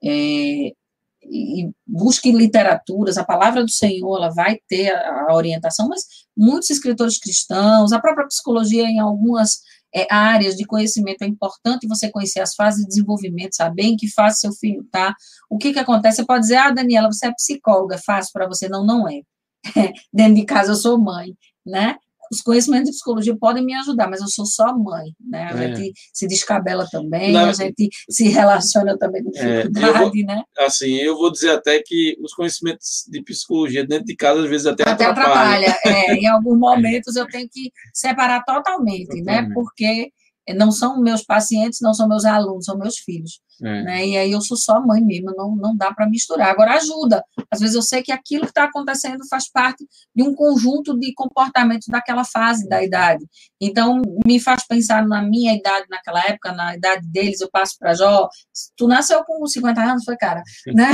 É, 0.03 0.73
e 1.21 1.69
busque 1.85 2.31
literaturas, 2.31 3.17
a 3.17 3.23
palavra 3.23 3.63
do 3.63 3.69
Senhor, 3.69 4.17
ela 4.17 4.29
vai 4.29 4.57
ter 4.67 4.89
a, 4.89 5.27
a 5.29 5.35
orientação, 5.35 5.87
mas 5.87 6.03
muitos 6.35 6.69
escritores 6.69 7.19
cristãos, 7.19 7.91
a 7.91 7.99
própria 7.99 8.27
psicologia 8.27 8.83
em 8.85 8.99
algumas 8.99 9.59
é, 9.93 10.07
áreas 10.09 10.55
de 10.55 10.65
conhecimento 10.65 11.23
é 11.23 11.27
importante 11.27 11.87
você 11.87 12.09
conhecer 12.09 12.39
as 12.39 12.55
fases 12.55 12.81
de 12.81 12.89
desenvolvimento, 12.89 13.55
saber 13.55 13.83
em 13.83 13.97
que 13.97 14.07
fase 14.07 14.39
seu 14.39 14.53
filho 14.53 14.81
está, 14.81 15.15
o 15.49 15.57
que 15.57 15.73
que 15.73 15.79
acontece, 15.79 16.17
você 16.17 16.25
pode 16.25 16.41
dizer, 16.41 16.57
ah, 16.57 16.71
Daniela, 16.71 17.11
você 17.11 17.27
é 17.27 17.33
psicóloga, 17.33 17.95
é 17.95 17.99
fácil 17.99 18.31
para 18.33 18.47
você, 18.47 18.69
não, 18.69 18.85
não 18.85 19.07
é, 19.07 19.21
dentro 20.13 20.35
de 20.35 20.45
casa 20.45 20.71
eu 20.71 20.75
sou 20.75 20.97
mãe, 20.97 21.35
né? 21.65 21.95
Os 22.31 22.41
conhecimentos 22.41 22.91
de 22.91 22.95
psicologia 22.95 23.35
podem 23.35 23.65
me 23.65 23.73
ajudar, 23.73 24.07
mas 24.07 24.21
eu 24.21 24.27
sou 24.27 24.45
só 24.45 24.77
mãe, 24.77 25.15
né? 25.19 25.49
A 25.51 25.63
é. 25.63 25.75
gente 25.75 25.93
se 26.13 26.27
descabela 26.27 26.87
também, 26.91 27.31
Na... 27.31 27.49
a 27.49 27.53
gente 27.53 27.89
se 28.07 28.29
relaciona 28.29 28.95
também 28.97 29.23
com 29.23 29.31
é, 29.35 29.63
dificuldade, 29.63 30.21
é, 30.21 30.25
né? 30.25 30.43
Assim, 30.59 30.93
eu 30.97 31.17
vou 31.17 31.31
dizer 31.31 31.49
até 31.49 31.81
que 31.83 32.15
os 32.21 32.33
conhecimentos 32.33 33.05
de 33.09 33.23
psicologia 33.23 33.85
dentro 33.85 34.05
de 34.05 34.15
casa, 34.15 34.43
às 34.43 34.49
vezes, 34.49 34.67
até, 34.67 34.83
até 34.87 35.05
atrapalha. 35.05 35.69
atrapalha. 35.69 36.11
É, 36.11 36.13
em 36.13 36.27
alguns 36.27 36.57
momentos 36.59 37.15
eu 37.15 37.27
tenho 37.27 37.49
que 37.51 37.71
separar 37.93 38.43
totalmente, 38.43 39.07
né? 39.23 39.41
totalmente. 39.41 39.47
né? 39.47 39.53
Porque 39.55 40.11
não 40.53 40.71
são 40.71 40.99
meus 41.01 41.23
pacientes, 41.23 41.79
não 41.81 41.93
são 41.93 42.07
meus 42.07 42.25
alunos, 42.25 42.65
são 42.65 42.77
meus 42.77 42.97
filhos. 42.97 43.41
É. 43.61 43.83
Né? 43.83 44.07
E 44.07 44.17
aí 44.17 44.31
eu 44.31 44.41
sou 44.41 44.55
só 44.55 44.79
mãe 44.79 45.01
mesmo, 45.01 45.33
não, 45.35 45.55
não 45.55 45.75
dá 45.75 45.93
para 45.93 46.09
misturar. 46.09 46.49
Agora 46.49 46.75
ajuda. 46.75 47.23
Às 47.51 47.59
vezes 47.59 47.75
eu 47.75 47.81
sei 47.81 48.01
que 48.01 48.11
aquilo 48.11 48.43
que 48.43 48.51
está 48.51 48.63
acontecendo 48.63 49.27
faz 49.29 49.49
parte 49.51 49.85
de 50.15 50.23
um 50.23 50.33
conjunto 50.33 50.97
de 50.97 51.13
comportamentos 51.13 51.87
daquela 51.87 52.23
fase 52.23 52.67
da 52.67 52.81
idade. 52.81 53.25
Então, 53.59 54.01
me 54.25 54.39
faz 54.39 54.65
pensar 54.65 55.05
na 55.05 55.21
minha 55.21 55.53
idade 55.53 55.87
naquela 55.89 56.23
época, 56.25 56.53
na 56.53 56.75
idade 56.75 57.05
deles, 57.07 57.41
eu 57.41 57.49
passo 57.51 57.75
para 57.77 57.93
Jó. 57.93 58.29
Tu 58.77 58.87
nasceu 58.87 59.23
com 59.25 59.45
50 59.45 59.81
anos, 59.81 60.03
foi, 60.05 60.15
cara? 60.17 60.41
né? 60.67 60.87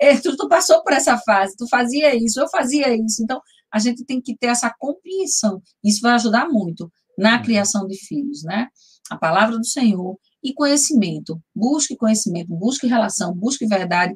Tu, 0.22 0.36
tu 0.36 0.48
passou 0.48 0.82
por 0.82 0.92
essa 0.92 1.16
fase, 1.18 1.56
tu 1.56 1.66
fazia 1.68 2.14
isso, 2.14 2.40
eu 2.40 2.48
fazia 2.48 2.94
isso. 2.94 3.22
Então, 3.22 3.40
a 3.72 3.78
gente 3.78 4.04
tem 4.04 4.20
que 4.20 4.36
ter 4.36 4.48
essa 4.48 4.72
compreensão. 4.78 5.62
Isso 5.82 6.00
vai 6.00 6.12
ajudar 6.12 6.48
muito 6.48 6.90
na 7.16 7.36
uhum. 7.36 7.42
criação 7.42 7.86
de 7.86 7.96
filhos, 7.96 8.42
né? 8.42 8.66
A 9.10 9.16
palavra 9.16 9.58
do 9.58 9.66
Senhor 9.66 10.16
e 10.42 10.54
conhecimento. 10.54 11.40
Busque 11.54 11.96
conhecimento, 11.96 12.48
busque 12.48 12.86
relação, 12.86 13.34
busque 13.34 13.66
verdade, 13.66 14.14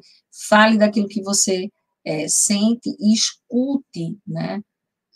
fale 0.49 0.77
daquilo 0.77 1.07
que 1.07 1.21
você 1.21 1.69
é, 2.05 2.27
sente 2.27 2.95
e 2.99 3.13
escute, 3.13 4.17
né? 4.25 4.61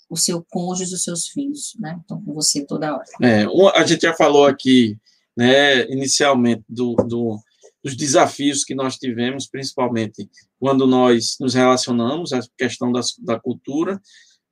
O 0.10 0.18
seu 0.18 0.44
cônjuge, 0.50 0.94
os 0.94 1.04
seus 1.04 1.28
filhos, 1.28 1.74
né? 1.80 1.98
Estão 2.02 2.22
com 2.24 2.34
você 2.34 2.66
toda 2.66 2.94
hora. 2.94 3.06
É, 3.22 3.46
a 3.76 3.86
gente 3.86 4.02
já 4.02 4.14
falou 4.14 4.46
aqui, 4.46 4.98
né, 5.38 5.90
inicialmente, 5.90 6.64
do, 6.68 6.96
do, 6.96 7.40
dos 7.84 7.96
desafios 7.96 8.64
que 8.64 8.76
nós 8.76 8.98
tivemos, 8.98 9.48
principalmente 9.48 10.30
quando 10.60 10.86
nós 10.88 11.38
nos 11.40 11.54
relacionamos, 11.54 12.34
a 12.34 12.42
questão 12.58 12.92
da, 12.92 13.02
da 13.20 13.40
cultura. 13.40 14.02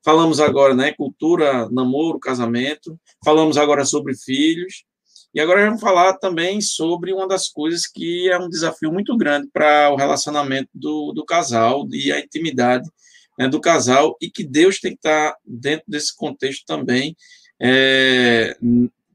Falamos 0.06 0.40
agora, 0.40 0.74
né, 0.74 0.94
cultura, 0.94 1.68
namoro, 1.70 2.20
casamento. 2.20 2.98
Falamos 3.26 3.58
agora 3.58 3.84
sobre 3.84 4.16
filhos. 4.16 4.86
E 5.34 5.40
agora 5.40 5.66
vamos 5.66 5.82
falar 5.82 6.18
também 6.18 6.62
sobre 6.62 7.14
uma 7.14 7.28
das 7.28 7.48
coisas 7.48 7.86
que 7.86 8.30
é 8.30 8.38
um 8.38 8.50
desafio 8.50 8.92
muito 8.92 9.16
grande 9.16 9.48
para 9.54 9.92
o 9.92 9.96
relacionamento 9.96 10.70
do, 10.74 11.12
do 11.14 11.26
casal 11.26 11.88
e 11.92 12.12
a 12.12 12.20
intimidade 12.20 12.90
né, 13.38 13.48
do 13.48 13.62
casal, 13.62 14.18
e 14.22 14.32
que 14.32 14.44
Deus 14.44 14.80
tem 14.80 14.92
que 14.92 14.98
estar 14.98 15.36
dentro 15.46 15.86
desse 15.88 16.16
contexto 16.16 16.66
também 16.66 17.16
é, 17.62 18.58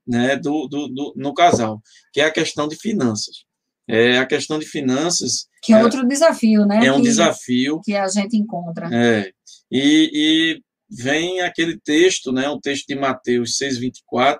né, 0.07 0.37
do, 0.37 0.69
do, 0.69 0.89
do, 0.89 1.13
no 1.17 1.35
casal, 1.35 1.83
que 2.13 2.21
é 2.21 2.25
a 2.25 2.31
questão 2.31 2.69
de 2.69 2.77
finanças. 2.77 3.45
É 3.89 4.19
a 4.19 4.27
questão 4.27 4.59
de 4.59 4.67
finanças. 4.67 5.49
Que 5.61 5.73
é 5.73 5.83
outro 5.83 6.07
desafio, 6.07 6.65
né? 6.65 6.87
É 6.87 6.93
um 6.93 6.97
que, 6.97 7.03
desafio. 7.03 7.81
Que 7.85 7.97
a 7.97 8.07
gente 8.07 8.37
encontra. 8.37 8.89
É. 8.93 9.33
E, 9.71 10.11
e 10.15 10.63
vem 10.89 11.41
aquele 11.41 11.79
texto, 11.81 12.31
né, 12.31 12.49
um 12.49 12.61
texto 12.61 12.87
de 12.87 12.95
Mateus 12.95 13.59
6,24, 13.59 14.39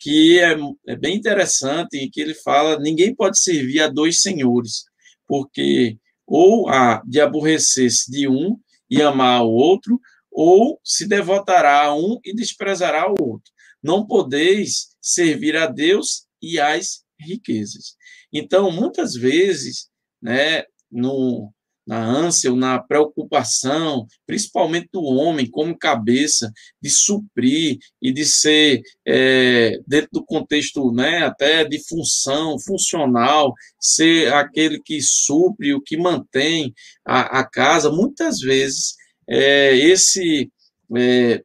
que 0.00 0.40
é, 0.40 0.56
é 0.88 0.96
bem 0.96 1.14
interessante 1.16 1.98
e 1.98 2.10
que 2.10 2.20
ele 2.20 2.34
fala: 2.34 2.78
ninguém 2.80 3.14
pode 3.14 3.38
servir 3.38 3.82
a 3.82 3.88
dois 3.88 4.22
senhores, 4.22 4.84
porque 5.28 5.98
ou 6.26 6.68
há 6.68 7.02
de 7.06 7.20
aborrecer-se 7.20 8.10
de 8.10 8.26
um 8.26 8.56
e 8.88 9.02
amar 9.02 9.42
o 9.42 9.50
outro, 9.50 10.00
ou 10.32 10.80
se 10.82 11.06
devotará 11.06 11.84
a 11.84 11.94
um 11.94 12.18
e 12.24 12.34
desprezará 12.34 13.08
o 13.10 13.14
outro. 13.20 13.52
Não 13.82 14.06
podeis 14.06 14.88
servir 15.00 15.56
a 15.56 15.66
Deus 15.66 16.26
e 16.40 16.58
às 16.58 17.02
riquezas. 17.18 17.96
Então, 18.32 18.70
muitas 18.70 19.14
vezes, 19.14 19.88
né, 20.22 20.64
no, 20.90 21.52
na 21.90 22.04
ânsia 22.04 22.52
ou 22.52 22.56
na 22.56 22.78
preocupação, 22.78 24.06
principalmente 24.24 24.88
do 24.92 25.02
homem 25.02 25.50
como 25.50 25.76
cabeça, 25.76 26.52
de 26.80 26.88
suprir 26.88 27.78
e 28.00 28.12
de 28.12 28.24
ser, 28.24 28.80
é, 29.04 29.76
dentro 29.88 30.08
do 30.12 30.24
contexto 30.24 30.92
né, 30.92 31.24
até 31.24 31.64
de 31.64 31.84
função, 31.88 32.60
funcional, 32.60 33.52
ser 33.80 34.32
aquele 34.32 34.80
que 34.80 35.02
supre, 35.02 35.74
o 35.74 35.80
que 35.80 35.96
mantém 35.96 36.72
a, 37.04 37.40
a 37.40 37.44
casa, 37.44 37.90
muitas 37.90 38.38
vezes 38.38 38.94
é, 39.28 39.74
esse, 39.74 40.48
é, 40.96 41.42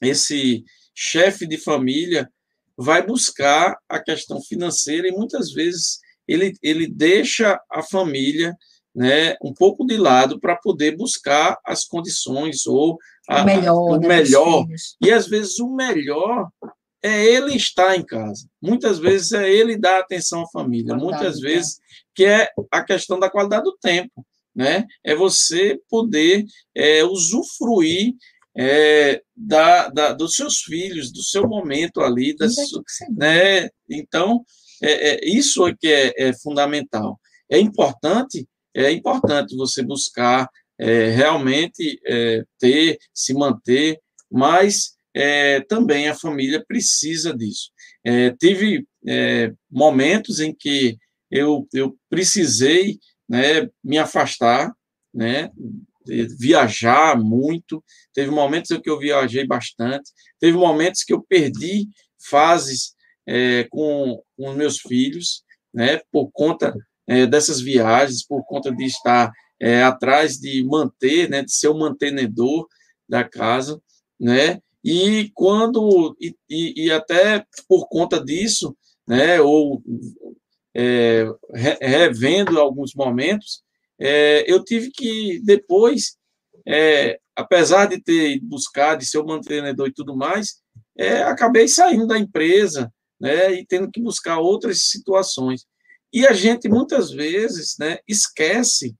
esse 0.00 0.62
chefe 0.94 1.48
de 1.48 1.58
família 1.58 2.30
vai 2.78 3.04
buscar 3.04 3.76
a 3.88 3.98
questão 3.98 4.40
financeira 4.40 5.08
e 5.08 5.12
muitas 5.12 5.52
vezes 5.52 5.98
ele, 6.28 6.52
ele 6.62 6.86
deixa 6.86 7.60
a 7.68 7.82
família 7.82 8.54
né, 8.94 9.36
um 9.42 9.52
pouco 9.52 9.84
de 9.84 9.96
lado 9.96 10.38
para 10.38 10.56
poder 10.56 10.96
buscar 10.96 11.58
as 11.64 11.84
condições 11.84 12.66
ou 12.66 12.98
a, 13.28 13.42
o 13.42 13.44
melhor. 13.44 13.90
O 13.90 13.96
né, 13.98 14.08
melhor. 14.08 14.66
E 15.00 15.12
às 15.12 15.26
vezes 15.26 15.58
o 15.58 15.74
melhor 15.74 16.48
é 17.02 17.24
ele 17.24 17.54
estar 17.54 17.96
em 17.96 18.04
casa. 18.04 18.48
Muitas 18.62 18.98
vezes 18.98 19.32
é 19.32 19.50
ele 19.50 19.76
dar 19.76 19.98
atenção 19.98 20.42
à 20.42 20.46
família. 20.48 20.94
Muitas 20.94 21.40
vezes 21.40 21.78
que 22.14 22.24
é 22.24 22.48
a 22.70 22.82
questão 22.82 23.18
da 23.18 23.28
qualidade 23.28 23.64
do 23.64 23.76
tempo, 23.76 24.24
né? 24.54 24.86
É 25.02 25.14
você 25.14 25.78
poder 25.90 26.46
é, 26.74 27.04
usufruir 27.04 28.14
é, 28.56 29.20
da, 29.36 29.88
da, 29.88 30.12
dos 30.12 30.34
seus 30.34 30.62
filhos, 30.62 31.12
do 31.12 31.22
seu 31.22 31.46
momento 31.48 32.00
ali, 32.00 32.34
das, 32.36 32.54
né? 33.10 33.68
Então, 33.90 34.44
é, 34.82 35.10
é, 35.10 35.28
isso 35.28 35.66
é 35.66 35.74
que 35.74 35.88
é, 35.88 36.12
é, 36.16 36.32
fundamental. 36.32 37.18
É 37.50 37.58
importante, 37.58 38.46
é 38.74 38.90
importante 38.90 39.56
você 39.56 39.82
buscar 39.82 40.48
é, 40.78 41.10
realmente 41.10 42.00
é, 42.04 42.42
ter, 42.58 42.98
se 43.12 43.32
manter, 43.32 44.00
mas 44.30 44.94
é, 45.14 45.60
também 45.60 46.08
a 46.08 46.14
família 46.14 46.64
precisa 46.66 47.36
disso. 47.36 47.70
tive 48.40 48.86
momentos 49.70 50.40
em 50.40 50.52
que 50.52 50.98
eu, 51.30 51.66
eu 51.72 51.96
precisei 52.10 52.98
né, 53.28 53.68
me 53.82 53.98
afastar, 53.98 54.72
né, 55.12 55.50
viajar 56.38 57.18
muito. 57.18 57.82
Teve 58.12 58.30
momentos 58.30 58.70
em 58.70 58.80
que 58.80 58.90
eu 58.90 58.98
viajei 58.98 59.46
bastante, 59.46 60.10
teve 60.40 60.56
momentos 60.56 61.02
que 61.02 61.12
eu 61.12 61.22
perdi 61.22 61.88
fases 62.28 62.94
é, 63.26 63.64
com, 63.70 64.22
com 64.36 64.50
os 64.50 64.56
meus 64.56 64.80
filhos, 64.80 65.42
né, 65.72 66.00
por 66.12 66.30
conta 66.32 66.74
é, 67.06 67.26
dessas 67.26 67.60
viagens, 67.60 68.26
por 68.26 68.44
conta 68.44 68.70
de 68.70 68.84
estar 68.84 69.32
é, 69.60 69.82
atrás 69.82 70.38
de 70.38 70.64
manter, 70.64 71.28
né, 71.28 71.42
de 71.42 71.52
ser 71.52 71.68
o 71.68 71.78
mantenedor 71.78 72.66
da 73.08 73.24
casa, 73.24 73.80
né, 74.18 74.60
e 74.84 75.30
quando 75.34 76.16
e, 76.20 76.34
e, 76.48 76.86
e 76.86 76.92
até 76.92 77.44
por 77.68 77.88
conta 77.88 78.22
disso, 78.22 78.76
né, 79.06 79.40
ou 79.40 79.82
é, 80.74 81.26
revendo 81.80 82.58
alguns 82.58 82.94
momentos, 82.94 83.62
é, 83.98 84.44
eu 84.50 84.62
tive 84.64 84.90
que 84.90 85.40
depois, 85.44 86.16
é, 86.66 87.18
apesar 87.36 87.86
de 87.86 88.02
ter 88.02 88.40
buscado 88.40 89.00
de 89.00 89.06
ser 89.06 89.18
o 89.18 89.26
mantenedor 89.26 89.88
e 89.88 89.94
tudo 89.94 90.16
mais, 90.16 90.62
é, 90.98 91.22
acabei 91.22 91.68
saindo 91.68 92.06
da 92.06 92.18
empresa, 92.18 92.92
né, 93.20 93.52
e 93.52 93.64
tendo 93.66 93.90
que 93.90 94.00
buscar 94.00 94.38
outras 94.38 94.82
situações. 94.82 95.64
E 96.14 96.24
a 96.28 96.32
gente 96.32 96.68
muitas 96.68 97.10
vezes, 97.10 97.74
né, 97.76 97.98
esquece 98.06 98.94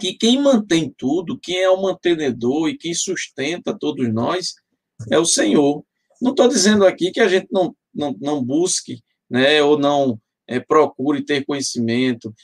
que 0.00 0.14
quem 0.14 0.40
mantém 0.40 0.90
tudo, 0.96 1.38
quem 1.38 1.60
é 1.60 1.68
o 1.68 1.82
mantenedor 1.82 2.70
e 2.70 2.78
quem 2.78 2.94
sustenta 2.94 3.78
todos 3.78 4.10
nós 4.10 4.54
é 5.10 5.18
o 5.18 5.26
Senhor. 5.26 5.84
Não 6.22 6.30
estou 6.30 6.48
dizendo 6.48 6.86
aqui 6.86 7.10
que 7.10 7.20
a 7.20 7.28
gente 7.28 7.48
não, 7.52 7.76
não, 7.94 8.16
não 8.18 8.42
busque, 8.42 9.02
né, 9.28 9.62
ou 9.62 9.78
não 9.78 10.18
é, 10.46 10.58
procure 10.58 11.22
ter 11.22 11.44
conhecimento, 11.44 12.34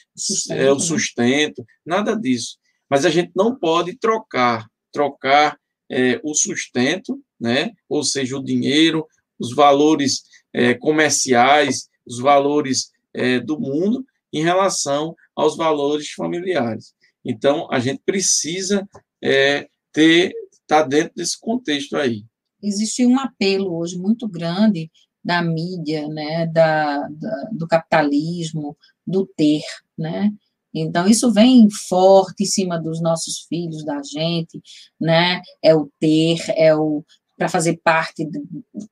é, 0.51 0.71
o 0.71 0.79
sustento, 0.79 1.65
nada 1.85 2.15
disso. 2.15 2.59
Mas 2.87 3.07
a 3.07 3.11
gente 3.11 3.33
não 3.35 3.59
pode 3.59 3.97
trocar, 3.97 4.69
trocar 4.93 5.59
é, 5.91 6.21
o 6.23 6.35
sustento, 6.35 7.19
né? 7.41 7.73
ou 7.89 8.05
seja, 8.05 8.37
o 8.37 8.45
dinheiro, 8.45 9.07
os 9.39 9.55
valores 9.55 10.23
é, 10.53 10.75
comerciais, 10.75 11.89
os 12.07 12.19
valores 12.19 12.91
é, 13.15 13.41
do 13.41 13.59
mundo, 13.59 14.05
em 14.33 14.43
relação 14.43 15.15
aos 15.35 15.57
valores 15.57 16.11
familiares. 16.11 16.95
Então, 17.25 17.69
a 17.71 17.79
gente 17.79 18.03
precisa 18.05 18.89
é, 19.23 19.69
ter, 19.93 20.33
estar 20.53 20.83
tá 20.83 20.89
dentro 20.89 21.15
desse 21.15 21.39
contexto 21.39 21.97
aí. 21.97 22.25
Existe 22.63 23.05
um 23.07 23.19
apelo 23.19 23.77
hoje 23.77 23.99
muito 23.99 24.29
grande 24.29 24.91
da 25.23 25.43
mídia, 25.43 26.09
né, 26.09 26.47
da, 26.47 27.09
da, 27.09 27.49
do 27.53 27.67
capitalismo, 27.67 28.77
do 29.07 29.27
ter, 29.27 29.63
né? 29.99 30.31
Então, 30.73 31.07
isso 31.07 31.33
vem 31.33 31.69
forte 31.89 32.45
em 32.45 32.47
cima 32.47 32.79
dos 32.79 33.03
nossos 33.03 33.41
filhos, 33.49 33.85
da 33.85 34.01
gente, 34.03 34.63
né? 35.01 35.43
É 35.63 35.75
o 35.75 35.91
ter, 35.99 36.39
é 36.51 36.75
o. 36.75 37.05
Para 37.37 37.49
fazer 37.49 37.81
parte 37.83 38.25
de, 38.25 38.41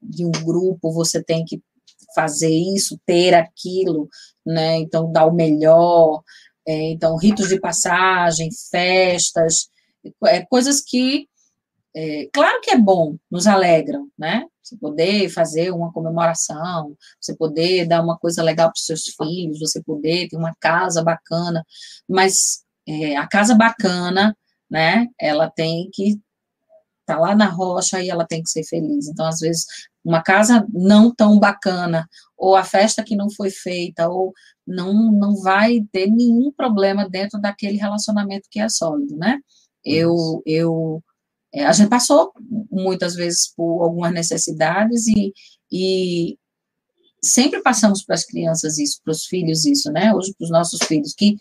de 0.02 0.24
um 0.24 0.32
grupo, 0.32 0.90
você 0.90 1.22
tem 1.22 1.44
que 1.44 1.62
fazer 2.14 2.50
isso, 2.50 3.00
ter 3.06 3.34
aquilo, 3.34 4.08
né? 4.44 4.76
Então, 4.76 5.10
dar 5.12 5.26
o 5.26 5.34
melhor. 5.34 6.22
É, 6.66 6.90
então, 6.90 7.16
ritos 7.16 7.48
de 7.48 7.60
passagem, 7.60 8.50
festas, 8.70 9.68
é, 10.26 10.44
coisas 10.46 10.80
que 10.80 11.28
é, 11.96 12.28
claro 12.32 12.60
que 12.60 12.70
é 12.70 12.78
bom, 12.78 13.16
nos 13.30 13.46
alegram, 13.46 14.08
né? 14.16 14.44
Você 14.62 14.76
poder 14.76 15.28
fazer 15.30 15.72
uma 15.72 15.92
comemoração, 15.92 16.96
você 17.20 17.34
poder 17.34 17.86
dar 17.86 18.02
uma 18.02 18.18
coisa 18.18 18.42
legal 18.42 18.68
para 18.68 18.78
os 18.78 18.84
seus 18.84 19.04
filhos, 19.16 19.58
você 19.58 19.82
poder 19.82 20.28
ter 20.28 20.36
uma 20.36 20.54
casa 20.60 21.02
bacana, 21.02 21.64
mas 22.08 22.62
é, 22.86 23.16
a 23.16 23.26
casa 23.26 23.54
bacana, 23.54 24.36
né? 24.70 25.06
Ela 25.18 25.50
tem 25.50 25.88
que 25.92 26.10
estar 26.10 27.16
tá 27.16 27.18
lá 27.18 27.34
na 27.34 27.46
rocha 27.46 28.02
e 28.02 28.10
ela 28.10 28.26
tem 28.26 28.42
que 28.42 28.50
ser 28.50 28.64
feliz. 28.64 29.08
Então, 29.08 29.26
às 29.26 29.40
vezes, 29.40 29.64
uma 30.08 30.22
casa 30.22 30.66
não 30.72 31.14
tão 31.14 31.38
bacana, 31.38 32.08
ou 32.36 32.56
a 32.56 32.64
festa 32.64 33.04
que 33.04 33.16
não 33.16 33.30
foi 33.30 33.50
feita, 33.50 34.08
ou 34.08 34.32
não, 34.66 35.12
não 35.12 35.36
vai 35.36 35.80
ter 35.92 36.06
nenhum 36.08 36.50
problema 36.52 37.08
dentro 37.08 37.40
daquele 37.40 37.76
relacionamento 37.76 38.48
que 38.50 38.60
é 38.60 38.68
sólido, 38.68 39.16
né? 39.16 39.38
Eu, 39.84 40.42
eu 40.46 41.02
é, 41.52 41.64
a 41.64 41.72
gente 41.72 41.88
passou 41.88 42.32
muitas 42.70 43.14
vezes 43.14 43.52
por 43.56 43.82
algumas 43.82 44.12
necessidades 44.12 45.06
e, 45.08 45.32
e 45.70 46.38
sempre 47.22 47.62
passamos 47.62 48.04
para 48.04 48.14
as 48.14 48.24
crianças 48.24 48.78
isso, 48.78 49.00
para 49.02 49.12
os 49.12 49.24
filhos 49.24 49.64
isso, 49.64 49.90
né? 49.90 50.14
Hoje 50.14 50.34
para 50.36 50.44
os 50.44 50.50
nossos 50.50 50.80
filhos, 50.86 51.14
que 51.14 51.36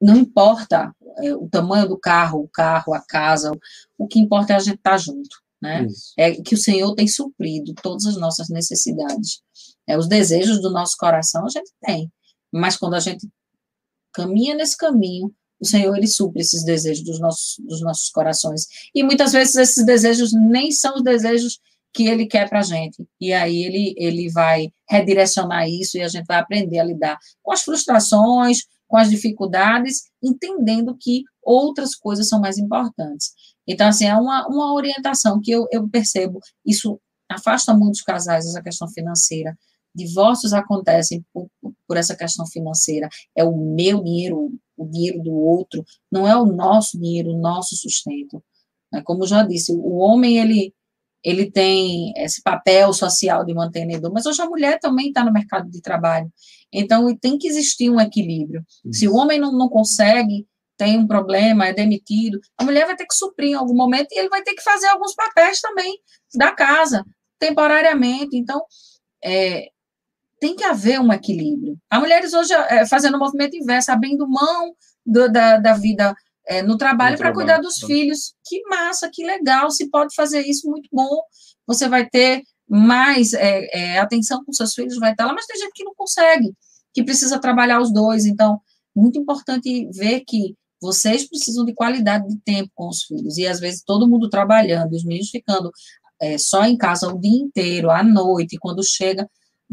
não 0.00 0.16
importa 0.16 0.94
é, 1.18 1.34
o 1.34 1.48
tamanho 1.48 1.88
do 1.88 1.98
carro, 1.98 2.40
o 2.40 2.48
carro, 2.48 2.94
a 2.94 3.00
casa, 3.00 3.52
o 3.98 4.06
que 4.06 4.18
importa 4.18 4.52
é 4.52 4.56
a 4.56 4.60
gente 4.60 4.76
estar 4.76 4.92
tá 4.92 4.98
junto, 4.98 5.41
né? 5.62 5.86
Isso. 5.86 6.12
É 6.18 6.32
que 6.32 6.54
o 6.54 6.58
Senhor 6.58 6.92
tem 6.94 7.06
suprido 7.06 7.72
todas 7.82 8.04
as 8.04 8.16
nossas 8.16 8.48
necessidades. 8.48 9.40
É, 9.86 9.96
os 9.96 10.08
desejos 10.08 10.60
do 10.60 10.70
nosso 10.70 10.96
coração 10.98 11.46
a 11.46 11.48
gente 11.48 11.70
tem, 11.80 12.10
mas 12.52 12.76
quando 12.76 12.94
a 12.94 13.00
gente 13.00 13.28
caminha 14.12 14.54
nesse 14.54 14.76
caminho, 14.76 15.32
o 15.60 15.64
Senhor 15.64 15.96
ele 15.96 16.08
supre 16.08 16.42
esses 16.42 16.64
desejos 16.64 17.04
dos 17.04 17.20
nossos, 17.20 17.56
dos 17.60 17.80
nossos 17.80 18.10
corações. 18.10 18.66
E 18.92 19.04
muitas 19.04 19.32
vezes 19.32 19.54
esses 19.54 19.86
desejos 19.86 20.32
nem 20.32 20.72
são 20.72 20.96
os 20.96 21.02
desejos 21.02 21.60
que 21.94 22.06
ele 22.06 22.26
quer 22.26 22.48
para 22.48 22.60
a 22.60 22.64
gente. 22.64 23.06
E 23.20 23.32
aí 23.32 23.62
ele, 23.62 23.94
ele 23.96 24.28
vai 24.30 24.72
redirecionar 24.90 25.68
isso 25.68 25.96
e 25.96 26.02
a 26.02 26.08
gente 26.08 26.26
vai 26.26 26.38
aprender 26.38 26.80
a 26.80 26.84
lidar 26.84 27.18
com 27.42 27.52
as 27.52 27.62
frustrações, 27.62 28.64
com 28.88 28.96
as 28.96 29.08
dificuldades, 29.08 30.02
entendendo 30.22 30.96
que 30.98 31.22
outras 31.42 31.94
coisas 31.94 32.28
são 32.28 32.40
mais 32.40 32.58
importantes. 32.58 33.32
Então, 33.66 33.88
assim, 33.88 34.06
é 34.06 34.16
uma, 34.16 34.46
uma 34.48 34.74
orientação 34.74 35.40
que 35.40 35.50
eu, 35.50 35.66
eu 35.70 35.88
percebo, 35.88 36.40
isso 36.66 37.00
afasta 37.28 37.74
muitos 37.74 38.02
casais, 38.02 38.46
essa 38.46 38.62
questão 38.62 38.88
financeira. 38.88 39.56
Divórcios 39.94 40.52
acontecem 40.52 41.24
por, 41.32 41.48
por 41.86 41.96
essa 41.96 42.16
questão 42.16 42.46
financeira. 42.46 43.08
É 43.36 43.44
o 43.44 43.56
meu 43.56 44.02
dinheiro, 44.02 44.52
o 44.76 44.86
dinheiro 44.86 45.22
do 45.22 45.32
outro, 45.32 45.84
não 46.10 46.26
é 46.26 46.36
o 46.36 46.46
nosso 46.46 46.98
dinheiro, 46.98 47.30
o 47.30 47.38
nosso 47.38 47.76
sustento. 47.76 48.42
Né? 48.92 49.02
Como 49.02 49.26
já 49.26 49.42
disse, 49.42 49.72
o 49.72 49.96
homem, 49.98 50.38
ele, 50.38 50.74
ele 51.22 51.50
tem 51.50 52.12
esse 52.16 52.42
papel 52.42 52.92
social 52.92 53.44
de 53.44 53.54
mantenedor, 53.54 54.12
mas 54.12 54.26
hoje 54.26 54.40
a 54.40 54.48
mulher 54.48 54.78
também 54.80 55.08
está 55.08 55.24
no 55.24 55.32
mercado 55.32 55.70
de 55.70 55.80
trabalho. 55.80 56.30
Então, 56.72 57.14
tem 57.16 57.36
que 57.36 57.46
existir 57.46 57.90
um 57.90 58.00
equilíbrio. 58.00 58.64
Isso. 58.84 59.00
Se 59.00 59.08
o 59.08 59.14
homem 59.14 59.38
não, 59.38 59.52
não 59.52 59.68
consegue, 59.68 60.46
tem 60.82 60.98
um 60.98 61.06
problema, 61.06 61.68
é 61.68 61.72
demitido, 61.72 62.40
a 62.58 62.64
mulher 62.64 62.86
vai 62.86 62.96
ter 62.96 63.06
que 63.06 63.14
suprir 63.14 63.50
em 63.50 63.54
algum 63.54 63.72
momento 63.74 64.08
e 64.10 64.18
ele 64.18 64.28
vai 64.28 64.42
ter 64.42 64.52
que 64.52 64.62
fazer 64.64 64.88
alguns 64.88 65.14
papéis 65.14 65.60
também 65.60 65.96
da 66.34 66.50
casa, 66.50 67.04
temporariamente. 67.38 68.36
Então, 68.36 68.60
é, 69.22 69.68
tem 70.40 70.56
que 70.56 70.64
haver 70.64 71.00
um 71.00 71.12
equilíbrio. 71.12 71.78
Há 71.88 72.00
mulheres 72.00 72.34
hoje 72.34 72.52
é, 72.52 72.84
fazendo 72.84 73.14
o 73.14 73.16
um 73.16 73.20
movimento 73.20 73.56
inverso, 73.56 73.92
abrindo 73.92 74.28
mão 74.28 74.74
do, 75.06 75.30
da, 75.30 75.58
da 75.58 75.74
vida 75.74 76.16
é, 76.48 76.62
no 76.62 76.76
trabalho 76.76 77.16
para 77.16 77.32
cuidar 77.32 77.60
dos 77.60 77.78
tá. 77.78 77.86
filhos. 77.86 78.34
Que 78.44 78.60
massa, 78.62 79.08
que 79.12 79.24
legal, 79.24 79.70
se 79.70 79.88
pode 79.88 80.12
fazer 80.16 80.40
isso, 80.40 80.68
muito 80.68 80.88
bom. 80.92 81.22
Você 81.64 81.88
vai 81.88 82.08
ter 82.08 82.42
mais 82.68 83.34
é, 83.34 83.68
é, 83.72 83.98
atenção 84.00 84.44
com 84.44 84.52
seus 84.52 84.74
filhos, 84.74 84.98
vai 84.98 85.12
estar 85.12 85.26
lá, 85.26 85.32
mas 85.32 85.46
tem 85.46 85.60
gente 85.60 85.74
que 85.74 85.84
não 85.84 85.94
consegue, 85.94 86.52
que 86.92 87.04
precisa 87.04 87.38
trabalhar 87.38 87.80
os 87.80 87.92
dois. 87.92 88.26
Então, 88.26 88.60
muito 88.96 89.20
importante 89.20 89.88
ver 89.92 90.24
que 90.26 90.56
vocês 90.82 91.28
precisam 91.28 91.64
de 91.64 91.72
qualidade 91.72 92.26
de 92.26 92.36
tempo 92.40 92.70
com 92.74 92.88
os 92.88 93.04
filhos, 93.04 93.38
e 93.38 93.46
às 93.46 93.60
vezes 93.60 93.84
todo 93.86 94.08
mundo 94.08 94.28
trabalhando, 94.28 94.92
os 94.92 95.04
meninos 95.04 95.30
ficando 95.30 95.70
é, 96.20 96.36
só 96.36 96.64
em 96.64 96.76
casa 96.76 97.08
o 97.08 97.18
dia 97.18 97.40
inteiro, 97.40 97.90
à 97.90 98.02
noite, 98.02 98.58
quando 98.58 98.84
chega, 98.84 99.28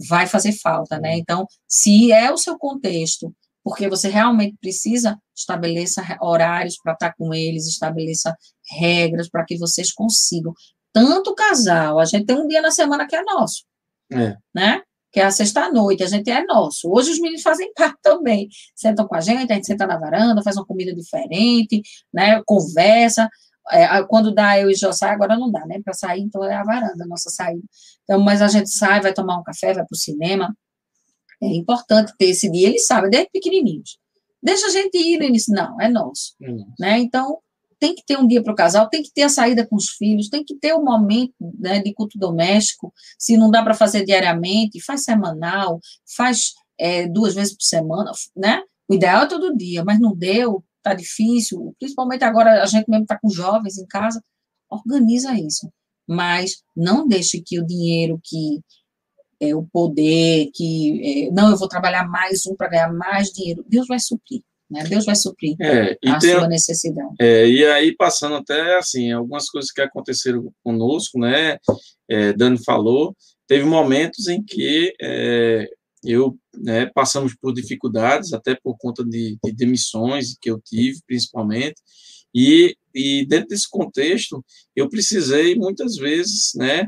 vai 0.08 0.28
fazer 0.28 0.52
falta, 0.54 1.00
né? 1.00 1.18
Então, 1.18 1.48
se 1.68 2.12
é 2.12 2.32
o 2.32 2.38
seu 2.38 2.58
contexto, 2.58 3.36
porque 3.64 3.90
você 3.90 4.08
realmente 4.08 4.56
precisa, 4.62 5.18
estabeleça 5.36 6.02
horários 6.22 6.78
para 6.82 6.94
estar 6.94 7.14
com 7.16 7.34
eles, 7.34 7.68
estabeleça 7.68 8.36
regras 8.70 9.28
para 9.30 9.44
que 9.44 9.58
vocês 9.58 9.92
consigam 9.92 10.54
tanto 10.94 11.36
casal, 11.36 12.00
a 12.00 12.06
gente 12.06 12.26
tem 12.26 12.38
um 12.38 12.48
dia 12.48 12.62
na 12.62 12.72
semana 12.72 13.08
que 13.08 13.16
é 13.16 13.24
nosso, 13.24 13.64
é. 14.12 14.36
né? 14.54 14.82
Que 15.12 15.20
é 15.20 15.24
a 15.24 15.32
sexta-noite, 15.32 16.04
a 16.04 16.08
gente 16.08 16.30
é 16.30 16.44
nosso. 16.46 16.92
Hoje 16.92 17.12
os 17.12 17.20
meninos 17.20 17.42
fazem 17.42 17.72
parte 17.76 17.98
também. 18.02 18.48
Sentam 18.76 19.08
com 19.08 19.16
a 19.16 19.22
gente, 19.22 19.52
a 19.52 19.56
gente 19.56 19.68
senta 19.68 19.88
na 19.88 19.98
varanda, 19.98 20.44
faz 20.44 20.56
uma 20.56 20.66
comida 20.66 20.94
diferente, 20.94 21.82
né? 22.14 22.42
Conversa. 22.46 23.30
É, 23.72 24.04
quando 24.04 24.34
dá 24.34 24.60
eu 24.60 24.70
e 24.70 24.76
Jô 24.76 24.92
sai, 24.92 25.12
agora 25.12 25.38
não 25.38 25.52
dá, 25.52 25.66
né? 25.66 25.80
Para 25.84 25.94
sair, 25.94 26.22
então 26.22 26.44
é 26.44 26.56
a 26.56 26.64
varanda, 26.64 27.04
a 27.04 27.08
nossa 27.08 27.30
saída. 27.30 27.64
Então, 28.04 28.20
mas 28.20 28.42
a 28.42 28.48
gente 28.48 28.70
sai, 28.70 29.02
vai 29.02 29.14
tomar 29.14 29.38
um 29.38 29.44
café, 29.44 29.74
vai 29.74 29.86
para 29.86 29.96
o 29.96 29.98
cinema. 29.98 30.56
É 31.42 31.48
importante 31.48 32.14
ter 32.18 32.26
esse 32.26 32.50
dia, 32.52 32.68
eles 32.68 32.86
sabem, 32.86 33.10
desde 33.10 33.30
pequenininhos. 33.32 33.98
Deixa 34.42 34.68
a 34.68 34.70
gente 34.70 34.98
ir 34.98 35.20
no 35.20 35.26
início, 35.26 35.54
não, 35.54 35.80
é 35.80 35.88
nosso. 35.88 36.34
Uhum. 36.42 36.66
Né? 36.80 37.00
Então, 37.00 37.40
tem 37.80 37.96
que 37.96 38.04
ter 38.06 38.18
um 38.18 38.28
dia 38.28 38.44
para 38.44 38.52
o 38.52 38.56
casal, 38.56 38.90
tem 38.90 39.02
que 39.02 39.12
ter 39.12 39.24
a 39.24 39.30
saída 39.30 39.66
com 39.66 39.76
os 39.76 39.90
filhos, 39.90 40.30
tem 40.30 40.44
que 40.44 40.56
ter 40.56 40.74
o 40.74 40.80
um 40.80 40.84
momento 40.84 41.34
né, 41.58 41.82
de 41.82 41.94
culto 41.94 42.18
doméstico. 42.20 42.94
Se 43.18 43.38
não 43.38 43.50
dá 43.50 43.64
para 43.64 43.74
fazer 43.74 44.06
diariamente, 44.06 44.84
faz 44.84 45.04
semanal, 45.04 45.80
faz 46.16 46.54
é, 46.78 47.08
duas 47.08 47.34
vezes 47.34 47.56
por 47.56 47.64
semana, 47.64 48.12
né? 48.36 48.62
O 48.88 48.96
ideal 48.96 49.24
é 49.24 49.28
todo 49.28 49.56
dia, 49.56 49.84
mas 49.84 50.00
não 50.00 50.16
deu, 50.16 50.64
tá 50.82 50.94
difícil. 50.94 51.76
Principalmente 51.80 52.24
agora 52.24 52.64
a 52.64 52.66
gente 52.66 52.90
mesmo 52.90 53.04
está 53.04 53.18
com 53.20 53.30
jovens 53.30 53.78
em 53.78 53.86
casa, 53.86 54.22
organiza 54.70 55.34
isso. 55.34 55.72
Mas 56.08 56.64
não 56.76 57.08
deixe 57.08 57.42
que 57.42 57.60
o 57.60 57.66
dinheiro, 57.66 58.20
que 58.24 58.62
é, 59.40 59.56
o 59.56 59.64
poder, 59.64 60.50
que 60.54 61.28
é, 61.28 61.32
não, 61.32 61.52
eu 61.52 61.58
vou 61.58 61.68
trabalhar 61.68 62.08
mais 62.08 62.46
um 62.48 62.56
para 62.56 62.70
ganhar 62.70 62.92
mais 62.92 63.30
dinheiro. 63.30 63.64
Deus 63.68 63.88
vai 63.88 64.00
suprir. 64.00 64.42
Né? 64.70 64.84
Deus 64.84 65.06
vai 65.06 65.16
suprir 65.16 65.56
é, 65.60 65.98
a 66.06 66.20
tem, 66.20 66.32
sua 66.32 66.48
necessidade. 66.48 67.16
É, 67.20 67.48
e 67.48 67.66
aí, 67.66 67.96
passando 67.96 68.36
até 68.36 68.78
assim, 68.78 69.12
algumas 69.12 69.50
coisas 69.50 69.72
que 69.72 69.82
aconteceram 69.82 70.54
conosco, 70.64 71.20
né? 71.20 71.58
É, 72.08 72.34
Dani 72.34 72.64
falou, 72.64 73.16
teve 73.48 73.66
momentos 73.66 74.28
em 74.28 74.44
que 74.44 74.94
é, 75.02 75.68
eu 76.04 76.38
né, 76.56 76.86
passamos 76.94 77.36
por 77.36 77.54
dificuldades, 77.54 78.32
até 78.32 78.56
por 78.56 78.78
conta 78.78 79.04
de, 79.04 79.38
de, 79.44 79.52
demissões 79.52 80.38
que 80.40 80.50
eu 80.50 80.62
tive, 80.64 81.00
principalmente, 81.06 81.82
e, 82.34 82.76
e 82.94 83.26
dentro 83.26 83.50
desse 83.50 83.68
contexto, 83.68 84.44
eu 84.76 84.88
precisei 84.88 85.56
muitas 85.56 85.96
vezes, 85.96 86.52
né? 86.56 86.88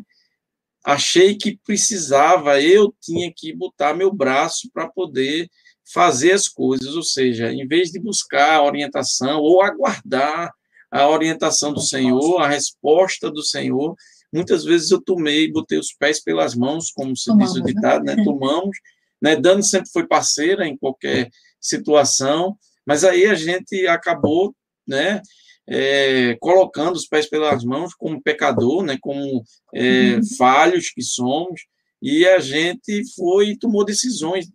Achei 0.84 1.36
que 1.36 1.60
precisava, 1.64 2.62
eu 2.62 2.94
tinha 3.02 3.32
que 3.36 3.54
botar 3.56 3.94
meu 3.94 4.12
braço 4.14 4.70
para 4.74 4.90
poder 4.90 5.48
fazer 5.94 6.32
as 6.32 6.48
coisas, 6.48 6.96
ou 6.96 7.04
seja, 7.04 7.52
em 7.52 7.68
vez 7.68 7.92
de 7.92 8.00
buscar 8.00 8.56
a 8.56 8.64
orientação 8.64 9.40
ou 9.40 9.62
aguardar 9.62 10.52
a 10.90 11.08
orientação 11.08 11.74
do 11.74 11.82
Senhor, 11.82 12.40
a 12.42 12.48
resposta 12.48 13.32
do 13.32 13.44
Senhor, 13.44 13.96
muitas 14.34 14.64
vezes 14.64 14.92
eu 14.92 15.02
tomei, 15.02 15.52
botei 15.52 15.78
os 15.78 15.94
pés 15.94 16.22
pelas 16.22 16.56
mãos, 16.56 16.92
como 16.92 17.16
se 17.16 17.26
Tomamos, 17.26 17.54
diz 17.54 17.62
o 17.62 17.66
né? 17.66 17.74
ditado, 17.74 18.04
né? 18.04 18.24
Tomamos, 18.24 18.78
né? 19.22 19.36
Dani 19.36 19.64
sempre 19.64 19.90
foi 19.92 20.08
parceira 20.08 20.68
em 20.68 20.78
qualquer 20.78 21.30
situação, 21.60 22.58
mas 22.86 23.04
aí 23.04 23.26
a 23.26 23.36
gente 23.36 23.88
acabou, 23.88 24.56
né? 24.88 25.22
É, 25.68 26.36
colocando 26.42 26.96
os 26.96 27.08
pés 27.08 27.30
pelas 27.30 27.64
mãos 27.64 27.94
como 27.94 28.22
pecador, 28.22 28.84
né? 28.84 28.98
Como 29.00 29.44
é, 29.74 30.16
uhum. 30.16 30.22
falhos 30.38 30.90
que 30.90 31.02
somos, 31.02 31.62
e 32.02 32.26
a 32.26 32.40
gente 32.40 33.04
foi 33.16 33.50
e 33.50 33.58
tomou 33.58 33.86
decisões 33.86 34.48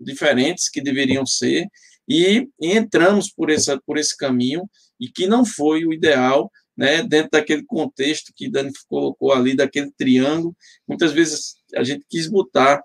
diferentes 0.00 0.68
que 0.68 0.82
deveriam 0.82 1.24
ser, 1.26 1.66
e 2.08 2.48
entramos 2.60 3.32
por, 3.32 3.50
essa, 3.50 3.80
por 3.86 3.98
esse 3.98 4.16
caminho, 4.16 4.68
e 5.00 5.08
que 5.08 5.26
não 5.26 5.44
foi 5.44 5.84
o 5.84 5.92
ideal, 5.92 6.50
né, 6.76 7.02
dentro 7.02 7.30
daquele 7.32 7.64
contexto 7.64 8.32
que 8.34 8.50
Dani 8.50 8.72
colocou 8.88 9.32
ali, 9.32 9.54
daquele 9.54 9.90
triângulo. 9.96 10.56
Muitas 10.86 11.12
vezes 11.12 11.54
a 11.74 11.82
gente 11.82 12.04
quis 12.08 12.28
botar, 12.28 12.82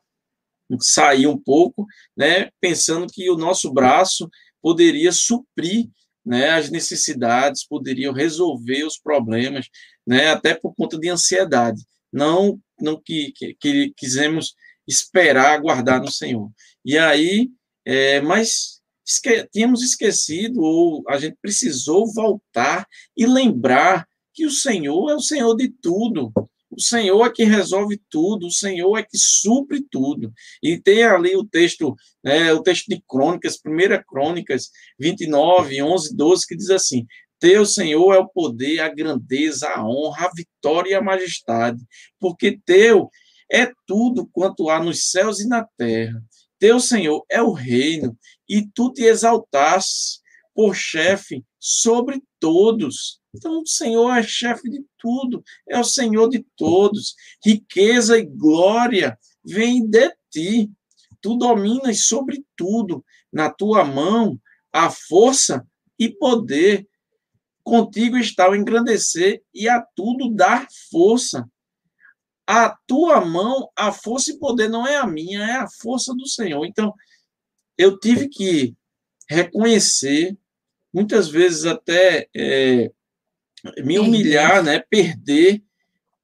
sair 0.79 1.25
um 1.27 1.37
pouco, 1.37 1.85
né, 2.15 2.49
pensando 2.61 3.07
que 3.11 3.29
o 3.29 3.37
nosso 3.37 3.73
braço 3.73 4.29
poderia 4.61 5.11
suprir 5.11 5.89
né, 6.23 6.51
as 6.51 6.69
necessidades, 6.69 7.65
poderiam 7.65 8.13
resolver 8.13 8.83
os 8.83 8.99
problemas, 8.99 9.67
né, 10.05 10.29
até 10.29 10.53
por 10.53 10.75
conta 10.75 10.97
de 10.97 11.09
ansiedade. 11.09 11.81
Não, 12.11 12.59
não 12.79 13.01
que, 13.01 13.31
que, 13.35 13.55
que 13.55 13.93
quisemos 13.97 14.53
esperar, 14.89 15.53
aguardar 15.53 16.01
no 16.01 16.11
Senhor. 16.11 16.51
E 16.83 16.97
aí, 16.97 17.49
é, 17.85 18.19
mas 18.21 18.81
esque, 19.05 19.47
tínhamos 19.51 19.83
esquecido, 19.83 20.61
ou 20.61 21.03
a 21.07 21.17
gente 21.17 21.37
precisou 21.41 22.11
voltar 22.11 22.87
e 23.15 23.25
lembrar 23.25 24.07
que 24.33 24.45
o 24.45 24.51
Senhor 24.51 25.11
é 25.11 25.15
o 25.15 25.21
Senhor 25.21 25.55
de 25.55 25.69
tudo. 25.69 26.31
O 26.71 26.79
Senhor 26.79 27.25
é 27.25 27.31
que 27.31 27.43
resolve 27.43 27.99
tudo, 28.09 28.47
o 28.47 28.51
Senhor 28.51 28.95
é 28.97 29.03
que 29.03 29.17
supre 29.17 29.81
tudo. 29.89 30.31
E 30.61 30.79
tem 30.79 31.03
ali 31.03 31.35
o 31.35 31.43
texto, 31.43 31.95
né, 32.23 32.53
o 32.53 32.61
texto 32.61 32.87
de 32.87 33.01
Crônicas, 33.07 33.59
1 33.65 34.03
Crônicas 34.07 34.69
29, 34.99 35.81
11, 35.81 36.15
12, 36.15 36.47
que 36.47 36.55
diz 36.55 36.69
assim: 36.69 37.07
Teu 37.39 37.65
Senhor 37.65 38.13
é 38.13 38.19
o 38.19 38.29
poder, 38.29 38.81
a 38.81 38.89
grandeza, 38.89 39.67
a 39.67 39.83
honra, 39.83 40.27
a 40.27 40.31
vitória 40.31 40.91
e 40.91 40.93
a 40.93 41.01
majestade, 41.01 41.81
porque 42.19 42.59
teu 42.63 43.09
é 43.51 43.71
tudo 43.85 44.27
quanto 44.31 44.69
há 44.69 44.81
nos 44.81 45.09
céus 45.09 45.39
e 45.39 45.47
na 45.47 45.63
terra. 45.77 46.23
Teu 46.59 46.79
Senhor 46.79 47.25
é 47.29 47.41
o 47.41 47.53
reino, 47.53 48.17
e 48.47 48.65
tu 48.65 48.91
te 48.91 49.03
exaltaste 49.03 50.19
por 50.53 50.75
chefe 50.75 51.45
sobre 51.59 52.21
todos. 52.39 53.19
Então, 53.33 53.61
o 53.61 53.67
Senhor 53.67 54.11
é 54.11 54.23
chefe 54.23 54.69
de 54.69 54.83
tudo, 54.97 55.43
é 55.67 55.79
o 55.79 55.83
Senhor 55.83 56.29
de 56.29 56.45
todos. 56.57 57.15
Riqueza 57.43 58.17
e 58.17 58.25
glória 58.25 59.17
vêm 59.43 59.87
de 59.87 60.13
ti. 60.29 60.71
Tu 61.21 61.37
dominas 61.37 62.05
sobre 62.05 62.43
tudo. 62.55 63.05
Na 63.31 63.49
tua 63.49 63.85
mão 63.85 64.39
a 64.73 64.89
força 64.89 65.65
e 65.97 66.09
poder. 66.09 66.87
Contigo 67.63 68.17
está 68.17 68.49
o 68.49 68.55
engrandecer 68.55 69.43
e 69.53 69.69
a 69.69 69.81
tudo 69.95 70.33
dar 70.33 70.67
força 70.89 71.47
a 72.51 72.75
tua 72.87 73.23
mão, 73.23 73.69
a 73.75 73.91
força 73.91 74.31
e 74.31 74.39
poder 74.39 74.67
não 74.67 74.87
é 74.87 74.97
a 74.97 75.05
minha, 75.05 75.39
é 75.39 75.57
a 75.57 75.69
força 75.69 76.15
do 76.15 76.27
Senhor. 76.27 76.65
Então, 76.65 76.91
eu 77.77 77.99
tive 77.99 78.27
que 78.27 78.75
reconhecer, 79.29 80.35
muitas 80.91 81.29
vezes 81.29 81.65
até 81.65 82.27
é, 82.35 82.91
me 83.83 83.99
humilhar, 83.99 84.63
né, 84.63 84.79
perder, 84.79 85.63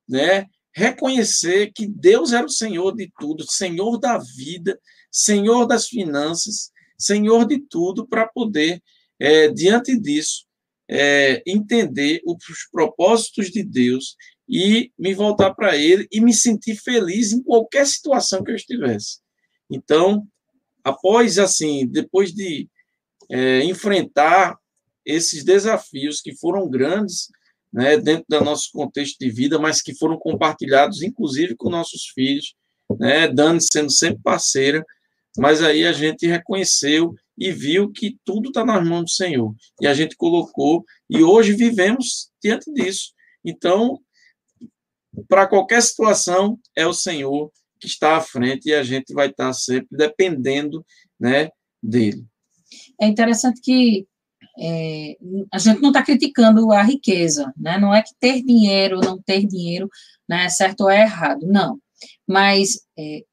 né, 0.09 0.47
reconhecer 0.73 1.71
que 1.71 1.85
Deus 1.85 2.33
era 2.33 2.47
o 2.47 2.49
Senhor 2.49 2.95
de 2.95 3.13
tudo, 3.19 3.45
Senhor 3.47 3.99
da 3.99 4.17
vida, 4.17 4.79
Senhor 5.11 5.67
das 5.67 5.87
finanças, 5.87 6.71
Senhor 6.97 7.45
de 7.45 7.59
tudo, 7.59 8.07
para 8.07 8.25
poder, 8.25 8.81
é, 9.19 9.49
diante 9.49 9.95
disso, 9.95 10.47
é, 10.89 11.43
entender 11.45 12.19
os 12.25 12.67
propósitos 12.71 13.51
de 13.51 13.63
Deus 13.63 14.15
e 14.47 14.91
me 14.97 15.13
voltar 15.13 15.53
para 15.53 15.75
ele 15.75 16.07
e 16.11 16.21
me 16.21 16.33
sentir 16.33 16.75
feliz 16.75 17.31
em 17.31 17.41
qualquer 17.41 17.85
situação 17.87 18.43
que 18.43 18.51
eu 18.51 18.55
estivesse. 18.55 19.19
Então, 19.69 20.27
após 20.83 21.39
assim, 21.39 21.87
depois 21.87 22.31
de 22.31 22.69
é, 23.29 23.63
enfrentar 23.63 24.57
esses 25.05 25.43
desafios 25.43 26.21
que 26.21 26.35
foram 26.35 26.69
grandes, 26.69 27.27
né, 27.73 27.97
dentro 27.97 28.25
do 28.29 28.41
nosso 28.41 28.69
contexto 28.71 29.17
de 29.19 29.29
vida, 29.29 29.59
mas 29.59 29.81
que 29.81 29.95
foram 29.95 30.17
compartilhados, 30.17 31.01
inclusive, 31.01 31.55
com 31.55 31.69
nossos 31.69 32.07
filhos, 32.13 32.55
né, 32.99 33.27
Dani 33.27 33.59
sendo 33.61 33.91
sempre 33.91 34.21
parceira, 34.23 34.83
mas 35.37 35.61
aí 35.61 35.85
a 35.85 35.91
gente 35.91 36.25
reconheceu 36.25 37.13
e 37.37 37.51
viu 37.51 37.91
que 37.91 38.17
tudo 38.23 38.47
está 38.47 38.63
nas 38.63 38.87
mãos 38.87 39.03
do 39.03 39.09
Senhor. 39.09 39.53
E 39.81 39.87
a 39.87 39.93
gente 39.93 40.15
colocou, 40.15 40.85
e 41.09 41.21
hoje 41.21 41.53
vivemos 41.53 42.29
diante 42.41 42.71
disso. 42.71 43.11
Então, 43.43 43.99
para 45.27 45.47
qualquer 45.47 45.81
situação, 45.81 46.59
é 46.75 46.85
o 46.85 46.93
Senhor 46.93 47.51
que 47.79 47.87
está 47.87 48.17
à 48.17 48.21
frente 48.21 48.69
e 48.69 48.73
a 48.73 48.83
gente 48.83 49.13
vai 49.13 49.27
estar 49.27 49.53
sempre 49.53 49.89
dependendo 49.91 50.85
né, 51.19 51.49
dele. 51.81 52.25
É 52.99 53.07
interessante 53.07 53.61
que 53.61 54.07
é, 54.57 55.17
a 55.51 55.57
gente 55.57 55.81
não 55.81 55.89
está 55.89 56.01
criticando 56.01 56.71
a 56.71 56.81
riqueza, 56.81 57.53
né? 57.57 57.77
não 57.77 57.93
é 57.93 58.01
que 58.01 58.11
ter 58.19 58.41
dinheiro 58.41 58.97
ou 58.97 59.03
não 59.03 59.21
ter 59.21 59.45
dinheiro 59.45 59.89
né, 60.27 60.45
é 60.45 60.49
certo 60.49 60.81
ou 60.81 60.89
é 60.89 61.01
errado, 61.01 61.45
não. 61.45 61.79
Mas 62.27 62.79
é, 62.97 63.23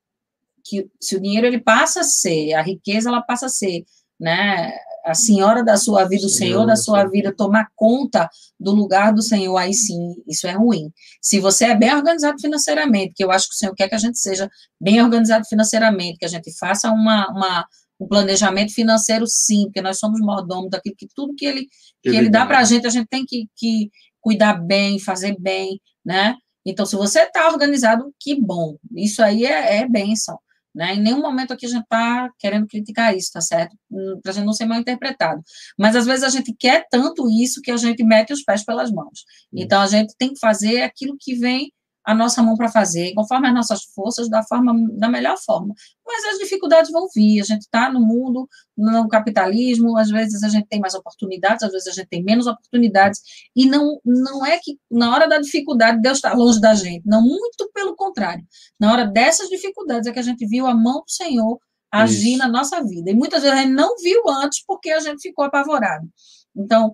que 0.65 0.89
se 1.01 1.17
o 1.17 1.21
dinheiro 1.21 1.47
ele 1.47 1.61
passa 1.61 2.01
a 2.01 2.05
ser, 2.05 2.55
a 2.55 2.63
riqueza 2.63 3.09
ela 3.09 3.23
passa 3.23 3.47
a 3.47 3.49
ser 3.49 3.85
né, 4.19 4.73
a 5.05 5.15
senhora 5.15 5.65
da 5.65 5.77
sua 5.77 6.05
vida, 6.05 6.27
o 6.27 6.31
senhor 6.31 6.67
da 6.67 6.77
sua 6.77 7.05
vida 7.05 7.35
tomar 7.37 7.69
conta 7.75 8.29
do 8.59 8.73
lugar 8.73 9.13
do 9.13 9.23
Senhor, 9.23 9.57
aí 9.57 9.75
sim, 9.75 10.15
isso 10.27 10.47
é 10.47 10.53
ruim. 10.53 10.93
Se 11.21 11.41
você 11.41 11.67
é 11.67 11.77
bem 11.77 11.95
organizado 11.95 12.41
financeiramente, 12.41 13.15
que 13.15 13.25
eu 13.25 13.31
acho 13.31 13.49
que 13.49 13.55
o 13.55 13.59
Senhor 13.59 13.75
quer 13.75 13.89
que 13.89 13.95
a 13.95 13.99
gente 13.99 14.19
seja 14.19 14.49
bem 14.81 15.03
organizado 15.03 15.45
financeiramente, 15.47 16.19
que 16.19 16.25
a 16.25 16.29
gente 16.29 16.57
faça 16.57 16.91
uma, 16.91 17.29
uma 17.31 17.67
um 18.03 18.09
planejamento 18.09 18.75
financeiro 18.75 19.27
sim, 19.27 19.65
porque 19.65 19.81
nós 19.81 19.99
somos 19.99 20.21
mordomos 20.21 20.71
daquilo 20.71 20.97
que 20.97 21.07
tudo 21.15 21.35
que 21.35 21.47
ele, 21.47 21.69
que 22.03 22.11
ele 22.11 22.29
dá 22.29 22.45
para 22.45 22.59
a 22.59 22.65
gente, 22.65 22.87
a 22.87 22.91
gente 22.91 23.07
tem 23.07 23.25
que, 23.25 23.49
que 23.57 23.91
cuidar 24.21 24.55
bem, 24.55 24.99
fazer 24.99 25.37
bem, 25.39 25.81
né? 26.05 26.35
Então, 26.65 26.87
se 26.87 26.97
você 26.97 27.21
está 27.23 27.49
organizado, 27.49 28.13
que 28.21 28.41
bom. 28.41 28.77
Isso 28.95 29.23
aí 29.23 29.45
é, 29.45 29.79
é 29.79 29.89
bênção. 29.89 30.39
Né? 30.75 30.95
Em 30.95 31.01
nenhum 31.01 31.21
momento 31.21 31.53
aqui 31.53 31.67
a 31.67 31.69
gente 31.69 31.83
está 31.83 32.31
querendo 32.39 32.67
criticar 32.67 33.15
isso, 33.17 33.31
tá 33.33 33.41
certo? 33.41 33.77
Hum, 33.91 34.21
Para 34.23 34.33
a 34.33 34.35
gente 34.35 34.45
não 34.45 34.53
ser 34.53 34.65
mal 34.65 34.79
interpretado. 34.81 35.43
Mas 35.79 35.95
às 35.95 36.07
vezes 36.07 36.25
a 36.25 36.29
gente 36.31 36.55
quer 36.59 36.87
tanto 36.91 37.29
isso 37.31 37.61
que 37.61 37.71
a 37.71 37.77
gente 37.77 38.03
mete 38.05 38.33
os 38.33 38.43
pés 38.43 38.65
pelas 38.65 38.91
mãos. 38.91 39.25
Então 39.53 39.81
a 39.81 39.87
gente 39.87 40.15
tem 40.17 40.33
que 40.33 40.39
fazer 40.41 40.83
aquilo 40.83 41.17
que 41.19 41.35
vem 41.35 41.73
a 42.05 42.15
nossa 42.15 42.43
mão 42.43 42.57
para 42.57 42.69
fazer, 42.69 43.15
conforme 43.15 43.49
as 43.49 43.55
nossas 43.55 43.85
forças, 43.85 44.29
da 44.29 44.43
forma 44.43 44.75
da 44.99 45.09
melhor 45.09 45.37
forma. 45.39 45.75
Mas 46.07 46.25
as 46.25 46.39
dificuldades 46.39 46.91
vão 46.91 47.07
vir. 47.15 47.41
A 47.41 47.45
gente 47.45 47.63
está 47.63 47.91
no 47.91 48.01
mundo, 48.01 48.49
no 48.77 49.09
capitalismo, 49.09 49.97
às 49.97 50.11
vezes 50.11 50.43
a 50.43 50.49
gente 50.49 50.67
tem 50.67 50.81
mais 50.81 50.95
oportunidades, 50.95 51.63
às 51.63 51.73
vezes 51.73 51.89
a 51.89 51.93
gente 51.93 52.09
tem 52.09 52.23
menos 52.23 52.47
oportunidades, 52.47 53.21
e 53.55 53.67
não, 53.67 54.01
não 54.05 54.45
é 54.45 54.59
que 54.59 54.79
na 54.91 55.15
hora 55.15 55.29
da 55.29 55.39
dificuldade 55.39 56.01
Deus 56.01 56.19
está 56.19 56.33
longe 56.33 56.61
da 56.61 56.75
gente, 56.75 57.07
não, 57.07 57.23
muito 57.23 57.71
pelo 57.73 57.95
contrário. 57.95 58.45
Na 58.79 58.93
hora 58.93 59.07
dessas 59.07 59.49
dificuldades 59.49 60.09
é 60.09 60.13
que 60.13 60.19
a 60.19 60.23
gente 60.23 60.47
viu 60.47 60.67
a 60.67 60.75
mão 60.75 61.03
do 61.03 61.11
Senhor 61.11 61.59
agir 61.93 62.31
Isso. 62.31 62.39
na 62.39 62.49
nossa 62.49 62.83
vida. 62.83 63.11
E 63.11 63.15
muitas 63.15 63.43
vezes 63.43 63.59
a 63.59 63.63
gente 63.63 63.75
não 63.75 63.95
viu 64.03 64.23
antes 64.29 64.65
porque 64.67 64.91
a 64.91 65.01
gente 65.01 65.21
ficou 65.21 65.45
apavorado. 65.45 66.09
Então, 66.57 66.93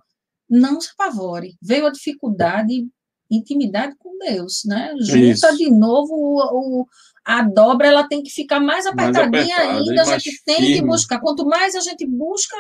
não 0.51 0.81
se 0.81 0.91
apavore. 0.91 1.57
Veio 1.63 1.87
a 1.87 1.93
dificuldade, 1.93 2.89
intimidade 3.31 3.95
com 3.99 4.17
Deus, 4.19 4.63
né? 4.65 4.95
Junta 5.01 5.19
Isso. 5.19 5.57
de 5.57 5.71
novo 5.71 6.15
o, 6.15 6.81
o, 6.81 6.87
a 7.25 7.43
dobra, 7.43 7.89
ela 7.89 8.09
tem 8.09 8.23
que 8.23 8.31
ficar 8.31 8.61
mais 8.61 8.87
apertadinha 8.87 9.57
mais 9.57 9.89
ainda, 9.89 10.03
a 10.03 10.19
gente 10.19 10.43
tem 10.45 10.57
firme. 10.57 10.75
que 10.75 10.87
buscar. 10.87 11.21
Quanto 11.21 11.47
mais 11.47 11.75
a 11.75 11.81
gente 11.81 12.07
busca 12.07 12.57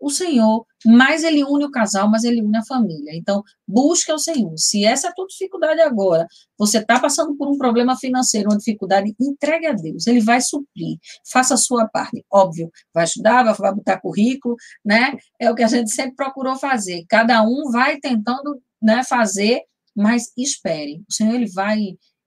o 0.00 0.10
Senhor, 0.10 0.64
mais 0.86 1.24
ele 1.24 1.42
une 1.42 1.64
o 1.64 1.70
casal, 1.70 2.08
mais 2.08 2.22
ele 2.22 2.40
une 2.40 2.56
a 2.56 2.64
família. 2.64 3.14
Então, 3.14 3.42
busca 3.66 4.14
o 4.14 4.18
Senhor. 4.18 4.52
Se 4.56 4.84
essa 4.84 5.08
é 5.08 5.10
a 5.10 5.12
tua 5.12 5.26
dificuldade 5.26 5.80
agora, 5.80 6.26
você 6.56 6.78
está 6.78 7.00
passando 7.00 7.36
por 7.36 7.48
um 7.48 7.58
problema 7.58 7.96
financeiro, 7.96 8.48
uma 8.48 8.58
dificuldade, 8.58 9.14
entregue 9.20 9.66
a 9.66 9.72
Deus, 9.72 10.06
ele 10.06 10.20
vai 10.20 10.40
suprir. 10.40 10.98
Faça 11.30 11.54
a 11.54 11.56
sua 11.56 11.88
parte. 11.88 12.24
Óbvio, 12.30 12.70
vai 12.94 13.04
estudar, 13.04 13.42
vai 13.52 13.74
botar 13.74 14.00
currículo, 14.00 14.54
né? 14.84 15.16
É 15.38 15.50
o 15.50 15.54
que 15.54 15.62
a 15.62 15.68
gente 15.68 15.90
sempre 15.90 16.14
procurou 16.14 16.56
fazer. 16.56 17.04
Cada 17.08 17.42
um 17.42 17.70
vai 17.70 17.98
tentando 17.98 18.60
né, 18.80 19.02
fazer 19.04 19.62
mas 19.98 20.32
espere, 20.36 21.02
o 21.08 21.12
Senhor 21.12 21.34
ele 21.34 21.50
vai, 21.50 21.78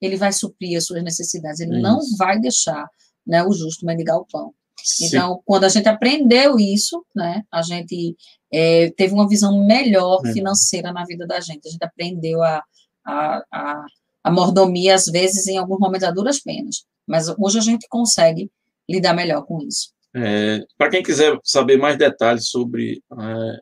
ele 0.02 0.18
vai 0.18 0.34
suprir 0.34 0.78
as 0.78 0.86
suas 0.86 1.04
necessidades, 1.04 1.60
ele 1.60 1.80
não 1.80 2.00
vai 2.18 2.40
deixar 2.40 2.86
né, 3.26 3.44
o 3.44 3.52
justo 3.54 3.86
mendigar 3.86 4.18
o 4.18 4.26
pão. 4.26 4.54
Sim. 4.84 5.06
Então, 5.06 5.42
quando 5.46 5.64
a 5.64 5.70
gente 5.70 5.88
aprendeu 5.88 6.60
isso, 6.60 7.06
né, 7.16 7.44
a 7.52 7.62
gente 7.62 8.16
é, 8.52 8.90
teve 8.92 9.14
uma 9.14 9.28
visão 9.28 9.66
melhor 9.66 10.22
financeira 10.34 10.92
na 10.92 11.06
vida 11.06 11.26
da 11.26 11.40
gente, 11.40 11.68
a 11.68 11.72
gente 11.72 11.84
aprendeu 11.84 12.42
a, 12.44 12.64
a, 13.06 13.44
a, 13.52 13.86
a 14.24 14.32
mordomia, 14.32 14.96
às 14.96 15.06
vezes, 15.06 15.48
em 15.48 15.58
alguns 15.58 15.80
momentos, 15.80 16.08
a 16.08 16.12
duras 16.12 16.40
penas, 16.40 16.84
mas 17.08 17.28
hoje 17.38 17.60
a 17.60 17.62
gente 17.62 17.88
consegue 17.88 18.52
lidar 18.90 19.14
melhor 19.14 19.44
com 19.46 19.62
isso. 19.62 19.94
É, 20.14 20.66
Para 20.78 20.90
quem 20.90 21.04
quiser 21.04 21.38
saber 21.44 21.78
mais 21.78 21.98
detalhes 21.98 22.50
sobre 22.50 23.02
é, 23.18 23.60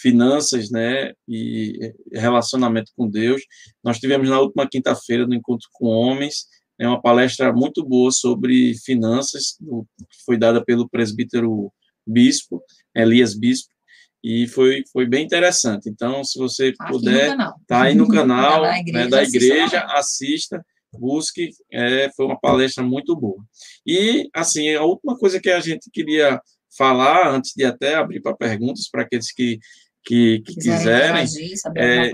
finanças, 0.00 0.70
né, 0.70 1.12
e 1.28 1.92
relacionamento 2.12 2.90
com 2.96 3.08
Deus. 3.08 3.42
Nós 3.82 3.98
tivemos 3.98 4.28
na 4.28 4.40
última 4.40 4.68
quinta-feira 4.68 5.26
no 5.26 5.34
encontro 5.34 5.68
com 5.72 5.86
homens, 5.86 6.46
né, 6.78 6.86
uma 6.88 7.00
palestra 7.00 7.52
muito 7.52 7.84
boa 7.84 8.10
sobre 8.10 8.74
finanças, 8.84 9.56
que 9.58 10.24
foi 10.24 10.38
dada 10.38 10.64
pelo 10.64 10.88
presbítero 10.88 11.72
Bispo, 12.06 12.62
Elias 12.94 13.34
Bispo, 13.34 13.68
e 14.22 14.46
foi, 14.48 14.82
foi 14.92 15.06
bem 15.06 15.24
interessante. 15.24 15.88
Então, 15.88 16.22
se 16.24 16.38
você 16.38 16.74
Aqui 16.78 16.92
puder, 16.92 17.36
tá 17.66 17.82
aí 17.82 17.94
no 17.94 18.08
canal 18.08 18.62
da 18.62 18.78
igreja, 18.78 18.98
né, 18.98 19.08
da 19.08 19.22
igreja 19.22 19.80
assista, 19.90 20.64
busque, 20.92 21.50
é, 21.72 22.10
foi 22.16 22.26
uma 22.26 22.38
palestra 22.38 22.82
muito 22.82 23.14
boa. 23.16 23.42
E, 23.86 24.28
assim, 24.34 24.74
a 24.74 24.82
última 24.82 25.16
coisa 25.16 25.40
que 25.40 25.50
a 25.50 25.60
gente 25.60 25.90
queria 25.90 26.40
falar, 26.76 27.32
antes 27.34 27.52
de 27.54 27.64
até 27.64 27.94
abrir 27.94 28.20
para 28.20 28.36
perguntas, 28.36 28.88
para 28.90 29.02
aqueles 29.02 29.32
que, 29.32 29.58
que, 30.04 30.40
que 30.40 30.54
quiserem, 30.54 31.24
é, 31.76 32.06
é, 32.06 32.10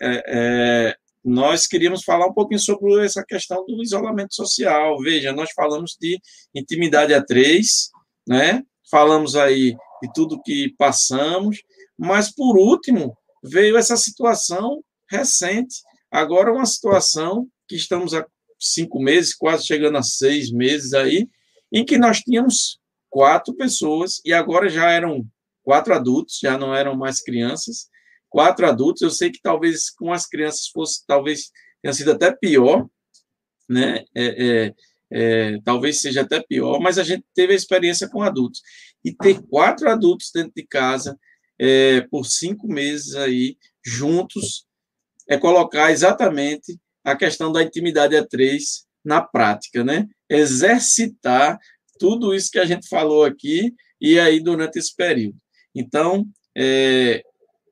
é, 0.00 0.22
é, 0.26 0.96
nós 1.24 1.66
queríamos 1.66 2.02
falar 2.02 2.26
um 2.26 2.32
pouquinho 2.32 2.60
sobre 2.60 3.04
essa 3.04 3.24
questão 3.24 3.64
do 3.66 3.82
isolamento 3.82 4.34
social. 4.34 4.98
Veja, 5.00 5.32
nós 5.32 5.50
falamos 5.54 5.96
de 6.00 6.18
intimidade 6.54 7.14
a 7.14 7.22
três, 7.22 7.90
né? 8.26 8.62
falamos 8.90 9.36
aí 9.36 9.74
de 10.02 10.12
tudo 10.12 10.42
que 10.42 10.74
passamos, 10.76 11.62
mas, 11.96 12.34
por 12.34 12.58
último, 12.58 13.16
veio 13.42 13.76
essa 13.76 13.96
situação 13.96 14.82
recente, 15.10 15.76
agora 16.10 16.52
uma 16.52 16.66
situação 16.66 17.46
que 17.68 17.76
estamos 17.76 18.14
há 18.14 18.26
cinco 18.58 19.00
meses, 19.00 19.34
quase 19.34 19.66
chegando 19.66 19.96
a 19.96 20.02
seis 20.02 20.50
meses 20.50 20.92
aí, 20.92 21.28
em 21.72 21.84
que 21.84 21.98
nós 21.98 22.20
tínhamos 22.20 22.78
quatro 23.08 23.54
pessoas, 23.54 24.20
e 24.24 24.32
agora 24.32 24.68
já 24.68 24.90
eram 24.90 25.24
quatro 25.62 25.94
adultos, 25.94 26.38
já 26.42 26.58
não 26.58 26.74
eram 26.74 26.96
mais 26.96 27.22
crianças, 27.22 27.88
quatro 28.28 28.66
adultos. 28.66 29.02
Eu 29.02 29.10
sei 29.10 29.30
que 29.30 29.40
talvez 29.42 29.90
com 29.90 30.12
as 30.12 30.26
crianças 30.26 30.68
fosse, 30.68 31.04
talvez 31.06 31.50
tenha 31.82 31.92
sido 31.92 32.12
até 32.12 32.32
pior, 32.32 32.86
né? 33.68 34.04
É, 34.14 34.46
é, 34.46 34.74
é, 35.12 35.58
talvez 35.64 36.00
seja 36.00 36.22
até 36.22 36.40
pior, 36.40 36.78
mas 36.80 36.98
a 36.98 37.02
gente 37.02 37.24
teve 37.34 37.52
a 37.52 37.56
experiência 37.56 38.08
com 38.08 38.22
adultos. 38.22 38.60
E 39.04 39.12
ter 39.12 39.40
quatro 39.42 39.88
adultos 39.88 40.30
dentro 40.32 40.52
de 40.54 40.66
casa 40.66 41.18
é, 41.58 42.02
por 42.02 42.24
cinco 42.24 42.68
meses 42.68 43.14
aí, 43.14 43.56
juntos, 43.84 44.66
é 45.28 45.36
colocar 45.38 45.90
exatamente 45.90 46.78
a 47.04 47.16
questão 47.16 47.50
da 47.52 47.62
intimidade 47.62 48.16
a 48.16 48.26
três 48.26 48.86
na 49.04 49.20
prática, 49.20 49.82
né? 49.82 50.06
Exercitar 50.28 51.58
tudo 51.98 52.34
isso 52.34 52.50
que 52.50 52.58
a 52.58 52.64
gente 52.64 52.88
falou 52.88 53.24
aqui 53.24 53.74
e 54.00 54.18
aí 54.18 54.40
durante 54.40 54.78
esse 54.78 54.94
período. 54.94 55.36
Então, 55.74 56.26
é, 56.56 57.22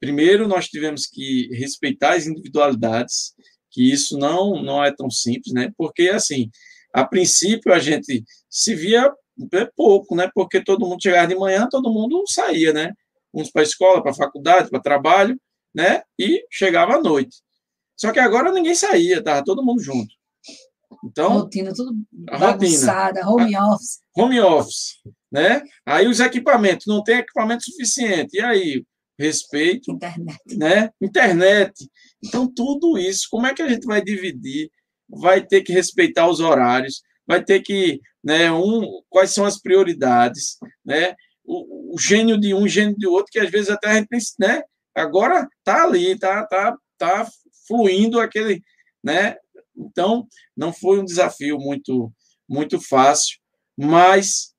primeiro 0.00 0.46
nós 0.46 0.68
tivemos 0.68 1.06
que 1.06 1.48
respeitar 1.52 2.14
as 2.14 2.26
individualidades, 2.26 3.34
que 3.70 3.90
isso 3.90 4.18
não 4.18 4.62
não 4.62 4.82
é 4.82 4.94
tão 4.94 5.10
simples, 5.10 5.52
né? 5.52 5.70
Porque 5.76 6.08
assim, 6.08 6.50
a 6.92 7.04
princípio 7.04 7.72
a 7.72 7.78
gente 7.78 8.24
se 8.48 8.74
via 8.74 9.12
pouco, 9.76 10.14
né? 10.16 10.30
Porque 10.34 10.62
todo 10.62 10.86
mundo 10.86 11.02
chegava 11.02 11.28
de 11.28 11.34
manhã, 11.34 11.68
todo 11.70 11.92
mundo 11.92 12.24
saía, 12.26 12.72
né? 12.72 12.92
Uns 13.32 13.50
para 13.50 13.62
a 13.62 13.64
escola, 13.64 14.02
para 14.02 14.12
a 14.12 14.14
faculdade, 14.14 14.70
para 14.70 14.80
trabalho, 14.80 15.40
né? 15.74 16.02
E 16.18 16.44
chegava 16.50 16.96
à 16.96 17.00
noite. 17.00 17.36
Só 17.96 18.12
que 18.12 18.20
agora 18.20 18.52
ninguém 18.52 18.74
saía, 18.74 19.22
tava 19.22 19.44
todo 19.44 19.64
mundo 19.64 19.82
junto. 19.82 20.17
Então, 21.04 21.38
rotina 21.38 21.72
tudo 21.74 21.92
bagunçada, 22.12 23.22
rotina, 23.22 23.62
home 23.62 23.72
office. 23.74 23.98
Home 24.16 24.40
office, 24.40 24.94
né? 25.30 25.62
Aí 25.86 26.06
os 26.06 26.20
equipamentos, 26.20 26.86
não 26.86 27.02
tem 27.02 27.18
equipamento 27.18 27.64
suficiente. 27.64 28.36
E 28.36 28.40
aí, 28.40 28.84
respeito, 29.18 29.90
internet, 29.90 30.56
né? 30.56 30.90
Internet. 31.00 31.72
Então, 32.24 32.52
tudo 32.52 32.98
isso, 32.98 33.26
como 33.30 33.46
é 33.46 33.54
que 33.54 33.62
a 33.62 33.68
gente 33.68 33.86
vai 33.86 34.02
dividir? 34.02 34.70
Vai 35.08 35.44
ter 35.44 35.62
que 35.62 35.72
respeitar 35.72 36.28
os 36.28 36.40
horários, 36.40 37.02
vai 37.26 37.42
ter 37.42 37.60
que, 37.60 38.00
né, 38.22 38.50
um, 38.52 39.02
quais 39.08 39.30
são 39.30 39.44
as 39.44 39.60
prioridades, 39.60 40.58
né? 40.84 41.14
O, 41.44 41.94
o 41.94 41.98
gênio 41.98 42.38
de 42.38 42.52
um, 42.52 42.62
o 42.62 42.68
gênio 42.68 42.96
de 42.96 43.06
outro, 43.06 43.30
que 43.30 43.38
às 43.38 43.50
vezes 43.50 43.70
até 43.70 43.88
a 43.88 43.94
gente, 43.94 44.10
né? 44.38 44.62
Agora 44.94 45.48
tá 45.64 45.84
ali, 45.84 46.18
tá, 46.18 46.44
tá, 46.46 46.76
tá 46.98 47.26
fluindo 47.66 48.20
aquele, 48.20 48.62
né? 49.02 49.36
Então, 49.78 50.26
não 50.56 50.72
foi 50.72 50.98
um 50.98 51.04
desafio 51.04 51.58
muito, 51.58 52.12
muito 52.48 52.80
fácil, 52.80 53.38
mas 53.76 54.52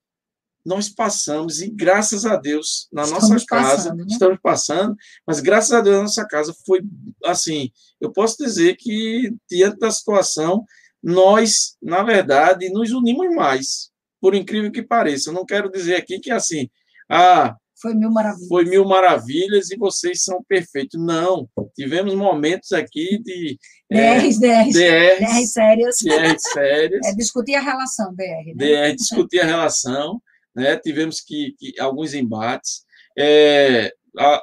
nós 0.66 0.90
passamos, 0.90 1.62
e 1.62 1.70
graças 1.70 2.26
a 2.26 2.36
Deus, 2.36 2.88
na 2.92 3.04
estamos 3.04 3.30
nossa 3.30 3.46
casa, 3.46 3.76
passando, 3.76 3.98
né? 3.98 4.06
estamos 4.08 4.40
passando, 4.42 4.96
mas 5.26 5.40
graças 5.40 5.72
a 5.72 5.82
Deus, 5.82 5.96
na 5.96 6.04
nossa 6.04 6.28
casa 6.28 6.54
foi 6.66 6.82
assim. 7.26 7.72
Eu 8.00 8.12
posso 8.12 8.38
dizer 8.38 8.76
que, 8.78 9.34
diante 9.50 9.80
da 9.80 9.90
situação, 9.90 10.64
nós, 11.02 11.76
na 11.82 12.04
verdade, 12.04 12.70
nos 12.70 12.92
unimos 12.92 13.34
mais, 13.34 13.90
por 14.22 14.36
incrível 14.36 14.72
que 14.72 14.84
pareça. 14.84 15.30
Eu 15.30 15.34
não 15.34 15.46
quero 15.46 15.72
dizer 15.72 15.96
aqui 15.96 16.20
que, 16.20 16.30
assim, 16.30 16.70
ah, 17.10 17.56
foi 17.82 17.94
mil 17.94 18.12
maravilhas. 18.12 18.48
Foi 18.48 18.66
mil 18.66 18.86
maravilhas 18.86 19.72
e 19.72 19.78
vocês 19.78 20.24
são 20.24 20.44
perfeitos. 20.44 21.00
Não, 21.00 21.48
tivemos 21.76 22.14
momentos 22.14 22.72
aqui 22.72 23.22
de. 23.24 23.58
DRs, 23.90 24.42
é, 24.42 24.64
DRs. 24.64 24.74
DRs, 24.74 25.20
DRs 25.20 25.54
sérias. 25.54 25.96
DRs 26.04 26.42
sérias. 26.54 27.02
É, 27.08 27.16
discutir 27.16 27.56
a 27.56 27.62
relação, 27.62 28.14
DR. 28.14 28.54
Né? 28.56 28.90
DR, 28.90 28.96
discutir 28.96 29.40
a 29.40 29.46
relação. 29.46 30.22
Né? 30.56 30.78
Tivemos 30.78 31.22
que, 31.22 31.56
que 31.58 31.80
alguns 31.80 32.14
embates. 32.14 32.84
É, 33.18 33.92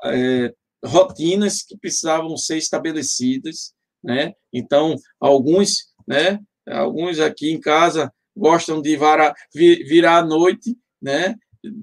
é, 0.05 0.53
rotinas 0.85 1.63
que 1.63 1.77
precisavam 1.77 2.37
ser 2.37 2.57
estabelecidas, 2.57 3.73
né? 4.03 4.33
Então, 4.53 4.97
alguns, 5.21 5.93
né? 6.07 6.39
Alguns 6.69 7.19
aqui 7.19 7.51
em 7.51 7.61
casa 7.61 8.13
gostam 8.37 8.81
de 8.83 8.97
virar 9.89 10.19
à 10.19 10.25
noite, 10.25 10.77
né? 11.01 11.35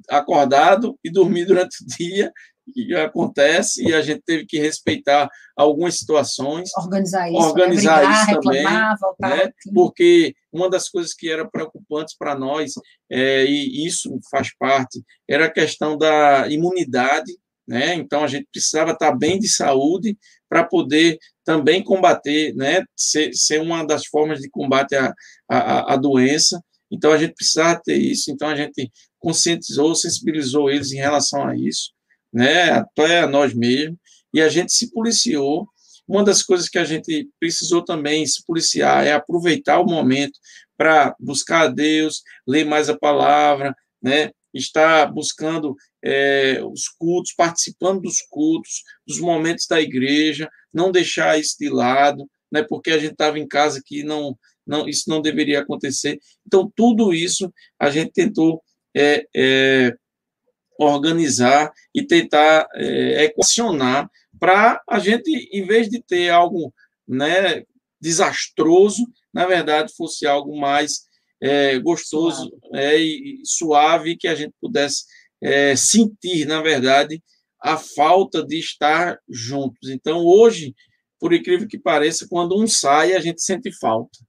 Acordado 0.09 0.97
e 1.03 1.11
dormir 1.11 1.45
durante 1.45 1.83
o 1.83 1.87
dia, 1.87 2.31
que 2.71 2.95
acontece 2.95 3.83
e 3.83 3.93
a 3.93 4.01
gente 4.01 4.21
teve 4.25 4.45
que 4.45 4.59
respeitar 4.59 5.29
algumas 5.55 5.97
situações. 5.99 6.69
Organizar 6.77 7.29
isso, 7.29 7.39
organizar 7.39 8.01
né? 8.01 8.07
Brigar, 8.07 8.21
isso 8.21 8.31
reclamar, 8.31 8.97
também, 9.19 9.37
né? 9.37 9.51
porque 9.73 10.35
uma 10.51 10.69
das 10.69 10.89
coisas 10.89 11.13
que 11.13 11.29
era 11.29 11.49
preocupantes 11.49 12.15
para 12.17 12.35
nós, 12.35 12.73
é, 13.11 13.45
e 13.45 13.85
isso 13.85 14.17
faz 14.31 14.55
parte, 14.57 15.01
era 15.27 15.45
a 15.45 15.51
questão 15.51 15.97
da 15.97 16.47
imunidade, 16.47 17.33
né? 17.67 17.95
então 17.95 18.23
a 18.23 18.27
gente 18.27 18.47
precisava 18.51 18.91
estar 18.91 19.11
bem 19.13 19.39
de 19.39 19.47
saúde 19.47 20.17
para 20.49 20.63
poder 20.63 21.17
também 21.43 21.83
combater, 21.83 22.53
né? 22.55 22.83
ser, 22.95 23.33
ser 23.33 23.59
uma 23.61 23.85
das 23.85 24.05
formas 24.05 24.39
de 24.39 24.49
combate 24.49 24.95
à, 24.95 25.13
à, 25.49 25.93
à 25.93 25.97
doença, 25.97 26.61
então 26.91 27.11
a 27.11 27.17
gente 27.17 27.33
precisava 27.33 27.81
ter 27.83 27.97
isso, 27.97 28.31
então 28.31 28.47
a 28.47 28.55
gente 28.55 28.91
conscientizou, 29.23 29.95
sensibilizou 29.95 30.69
eles 30.69 30.91
em 30.91 30.97
relação 30.97 31.47
a 31.47 31.55
isso, 31.55 31.93
né, 32.31 32.71
até 32.71 33.21
a 33.21 33.27
nós 33.27 33.53
mesmos, 33.53 33.97
e 34.33 34.41
a 34.41 34.49
gente 34.49 34.73
se 34.73 34.91
policiou. 34.91 35.65
Uma 36.05 36.25
das 36.25 36.43
coisas 36.43 36.67
que 36.67 36.77
a 36.77 36.83
gente 36.83 37.29
precisou 37.39 37.81
também 37.81 38.25
se 38.25 38.45
policiar 38.45 39.07
é 39.07 39.13
aproveitar 39.13 39.79
o 39.79 39.85
momento 39.85 40.37
para 40.77 41.15
buscar 41.17 41.61
a 41.61 41.67
Deus, 41.69 42.21
ler 42.45 42.65
mais 42.65 42.89
a 42.89 42.97
palavra, 42.97 43.73
né, 44.01 44.31
estar 44.53 45.05
buscando 45.05 45.73
é, 46.03 46.59
os 46.61 46.89
cultos, 46.89 47.33
participando 47.33 48.01
dos 48.01 48.17
cultos, 48.29 48.83
dos 49.07 49.19
momentos 49.19 49.65
da 49.67 49.79
igreja, 49.79 50.49
não 50.73 50.91
deixar 50.91 51.39
isso 51.39 51.55
de 51.57 51.69
lado, 51.69 52.29
né, 52.51 52.61
porque 52.61 52.91
a 52.91 52.97
gente 52.97 53.13
estava 53.13 53.39
em 53.39 53.47
casa 53.47 53.81
que 53.83 54.03
não, 54.03 54.37
não, 54.67 54.85
isso 54.85 55.09
não 55.09 55.21
deveria 55.21 55.61
acontecer. 55.61 56.19
Então, 56.45 56.69
tudo 56.75 57.13
isso 57.13 57.49
a 57.79 57.89
gente 57.89 58.11
tentou 58.11 58.61
é, 58.95 59.25
é, 59.35 59.95
organizar 60.79 61.71
e 61.93 62.03
tentar 62.05 62.67
é, 62.75 63.25
equacionar 63.25 64.09
para 64.39 64.81
a 64.89 64.99
gente, 64.99 65.29
em 65.51 65.65
vez 65.65 65.89
de 65.89 66.01
ter 66.01 66.29
algo 66.29 66.73
né, 67.07 67.63
desastroso, 67.99 69.05
na 69.33 69.45
verdade 69.45 69.93
fosse 69.95 70.27
algo 70.27 70.59
mais 70.59 71.07
é, 71.41 71.77
gostoso 71.79 72.49
suave. 72.49 72.59
É, 72.73 72.97
e 72.97 73.41
suave, 73.45 74.17
que 74.17 74.27
a 74.27 74.35
gente 74.35 74.53
pudesse 74.61 75.03
é, 75.41 75.75
sentir, 75.75 76.45
na 76.45 76.61
verdade, 76.61 77.21
a 77.61 77.77
falta 77.77 78.45
de 78.45 78.57
estar 78.57 79.19
juntos. 79.29 79.89
Então, 79.89 80.25
hoje, 80.25 80.73
por 81.19 81.33
incrível 81.33 81.67
que 81.67 81.77
pareça, 81.77 82.27
quando 82.29 82.61
um 82.61 82.67
sai, 82.67 83.13
a 83.13 83.19
gente 83.19 83.41
sente 83.41 83.71
falta. 83.77 84.19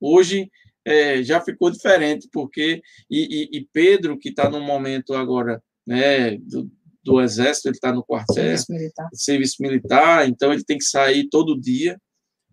Hoje, 0.00 0.50
é, 0.86 1.20
já 1.24 1.40
ficou 1.40 1.68
diferente, 1.68 2.28
porque. 2.32 2.80
E, 3.10 3.50
e, 3.52 3.58
e 3.58 3.68
Pedro, 3.72 4.16
que 4.16 4.28
está 4.28 4.48
no 4.48 4.60
momento 4.60 5.14
agora 5.14 5.60
né, 5.84 6.38
do, 6.38 6.70
do 7.02 7.20
Exército, 7.20 7.68
ele 7.68 7.74
está 7.74 7.92
no 7.92 8.04
quartel, 8.04 8.34
serviço 8.34 8.72
militar. 8.72 9.08
serviço 9.12 9.56
militar, 9.60 10.28
então 10.28 10.52
ele 10.52 10.64
tem 10.64 10.78
que 10.78 10.84
sair 10.84 11.28
todo 11.28 11.60
dia, 11.60 12.00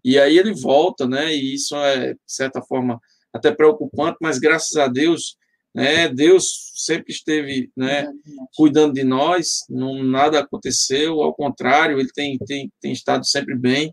e 0.03 0.19
aí 0.19 0.37
ele 0.37 0.53
volta, 0.53 1.07
né, 1.07 1.33
e 1.33 1.53
isso 1.53 1.75
é, 1.75 2.13
de 2.13 2.19
certa 2.27 2.61
forma, 2.61 2.99
até 3.31 3.51
preocupante, 3.51 4.17
mas 4.21 4.37
graças 4.37 4.75
a 4.77 4.87
Deus, 4.87 5.37
né, 5.73 6.07
Deus 6.07 6.71
sempre 6.75 7.11
esteve 7.11 7.71
né, 7.75 8.07
cuidando 8.55 8.93
de 8.93 9.03
nós, 9.03 9.63
não, 9.69 10.03
nada 10.03 10.39
aconteceu, 10.39 11.21
ao 11.21 11.33
contrário, 11.33 11.99
ele 11.99 12.11
tem, 12.13 12.37
tem, 12.39 12.71
tem 12.79 12.91
estado 12.91 13.25
sempre 13.25 13.55
bem, 13.55 13.91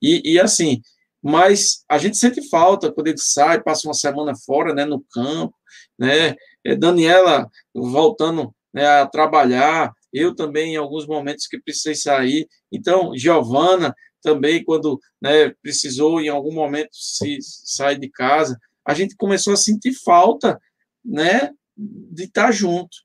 e, 0.00 0.34
e 0.34 0.40
assim, 0.40 0.82
mas 1.22 1.84
a 1.88 1.98
gente 1.98 2.16
sente 2.16 2.48
falta 2.48 2.92
quando 2.92 3.08
ele 3.08 3.18
sai, 3.18 3.62
passa 3.62 3.86
uma 3.86 3.94
semana 3.94 4.34
fora, 4.34 4.74
né, 4.74 4.84
no 4.84 5.04
campo, 5.12 5.54
né, 5.98 6.34
é, 6.64 6.74
Daniela 6.74 7.48
voltando 7.74 8.54
né, 8.74 8.86
a 8.86 9.06
trabalhar, 9.06 9.92
eu 10.12 10.34
também 10.34 10.74
em 10.74 10.76
alguns 10.76 11.06
momentos 11.06 11.46
que 11.46 11.60
precisei 11.60 11.94
sair, 11.94 12.48
então, 12.70 13.16
Giovana 13.16 13.94
também, 14.22 14.64
quando 14.64 15.00
né, 15.20 15.50
precisou 15.62 16.20
em 16.20 16.28
algum 16.28 16.52
momento 16.52 16.90
se 16.92 17.38
sair 17.40 17.98
de 17.98 18.08
casa, 18.08 18.58
a 18.84 18.94
gente 18.94 19.16
começou 19.16 19.52
a 19.52 19.56
sentir 19.56 19.92
falta, 19.92 20.60
né, 21.04 21.50
de 21.76 22.24
estar 22.24 22.52
junto. 22.52 22.96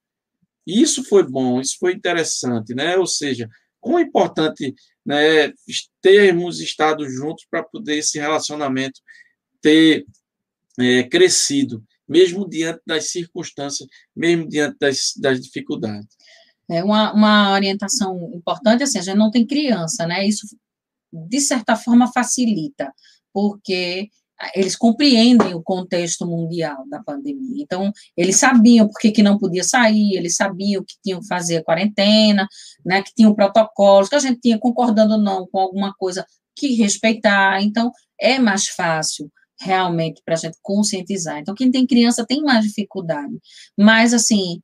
Isso 0.65 1.03
foi 1.03 1.23
bom, 1.23 1.59
isso 1.59 1.77
foi 1.79 1.93
interessante, 1.93 2.75
né? 2.75 2.97
Ou 2.97 3.07
seja, 3.07 3.49
é 3.85 4.01
importante 4.01 4.73
né, 5.05 5.53
termos 6.01 6.59
estado 6.59 7.09
juntos 7.09 7.45
para 7.49 7.63
poder 7.63 7.97
esse 7.97 8.19
relacionamento 8.19 8.99
ter 9.61 10.05
é, 10.79 11.03
crescido 11.03 11.83
mesmo 12.07 12.47
diante 12.47 12.81
das 12.85 13.09
circunstâncias, 13.09 13.87
mesmo 14.15 14.47
diante 14.47 14.77
das, 14.79 15.13
das 15.17 15.41
dificuldades. 15.41 16.07
É 16.69 16.83
uma, 16.83 17.13
uma 17.13 17.53
orientação 17.53 18.31
importante, 18.33 18.83
assim, 18.83 18.99
a 18.99 19.01
gente 19.01 19.17
não 19.17 19.31
tem 19.31 19.45
criança, 19.45 20.05
né? 20.07 20.25
Isso, 20.25 20.47
de 21.11 21.39
certa 21.41 21.75
forma, 21.75 22.11
facilita, 22.11 22.93
porque 23.33 24.09
eles 24.53 24.75
compreendem 24.75 25.53
o 25.53 25.61
contexto 25.61 26.25
mundial 26.25 26.85
da 26.89 27.01
pandemia. 27.01 27.63
Então, 27.63 27.91
eles 28.15 28.37
sabiam 28.37 28.87
por 28.87 28.99
que, 28.99 29.11
que 29.11 29.23
não 29.23 29.37
podia 29.37 29.63
sair, 29.63 30.15
eles 30.15 30.35
sabiam 30.35 30.83
que 30.83 30.95
tinham 31.03 31.19
que 31.19 31.27
fazer 31.27 31.57
a 31.57 31.63
quarentena, 31.63 32.47
né, 32.85 33.01
que 33.01 33.13
tinham 33.15 33.33
protocolos, 33.33 34.09
que 34.09 34.15
a 34.15 34.19
gente 34.19 34.39
tinha, 34.39 34.59
concordando 34.59 35.13
ou 35.13 35.19
não 35.19 35.47
com 35.47 35.59
alguma 35.59 35.93
coisa, 35.95 36.25
que 36.55 36.75
respeitar. 36.75 37.61
Então, 37.61 37.91
é 38.19 38.39
mais 38.39 38.67
fácil 38.67 39.31
realmente 39.59 40.21
para 40.23 40.35
a 40.35 40.37
gente 40.37 40.57
conscientizar. 40.61 41.39
Então, 41.39 41.55
quem 41.55 41.71
tem 41.71 41.87
criança 41.87 42.25
tem 42.25 42.41
mais 42.41 42.63
dificuldade, 42.63 43.35
mas 43.77 44.13
assim, 44.13 44.61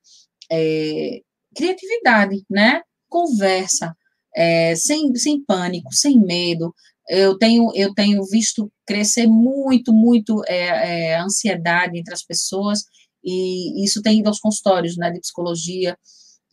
é, 0.52 1.22
criatividade, 1.56 2.44
né? 2.50 2.82
Conversa, 3.10 3.96
é, 4.36 4.76
sem, 4.76 5.16
sem 5.16 5.44
pânico, 5.44 5.94
sem 5.94 6.20
medo. 6.20 6.74
Eu 7.10 7.38
tenho, 7.38 7.72
eu 7.76 7.94
tenho 7.94 8.24
visto 8.26 8.72
crescer 8.86 9.28
muito, 9.28 9.94
muito 9.94 10.44
é, 10.48 11.12
é 11.12 11.20
ansiedade 11.20 11.98
entre 11.98 12.14
as 12.14 12.24
pessoas, 12.24 12.84
e 13.24 13.84
isso 13.84 14.02
tem 14.02 14.20
ido 14.20 14.28
aos 14.28 14.40
consultórios 14.40 14.98
né, 14.98 15.10
de 15.12 15.20
psicologia, 15.20 15.98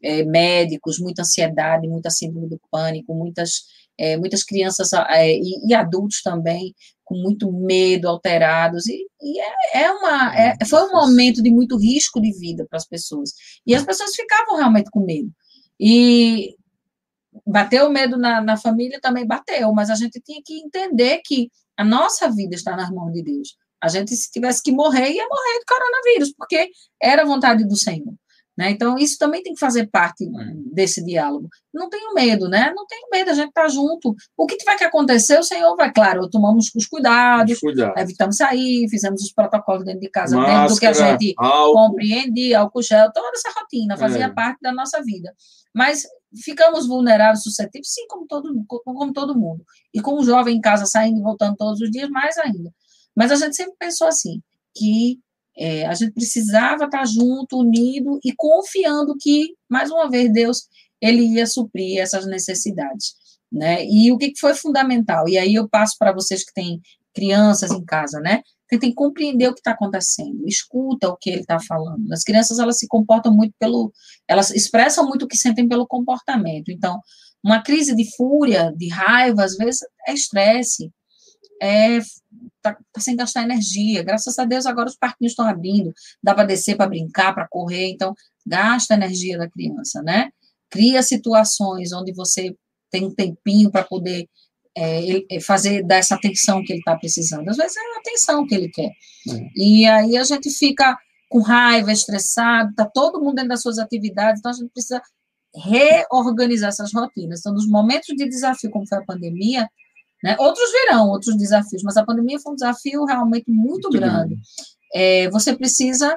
é, 0.03 0.25
médicos, 0.25 0.99
muita 0.99 1.23
ansiedade, 1.23 1.89
muita 1.89 2.11
síndrome 2.11 2.49
do 2.49 2.61
pânico, 2.71 3.15
muitas, 3.15 3.65
é, 3.99 4.17
muitas 4.17 4.43
crianças 4.43 4.93
é, 4.93 5.37
e, 5.37 5.69
e, 5.69 5.75
adultos 5.75 6.23
também 6.23 6.75
com 7.05 7.17
muito 7.17 7.51
medo, 7.53 8.09
alterados, 8.09 8.87
e, 8.87 9.05
e 9.21 9.41
é, 9.41 9.83
é, 9.83 9.91
uma, 9.91 10.35
é, 10.37 10.57
foi 10.65 10.85
um 10.85 10.93
momento 10.93 11.43
de 11.43 11.51
muito 11.51 11.77
risco 11.77 12.21
de 12.21 12.33
vida 12.33 12.65
para 12.71 12.77
as 12.77 12.87
pessoas, 12.87 13.33
e 13.67 13.75
as 13.75 13.85
pessoas 13.85 14.15
ficavam 14.15 14.57
realmente 14.57 14.91
com 14.91 15.05
medo, 15.05 15.31
e 15.79 16.55
bateu 17.45 17.91
medo 17.91 18.17
na, 18.17 18.41
na 18.41 18.57
família, 18.57 19.01
também 19.01 19.27
bateu, 19.27 19.73
mas 19.73 19.91
a 19.91 19.97
gente 19.97 20.21
tinha 20.21 20.41
que 20.45 20.55
entender 20.61 21.21
que 21.25 21.51
a 21.81 21.85
nossa 21.85 22.31
vida 22.31 22.55
está 22.55 22.77
nas 22.77 22.91
mãos 22.91 23.11
de 23.11 23.23
Deus, 23.23 23.57
a 23.83 23.89
gente, 23.89 24.15
se 24.15 24.31
tivesse 24.31 24.63
que 24.63 24.71
morrer, 24.71 25.09
ia 25.11 25.27
morrer 25.27 25.59
do 25.59 25.65
coronavírus, 25.67 26.35
porque 26.37 26.69
era 27.03 27.23
a 27.23 27.25
vontade 27.25 27.67
do 27.67 27.75
Senhor. 27.75 28.13
Né? 28.59 28.73
Então, 28.73 28.99
isso 28.99 29.17
também 29.17 29.43
tem 29.43 29.55
que 29.55 29.59
fazer 29.59 29.87
parte 29.87 30.29
desse 30.71 31.03
diálogo. 31.03 31.49
Não 31.73 31.89
tenho 31.89 32.13
medo, 32.13 32.47
né? 32.47 32.71
Não 32.77 32.87
tenho 32.87 33.09
medo, 33.11 33.31
a 33.31 33.33
gente 33.33 33.49
está 33.49 33.67
junto. 33.69 34.15
O 34.37 34.45
que 34.45 34.59
tiver 34.59 34.77
que 34.77 34.85
acontecer, 34.85 35.39
o 35.39 35.43
Senhor 35.43 35.75
vai, 35.77 35.91
claro, 35.91 36.29
tomamos 36.29 36.71
os 36.77 36.87
cuidados, 36.87 37.59
Cuidado. 37.59 37.97
evitamos 37.97 38.37
sair, 38.37 38.87
fizemos 38.91 39.23
os 39.23 39.33
protocolos 39.33 39.87
dentro 39.87 40.01
de 40.01 40.11
casa, 40.11 40.37
Máscara, 40.37 40.59
dentro 40.59 40.75
do 40.75 40.81
que 40.81 40.87
a 40.87 40.93
gente 40.93 41.35
álcool. 41.39 41.73
compreende, 41.73 42.55
álcool 42.55 42.83
gel, 42.83 43.11
toda 43.15 43.31
essa 43.35 43.59
rotina 43.59 43.97
fazia 43.97 44.27
é. 44.27 44.29
parte 44.29 44.59
da 44.61 44.73
nossa 44.73 45.03
vida. 45.03 45.33
Mas 45.75 46.05
ficamos 46.45 46.87
vulneráveis, 46.87 47.43
suscetíveis, 47.43 47.93
sim, 47.93 48.07
como 48.09 48.27
todo, 48.27 48.53
como 48.67 49.13
todo 49.13 49.39
mundo. 49.39 49.65
E 49.93 50.01
com 50.01 50.15
o 50.15 50.25
jovem 50.25 50.57
em 50.57 50.61
casa 50.61 50.87
saindo 50.87 51.19
e 51.19 51.23
voltando 51.23 51.57
todos 51.57 51.81
os 51.81 51.91
dias, 51.91 52.09
mais 52.09 52.37
ainda. 52.39 52.73
Mas 53.15 53.33
a 53.33 53.37
gente 53.37 53.57
sempre 53.57 53.75
pensou 53.79 54.07
assim, 54.07 54.41
que 54.75 55.19
é, 55.57 55.87
a 55.87 55.95
gente 55.95 56.13
precisava 56.13 56.85
estar 56.85 57.05
junto, 57.07 57.59
unido 57.59 58.19
e 58.25 58.33
confiando 58.35 59.17
que, 59.19 59.55
mais 59.69 59.91
uma 59.91 60.09
vez, 60.09 60.33
Deus 60.33 60.69
ele 61.01 61.23
ia 61.23 61.47
suprir 61.47 61.99
essas 61.99 62.27
necessidades. 62.27 63.15
Né? 63.51 63.85
E 63.85 64.13
o 64.13 64.19
que 64.19 64.33
foi 64.39 64.55
fundamental? 64.55 65.29
E 65.29 65.37
aí 65.37 65.55
eu 65.55 65.69
passo 65.69 65.97
para 65.99 66.13
vocês 66.13 66.45
que 66.45 66.53
têm 66.53 66.81
crianças 67.13 67.73
em 67.73 67.85
casa, 67.85 68.21
né? 68.21 68.43
Tentem 68.71 68.95
compreender 68.95 69.49
o 69.49 69.53
que 69.53 69.61
está 69.61 69.73
acontecendo, 69.73 70.47
escuta 70.47 71.09
o 71.09 71.17
que 71.17 71.29
ele 71.29 71.41
está 71.41 71.59
falando. 71.59 72.13
As 72.13 72.23
crianças 72.23 72.61
elas 72.61 72.79
se 72.79 72.87
comportam 72.87 73.35
muito 73.35 73.53
pelo, 73.59 73.93
elas 74.29 74.51
expressam 74.51 75.09
muito 75.09 75.25
o 75.25 75.29
que 75.29 75.37
sentem 75.37 75.69
pelo 75.69 75.87
comportamento. 75.87 76.71
Então, 76.71 77.01
uma 77.43 77.63
crise 77.63 77.97
de 77.97 78.05
fúria, 78.17 78.73
de 78.77 78.89
raiva, 78.89 79.43
às 79.43 79.57
vezes 79.57 79.81
é 80.07 80.15
estresse, 80.15 80.93
é 81.61 81.99
tá, 82.63 82.77
tá, 82.93 83.01
sem 83.01 83.17
gastar 83.17 83.43
energia. 83.43 84.03
Graças 84.03 84.39
a 84.39 84.45
Deus, 84.45 84.67
agora 84.67 84.89
os 84.89 84.97
parquinhos 84.97 85.33
estão 85.33 85.47
abrindo, 85.47 85.93
dá 86.23 86.35
para 86.35 86.45
descer, 86.45 86.77
para 86.77 86.89
brincar, 86.89 87.35
para 87.35 87.49
correr, 87.49 87.91
então 87.91 88.15
gasta 88.47 88.95
a 88.95 88.97
energia 88.97 89.39
da 89.39 89.51
criança, 89.51 90.03
né? 90.03 90.31
Cria 90.71 91.03
situações 91.03 91.93
onde 91.93 92.13
você 92.13 92.55
tem 92.91 93.05
um 93.05 93.15
tempinho 93.15 93.71
para 93.71 93.85
poder 93.85 94.29
é, 94.77 95.37
é, 95.37 95.41
fazer 95.41 95.83
dar 95.83 95.97
essa 95.97 96.15
atenção 96.15 96.63
que 96.63 96.73
ele 96.73 96.81
está 96.81 96.97
precisando. 96.97 97.49
Às 97.49 97.57
vezes 97.57 97.77
é 97.77 97.81
a 97.81 97.99
atenção 97.99 98.47
que 98.47 98.55
ele 98.55 98.69
quer. 98.69 98.91
É. 99.29 99.51
E 99.57 99.87
aí 99.87 100.17
a 100.17 100.25
gente 100.25 100.51
fica 100.51 100.97
com 101.29 101.41
raiva, 101.41 101.93
estressado, 101.93 102.71
está 102.71 102.85
todo 102.85 103.21
mundo 103.21 103.37
dentro 103.37 103.51
das 103.51 103.63
suas 103.63 103.79
atividades, 103.79 104.41
então 104.41 104.51
a 104.51 104.55
gente 104.55 104.71
precisa 104.71 105.01
reorganizar 105.55 106.69
essas 106.69 106.93
rotinas. 106.93 107.41
Então, 107.41 107.53
nos 107.53 107.69
momentos 107.69 108.15
de 108.17 108.29
desafio, 108.29 108.71
como 108.71 108.87
foi 108.87 108.99
a 108.99 109.05
pandemia, 109.05 109.69
né, 110.23 110.37
outros 110.39 110.71
virão, 110.73 111.09
outros 111.09 111.37
desafios, 111.37 111.83
mas 111.83 111.97
a 111.97 112.05
pandemia 112.05 112.39
foi 112.41 112.53
um 112.53 112.57
desafio 112.57 113.05
realmente 113.05 113.49
muito, 113.49 113.89
muito 113.89 113.91
grande. 113.91 114.35
grande. 114.35 114.43
É, 114.95 115.31
você 115.31 115.55
precisa 115.55 116.17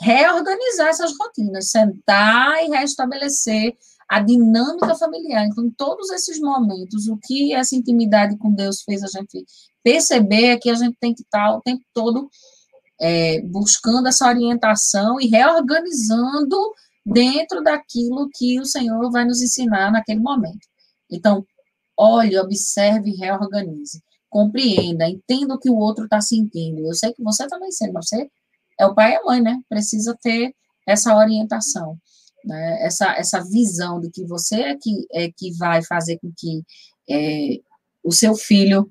reorganizar 0.00 0.88
essas 0.88 1.12
rotinas, 1.18 1.70
sentar 1.70 2.64
e 2.64 2.70
restabelecer 2.70 3.74
a 4.10 4.18
dinâmica 4.18 4.96
familiar. 4.96 5.46
Então, 5.46 5.64
em 5.64 5.70
todos 5.70 6.10
esses 6.10 6.40
momentos, 6.40 7.06
o 7.06 7.16
que 7.16 7.54
essa 7.54 7.76
intimidade 7.76 8.36
com 8.36 8.52
Deus 8.52 8.82
fez 8.82 9.04
a 9.04 9.06
gente 9.06 9.46
perceber 9.84 10.46
é 10.46 10.58
que 10.58 10.68
a 10.68 10.74
gente 10.74 10.96
tem 10.98 11.14
que 11.14 11.22
estar 11.22 11.56
o 11.56 11.60
tempo 11.60 11.84
todo 11.94 12.28
é, 13.00 13.40
buscando 13.42 14.08
essa 14.08 14.26
orientação 14.26 15.20
e 15.20 15.28
reorganizando 15.28 16.56
dentro 17.06 17.62
daquilo 17.62 18.28
que 18.34 18.58
o 18.58 18.64
Senhor 18.64 19.12
vai 19.12 19.24
nos 19.24 19.40
ensinar 19.40 19.92
naquele 19.92 20.18
momento. 20.18 20.66
Então, 21.08 21.46
olhe, 21.96 22.36
observe 22.36 23.10
e 23.10 23.16
reorganize. 23.16 24.02
Compreenda, 24.28 25.08
entenda 25.08 25.54
o 25.54 25.58
que 25.58 25.70
o 25.70 25.76
outro 25.76 26.04
está 26.04 26.20
sentindo. 26.20 26.80
Eu 26.80 26.94
sei 26.94 27.12
que 27.12 27.22
você 27.22 27.46
também 27.46 27.70
sente, 27.70 27.92
você 27.92 28.28
é 28.76 28.86
o 28.86 28.94
pai 28.94 29.12
e 29.12 29.16
a 29.18 29.22
mãe, 29.22 29.40
né? 29.40 29.60
Precisa 29.68 30.18
ter 30.20 30.52
essa 30.84 31.16
orientação, 31.16 31.96
né? 32.44 32.82
essa, 32.84 33.14
essa 33.16 33.40
visão 33.44 34.00
de 34.00 34.10
que 34.10 34.24
você 34.24 34.56
é 34.56 34.76
que, 34.76 35.06
é 35.12 35.30
que 35.30 35.52
vai 35.56 35.82
fazer 35.82 36.18
com 36.18 36.32
que 36.36 36.62
é, 37.08 37.60
o 38.02 38.12
seu 38.12 38.34
filho 38.34 38.88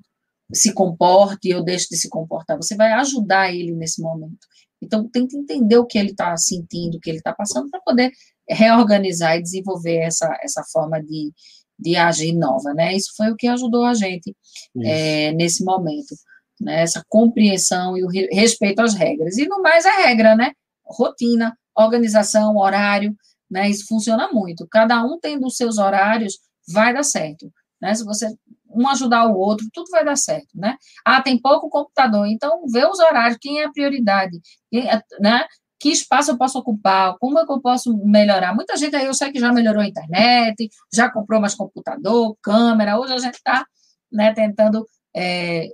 se 0.52 0.72
comporte 0.72 1.54
ou 1.54 1.62
deixe 1.62 1.88
de 1.88 1.96
se 1.96 2.08
comportar. 2.08 2.56
Você 2.56 2.76
vai 2.76 2.92
ajudar 2.92 3.54
ele 3.54 3.72
nesse 3.72 4.00
momento. 4.00 4.46
Então, 4.82 5.08
tenta 5.08 5.36
entender 5.36 5.76
o 5.76 5.86
que 5.86 5.98
ele 5.98 6.10
está 6.10 6.36
sentindo, 6.36 6.96
o 6.96 7.00
que 7.00 7.10
ele 7.10 7.18
está 7.18 7.32
passando, 7.32 7.70
para 7.70 7.80
poder 7.80 8.10
reorganizar 8.48 9.36
e 9.36 9.42
desenvolver 9.42 9.98
essa, 9.98 10.36
essa 10.42 10.64
forma 10.72 11.00
de, 11.02 11.32
de 11.78 11.96
agir 11.96 12.32
nova, 12.32 12.72
né? 12.74 12.96
Isso 12.96 13.12
foi 13.16 13.30
o 13.30 13.36
que 13.36 13.46
ajudou 13.46 13.84
a 13.84 13.94
gente 13.94 14.34
é, 14.82 15.32
nesse 15.32 15.62
momento 15.62 16.14
né, 16.60 16.82
essa 16.82 17.02
compreensão 17.08 17.96
e 17.96 18.04
o 18.04 18.08
respeito 18.08 18.80
às 18.80 18.94
regras. 18.94 19.38
E 19.38 19.48
no 19.48 19.62
mais 19.62 19.84
é 19.84 20.06
regra, 20.06 20.36
né? 20.36 20.52
Rotina, 20.84 21.56
organização, 21.76 22.56
horário, 22.56 23.16
né? 23.50 23.68
Isso 23.68 23.86
funciona 23.86 24.30
muito. 24.32 24.66
Cada 24.70 25.02
um 25.02 25.18
tendo 25.18 25.46
os 25.46 25.56
seus 25.56 25.78
horários, 25.78 26.38
vai 26.72 26.94
dar 26.94 27.02
certo. 27.02 27.52
Né? 27.80 27.94
Se 27.94 28.04
você 28.04 28.28
um 28.72 28.88
ajudar 28.88 29.26
o 29.26 29.36
outro, 29.36 29.66
tudo 29.72 29.90
vai 29.90 30.04
dar 30.04 30.16
certo, 30.16 30.48
né? 30.54 30.76
Ah, 31.04 31.20
tem 31.20 31.40
pouco 31.40 31.68
computador, 31.68 32.26
então 32.26 32.62
vê 32.72 32.86
os 32.86 32.98
horários, 33.00 33.38
quem 33.40 33.60
é 33.60 33.64
a 33.64 33.72
prioridade, 33.72 34.40
quem 34.70 34.88
é, 34.88 35.02
né? 35.18 35.44
Que 35.78 35.90
espaço 35.90 36.30
eu 36.30 36.38
posso 36.38 36.58
ocupar, 36.58 37.16
como 37.18 37.38
é 37.38 37.46
que 37.46 37.52
eu 37.52 37.60
posso 37.60 37.96
melhorar? 38.04 38.54
Muita 38.54 38.76
gente 38.76 38.94
aí, 38.94 39.06
eu 39.06 39.14
sei 39.14 39.32
que 39.32 39.40
já 39.40 39.52
melhorou 39.52 39.82
a 39.82 39.86
internet, 39.88 40.68
já 40.92 41.10
comprou 41.10 41.40
mais 41.40 41.54
computador, 41.54 42.36
câmera, 42.42 42.98
hoje 42.98 43.14
a 43.14 43.18
gente 43.18 43.34
está 43.34 43.64
né, 44.12 44.32
tentando 44.34 44.86
é, 45.16 45.66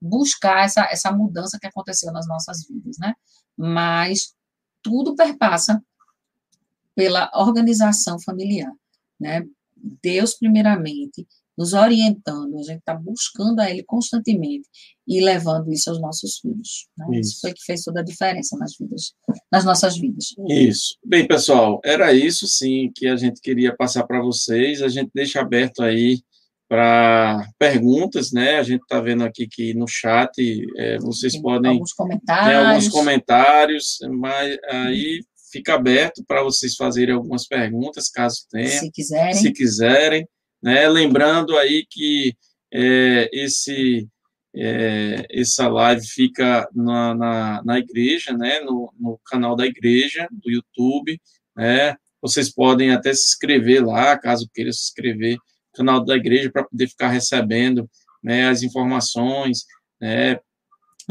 buscar 0.00 0.64
essa, 0.64 0.82
essa 0.90 1.10
mudança 1.10 1.58
que 1.58 1.66
aconteceu 1.66 2.12
nas 2.12 2.28
nossas 2.28 2.66
vidas, 2.68 2.96
né? 2.98 3.14
Mas 3.56 4.34
tudo 4.82 5.16
perpassa 5.16 5.82
pela 6.96 7.30
organização 7.34 8.18
familiar, 8.20 8.72
né? 9.20 9.44
Deus, 10.02 10.34
primeiramente, 10.34 11.26
nos 11.56 11.72
orientando, 11.72 12.58
a 12.58 12.62
gente 12.62 12.78
está 12.78 12.94
buscando 12.94 13.60
a 13.60 13.70
Ele 13.70 13.82
constantemente 13.82 14.68
e 15.06 15.20
levando 15.20 15.72
isso 15.72 15.88
aos 15.88 16.00
nossos 16.00 16.38
filhos. 16.38 16.88
Né? 16.96 17.06
Isso. 17.12 17.30
isso. 17.30 17.40
foi 17.40 17.52
que 17.52 17.64
fez 17.64 17.82
toda 17.82 18.00
a 18.00 18.04
diferença 18.04 18.56
nas 18.58 18.76
vidas, 18.78 19.12
nas 19.50 19.64
nossas 19.64 19.96
vidas. 19.96 20.34
Isso. 20.48 20.96
Bem, 21.04 21.26
pessoal, 21.26 21.80
era 21.84 22.12
isso 22.12 22.46
sim 22.46 22.90
que 22.94 23.06
a 23.06 23.16
gente 23.16 23.40
queria 23.40 23.74
passar 23.74 24.04
para 24.06 24.20
vocês. 24.20 24.82
A 24.82 24.88
gente 24.88 25.10
deixa 25.14 25.40
aberto 25.40 25.82
aí 25.82 26.20
para 26.68 27.48
perguntas, 27.58 28.32
né? 28.32 28.58
A 28.58 28.62
gente 28.62 28.82
está 28.82 29.00
vendo 29.00 29.22
aqui 29.22 29.46
que 29.46 29.72
no 29.72 29.86
chat 29.86 30.32
é, 30.76 30.98
vocês 30.98 31.34
tem 31.34 31.42
podem 31.42 31.70
alguns 31.72 31.92
comentários. 31.92 32.46
Tem 32.46 32.56
alguns 32.56 32.88
comentários, 32.88 33.98
mas 34.10 34.58
aí 34.68 35.20
fica 35.50 35.74
aberto 35.74 36.24
para 36.26 36.42
vocês 36.42 36.74
fazerem 36.76 37.14
algumas 37.14 37.46
perguntas, 37.46 38.10
caso 38.10 38.46
tenha. 38.50 38.68
Se 38.68 38.90
quiserem. 38.90 39.34
Se 39.34 39.52
quiserem, 39.52 40.28
né? 40.62 40.88
Lembrando 40.88 41.56
aí 41.56 41.84
que 41.88 42.34
é, 42.72 43.28
esse 43.32 44.08
é, 44.54 45.26
essa 45.30 45.68
live 45.68 46.06
fica 46.06 46.68
na, 46.74 47.14
na, 47.14 47.62
na 47.64 47.78
igreja, 47.78 48.32
né? 48.32 48.60
No, 48.60 48.92
no 48.98 49.20
canal 49.26 49.54
da 49.54 49.66
igreja 49.66 50.28
do 50.30 50.50
YouTube, 50.50 51.20
né? 51.56 51.94
Vocês 52.20 52.52
podem 52.52 52.90
até 52.90 53.12
se 53.14 53.24
inscrever 53.24 53.84
lá, 53.84 54.18
caso 54.18 54.50
queiram 54.52 54.72
se 54.72 54.84
inscrever 54.84 55.36
canal 55.76 56.02
da 56.02 56.16
igreja 56.16 56.50
para 56.50 56.64
poder 56.64 56.88
ficar 56.88 57.08
recebendo 57.08 57.88
né, 58.22 58.48
as 58.48 58.62
informações 58.62 59.66
né, 60.00 60.40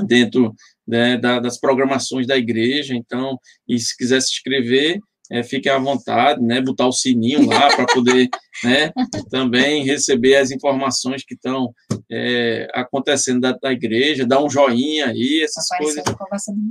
dentro 0.04 0.54
né, 0.88 1.18
da, 1.18 1.40
das 1.40 1.60
programações 1.60 2.28
da 2.28 2.38
igreja. 2.38 2.96
Então, 2.96 3.38
e 3.68 3.80
se 3.80 3.96
quiser 3.96 4.22
se 4.22 4.34
inscrever, 4.34 5.00
é, 5.32 5.44
fique 5.44 5.70
à 5.70 5.78
vontade, 5.78 6.42
né, 6.42 6.62
botar 6.62 6.88
o 6.88 6.92
sininho 6.92 7.48
lá 7.48 7.68
para 7.76 7.86
poder 7.86 8.30
né, 8.64 8.92
também 9.30 9.84
receber 9.84 10.36
as 10.36 10.52
informações 10.52 11.24
que 11.24 11.34
estão 11.34 11.74
é, 12.12 12.68
acontecendo 12.74 13.42
da, 13.42 13.52
da, 13.52 13.72
igreja, 13.72 14.26
dar 14.26 14.44
um 14.44 14.50
joinha 14.50 15.08
aí, 15.08 15.42
essas 15.44 15.68
coisas. 15.78 16.04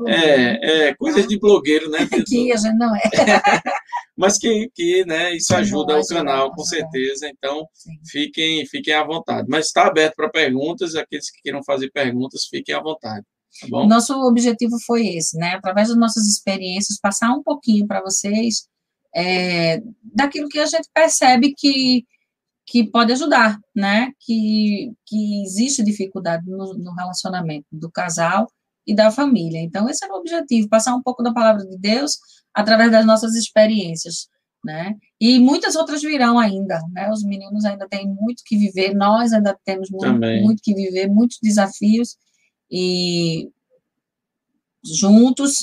É, 0.07 0.88
é, 0.88 0.94
coisas 0.94 1.26
de 1.26 1.38
blogueiro, 1.38 1.90
né? 1.90 1.98
Aqui 2.12 2.52
a 2.52 2.57
gente 2.57 2.76
não 2.76 2.94
é. 2.94 3.00
Mas 4.16 4.38
que, 4.38 4.70
que 4.72 5.05
né, 5.05 5.34
isso 5.34 5.55
ajuda 5.57 5.98
o 5.98 6.07
canal, 6.07 6.52
com 6.52 6.62
certeza. 6.62 7.28
Então, 7.28 7.66
fiquem, 8.09 8.64
fiquem 8.66 8.94
à 8.94 9.02
vontade. 9.02 9.48
Mas 9.50 9.66
está 9.66 9.88
aberto 9.88 10.14
para 10.14 10.30
perguntas, 10.30 10.94
aqueles 10.94 11.30
que 11.30 11.42
queiram 11.42 11.64
fazer 11.64 11.90
perguntas, 11.90 12.46
fiquem 12.48 12.74
à 12.74 12.80
vontade. 12.80 13.26
Tá? 13.61 13.86
Nosso 13.86 14.14
objetivo 14.26 14.76
foi 14.84 15.07
esse, 15.07 15.36
né? 15.36 15.55
Através 15.55 15.88
das 15.88 15.96
nossas 15.96 16.26
experiências, 16.26 16.98
passar 17.00 17.32
um 17.32 17.42
pouquinho 17.42 17.86
para 17.86 18.02
vocês 18.02 18.66
é, 19.14 19.80
daquilo 20.02 20.48
que 20.48 20.59
a 20.59 20.66
gente 20.66 20.88
percebe 20.92 21.55
que, 21.57 22.05
que 22.66 22.84
pode 22.84 23.12
ajudar, 23.12 23.59
né? 23.74 24.12
Que, 24.20 24.92
que 25.07 25.42
existe 25.42 25.84
dificuldade 25.84 26.44
no, 26.48 26.74
no 26.74 26.92
relacionamento 26.94 27.66
do 27.70 27.90
casal 27.90 28.48
e 28.86 28.94
da 28.94 29.11
família. 29.11 29.61
Então, 29.61 29.88
esse 29.88 30.05
é 30.05 30.09
o 30.09 30.16
objetivo, 30.16 30.68
passar 30.68 30.94
um 30.94 31.02
pouco 31.02 31.22
da 31.22 31.32
palavra 31.32 31.64
de 31.64 31.78
Deus 31.78 32.18
através 32.52 32.90
das 32.90 33.07
nossas 33.07 33.34
experiências, 33.34 34.28
né? 34.64 34.94
E 35.20 35.38
muitas 35.38 35.76
outras 35.76 36.02
virão 36.02 36.38
ainda, 36.38 36.80
né? 36.92 37.11
Os 37.11 37.22
meninos 37.22 37.64
ainda 37.64 37.88
têm 37.88 38.07
muito 38.07 38.42
que 38.44 38.57
viver, 38.57 38.94
nós 38.94 39.32
ainda 39.32 39.57
temos 39.64 39.90
muito, 39.90 40.18
muito 40.42 40.62
que 40.62 40.74
viver, 40.74 41.09
muitos 41.09 41.38
desafios, 41.40 42.16
e 42.76 43.52
juntos 44.84 45.58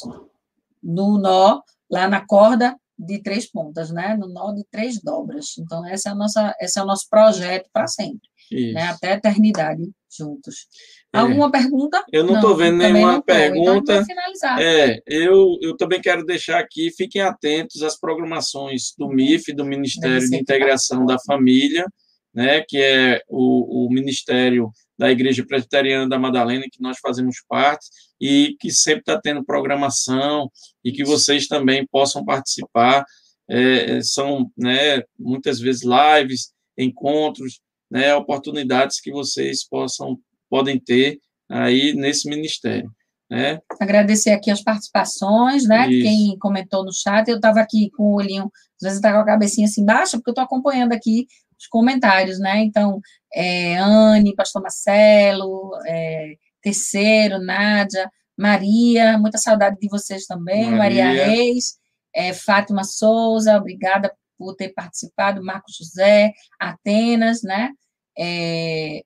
no 0.81 1.19
nó, 1.19 1.61
lá 1.89 2.07
na 2.07 2.25
corda 2.25 2.77
de 2.97 3.21
três 3.21 3.51
pontas, 3.51 3.91
né? 3.91 4.15
No 4.15 4.29
nó 4.29 4.53
de 4.53 4.63
três 4.71 5.01
dobras. 5.01 5.57
Então, 5.59 5.85
essa 5.85 6.07
é 6.07 6.11
a 6.13 6.15
nossa, 6.15 6.55
esse 6.61 6.79
é 6.79 6.81
o 6.81 6.85
nosso 6.85 7.09
projeto 7.09 7.69
para 7.73 7.85
sempre, 7.85 8.29
né? 8.49 8.83
Até 8.83 9.11
a 9.11 9.15
eternidade 9.15 9.91
juntos. 10.09 10.67
É. 11.13 11.19
Alguma 11.19 11.51
pergunta? 11.51 12.01
Eu 12.13 12.23
não 12.23 12.35
estou 12.35 12.55
vendo 12.55 12.77
nenhuma 12.77 13.15
então, 13.15 13.21
pergunta. 13.23 14.05
Então. 14.29 14.59
É, 14.59 15.01
eu, 15.05 15.57
eu 15.61 15.75
também 15.75 15.99
quero 15.99 16.25
deixar 16.25 16.59
aqui, 16.59 16.91
fiquem 16.95 17.21
atentos 17.21 17.81
às 17.83 17.99
programações 17.99 18.93
do 18.97 19.09
MIF, 19.09 19.51
do 19.53 19.65
Ministério 19.65 20.29
de 20.29 20.37
Integração 20.37 21.05
da 21.05 21.17
Família, 21.19 21.85
né? 22.33 22.63
Que 22.65 22.77
é 22.77 23.21
o, 23.27 23.87
o 23.87 23.89
Ministério 23.89 24.71
da 25.01 25.09
Igreja 25.09 25.43
Presbiteriana 25.43 26.07
da 26.07 26.19
Madalena, 26.19 26.67
que 26.71 26.79
nós 26.79 26.99
fazemos 26.99 27.37
parte, 27.49 27.87
e 28.21 28.55
que 28.59 28.69
sempre 28.69 28.99
está 28.99 29.19
tendo 29.19 29.43
programação, 29.43 30.47
e 30.85 30.91
que 30.91 31.03
vocês 31.03 31.47
também 31.47 31.87
possam 31.87 32.23
participar. 32.23 33.03
É, 33.49 33.99
são 34.03 34.51
né, 34.55 35.01
muitas 35.17 35.59
vezes 35.59 35.81
lives, 35.81 36.51
encontros, 36.77 37.61
né, 37.89 38.13
oportunidades 38.13 39.01
que 39.01 39.11
vocês 39.11 39.67
possam 39.67 40.19
podem 40.47 40.79
ter 40.79 41.19
aí 41.49 41.93
nesse 41.93 42.29
ministério. 42.29 42.91
Né? 43.27 43.59
Agradecer 43.79 44.29
aqui 44.29 44.51
as 44.51 44.61
participações, 44.61 45.65
né? 45.65 45.89
Isso. 45.89 46.03
Quem 46.03 46.37
comentou 46.37 46.85
no 46.85 46.93
chat, 46.93 47.27
eu 47.27 47.37
estava 47.37 47.59
aqui 47.59 47.89
com 47.97 48.03
o 48.03 48.15
olhinho, 48.17 48.51
às 48.75 48.83
vezes 48.83 48.97
está 48.97 49.11
com 49.13 49.19
a 49.19 49.25
cabecinha 49.25 49.65
assim 49.65 49.83
baixa, 49.83 50.17
porque 50.17 50.29
eu 50.29 50.33
estou 50.33 50.43
acompanhando 50.43 50.93
aqui 50.93 51.25
os 51.61 51.67
comentários, 51.67 52.39
né? 52.39 52.63
Então, 52.63 52.99
é, 53.33 53.77
Anne, 53.77 54.35
Pastor 54.35 54.61
Marcelo, 54.61 55.71
é, 55.85 56.35
Terceiro, 56.61 57.39
Nádia, 57.39 58.09
Maria, 58.37 59.17
muita 59.17 59.37
saudade 59.37 59.77
de 59.79 59.87
vocês 59.87 60.25
também, 60.25 60.71
Maria, 60.71 61.05
Maria 61.05 61.25
Reis, 61.25 61.77
é, 62.13 62.33
Fátima 62.33 62.83
Souza, 62.83 63.57
obrigada 63.57 64.11
por 64.37 64.55
ter 64.55 64.69
participado, 64.69 65.43
Marcos 65.43 65.75
José, 65.77 66.31
Atenas, 66.59 67.43
né? 67.43 67.69
É, 68.17 69.01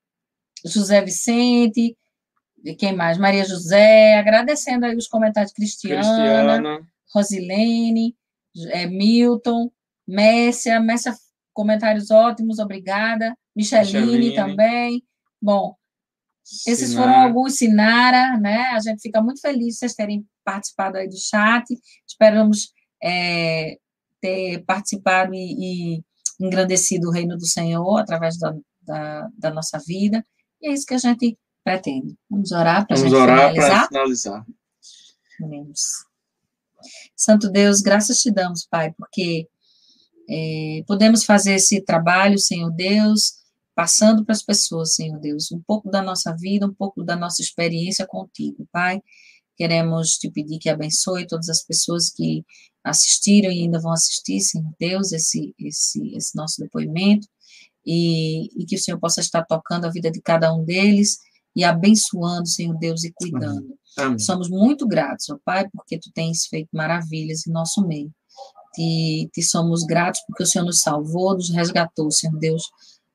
José 0.65 1.01
Vicente, 1.01 1.95
quem 2.79 2.95
mais? 2.95 3.17
Maria 3.17 3.45
José, 3.45 4.17
agradecendo 4.17 4.85
aí 4.85 4.95
os 4.95 5.07
comentários 5.07 5.51
Cristiana, 5.51 6.01
Cristiana. 6.01 6.79
Rosilene, 7.13 8.15
é, 8.69 8.87
Milton, 8.87 9.69
Mércia, 10.07 10.79
Mércia, 10.79 11.13
comentários 11.55 12.11
ótimos, 12.11 12.59
obrigada. 12.59 13.35
Micheline, 13.55 14.05
Micheline. 14.05 14.35
também. 14.35 15.03
Bom, 15.41 15.75
esses 16.67 16.89
Sinara. 16.89 17.11
foram 17.11 17.23
alguns, 17.23 17.57
Sinara, 17.57 18.37
né? 18.37 18.67
A 18.73 18.79
gente 18.79 19.01
fica 19.01 19.21
muito 19.21 19.41
feliz 19.41 19.73
de 19.73 19.73
vocês 19.79 19.95
terem 19.95 20.23
participado 20.43 20.97
aí 20.97 21.07
do 21.07 21.17
chat. 21.17 21.65
Esperamos 22.07 22.71
é, 23.01 23.77
ter 24.21 24.63
participado 24.65 25.33
e, 25.33 25.95
e, 25.97 26.03
engrandecido 26.39 27.07
o 27.07 27.11
reino 27.11 27.37
do 27.37 27.45
Senhor 27.45 27.97
através 27.97 28.37
da, 28.37 28.53
da, 28.83 29.29
da, 29.37 29.51
nossa 29.51 29.79
vida. 29.79 30.23
E 30.61 30.67
é 30.67 30.73
isso 30.73 30.85
que 30.85 30.93
a 30.93 30.99
gente 30.99 31.37
pretende. 31.63 32.15
Vamos 32.29 32.51
orar 32.51 32.85
para 32.85 32.97
a 32.97 32.99
gente 32.99 33.15
orar 33.15 33.51
finalizar. 33.51 33.87
finalizar. 33.87 34.45
Vamos. 35.39 36.05
Santo 37.15 37.49
Deus, 37.49 37.81
graças 37.81 38.19
te 38.19 38.31
damos, 38.31 38.67
Pai, 38.67 38.93
porque 38.97 39.47
é, 40.29 40.83
podemos 40.87 41.23
fazer 41.23 41.55
esse 41.55 41.81
trabalho, 41.81 42.37
Senhor 42.39 42.71
Deus, 42.71 43.33
passando 43.75 44.23
para 44.23 44.33
as 44.33 44.41
pessoas, 44.41 44.95
Senhor 44.95 45.19
Deus, 45.19 45.51
um 45.51 45.61
pouco 45.61 45.89
da 45.89 46.01
nossa 46.01 46.35
vida, 46.35 46.65
um 46.65 46.73
pouco 46.73 47.03
da 47.03 47.15
nossa 47.15 47.41
experiência 47.41 48.07
contigo, 48.07 48.67
Pai. 48.71 49.01
Queremos 49.57 50.17
te 50.17 50.29
pedir 50.29 50.59
que 50.59 50.69
abençoe 50.69 51.27
todas 51.27 51.49
as 51.49 51.63
pessoas 51.63 52.09
que 52.09 52.43
assistiram 52.83 53.51
e 53.51 53.61
ainda 53.61 53.79
vão 53.79 53.91
assistir, 53.91 54.39
Senhor 54.39 54.71
Deus, 54.79 55.11
esse, 55.11 55.53
esse, 55.59 56.15
esse 56.15 56.35
nosso 56.35 56.61
depoimento, 56.61 57.27
e, 57.85 58.49
e 58.61 58.65
que 58.65 58.75
o 58.75 58.79
Senhor 58.79 58.99
possa 58.99 59.21
estar 59.21 59.43
tocando 59.43 59.85
a 59.85 59.91
vida 59.91 60.09
de 60.11 60.21
cada 60.21 60.53
um 60.53 60.63
deles 60.63 61.19
e 61.55 61.63
abençoando, 61.63 62.47
Senhor 62.47 62.77
Deus, 62.77 63.03
e 63.03 63.11
cuidando. 63.13 63.77
Amém. 63.97 64.19
Somos 64.19 64.49
muito 64.49 64.87
gratos, 64.87 65.29
ó 65.29 65.37
Pai, 65.43 65.67
porque 65.71 65.97
tu 65.97 66.11
tens 66.13 66.45
feito 66.47 66.69
maravilhas 66.73 67.47
em 67.47 67.51
nosso 67.51 67.85
meio. 67.87 68.11
Te, 68.75 69.29
te 69.33 69.41
somos 69.41 69.83
gratos 69.83 70.21
porque 70.27 70.43
o 70.43 70.45
Senhor 70.45 70.65
nos 70.65 70.81
salvou, 70.81 71.33
nos 71.33 71.49
resgatou, 71.49 72.11
Senhor 72.11 72.37
Deus, 72.37 72.63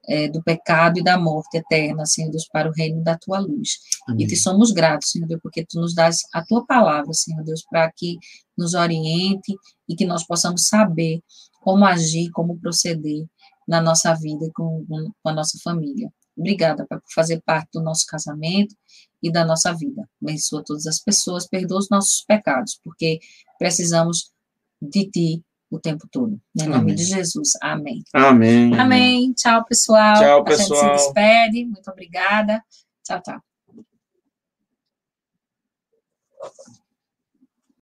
é, 0.09 0.29
do 0.29 0.43
pecado 0.43 0.99
e 0.99 1.05
da 1.05 1.19
morte 1.19 1.59
eterna, 1.59 2.07
Senhor 2.07 2.31
Deus, 2.31 2.49
para 2.53 2.69
o 2.69 2.73
reino 2.73 3.03
da 3.03 3.17
tua 3.17 3.39
luz. 3.39 3.79
Amém. 4.09 4.25
E 4.25 4.29
te 4.29 4.37
somos 4.37 4.73
gratos, 4.73 5.11
Senhor 5.11 5.27
Deus, 5.27 5.41
porque 5.43 5.65
tu 5.65 5.81
nos 5.81 5.95
dás 5.95 6.21
a 6.33 6.45
tua 6.45 6.65
palavra, 6.65 7.13
Senhor 7.13 7.45
Deus, 7.45 7.63
para 7.71 7.91
que 7.93 8.19
nos 8.57 8.75
oriente 8.75 9.55
e 9.89 9.95
que 9.95 10.07
nós 10.07 10.27
possamos 10.27 10.67
saber 10.67 11.23
como 11.61 11.85
agir, 11.85 12.31
como 12.31 12.59
proceder 12.59 13.27
na 13.69 13.81
nossa 13.81 14.15
vida 14.15 14.47
e 14.47 14.53
com, 14.53 14.85
com 15.23 15.29
a 15.29 15.33
nossa 15.33 15.59
família. 15.63 16.11
Obrigada, 16.37 16.87
por 16.87 17.03
fazer 17.15 17.43
parte 17.43 17.69
do 17.75 17.83
nosso 17.83 18.07
casamento 18.07 18.75
e 19.23 19.31
da 19.31 19.45
nossa 19.45 19.73
vida. 19.75 20.09
Abençoa 20.23 20.65
todas 20.65 20.87
as 20.87 20.99
pessoas, 20.99 21.47
perdoa 21.47 21.79
os 21.79 21.91
nossos 21.91 22.25
pecados, 22.27 22.81
porque 22.83 23.21
precisamos 23.59 24.33
de 24.81 25.11
Ti 25.11 25.45
o 25.71 25.79
tempo 25.79 26.07
todo. 26.11 26.41
Né? 26.55 26.65
Em 26.65 26.69
nome 26.69 26.95
de 26.95 27.05
Jesus. 27.05 27.53
Amém. 27.63 28.03
Amém. 28.13 28.75
Amém. 28.79 29.33
Tchau, 29.33 29.65
pessoal. 29.65 30.15
Tchau, 30.15 30.45
pessoal. 30.45 30.81
A 30.81 30.85
gente 30.89 31.01
se 31.01 31.07
despede. 31.07 31.65
Muito 31.65 31.91
obrigada. 31.91 32.63
Tchau, 33.05 33.23
tchau. 33.23 33.41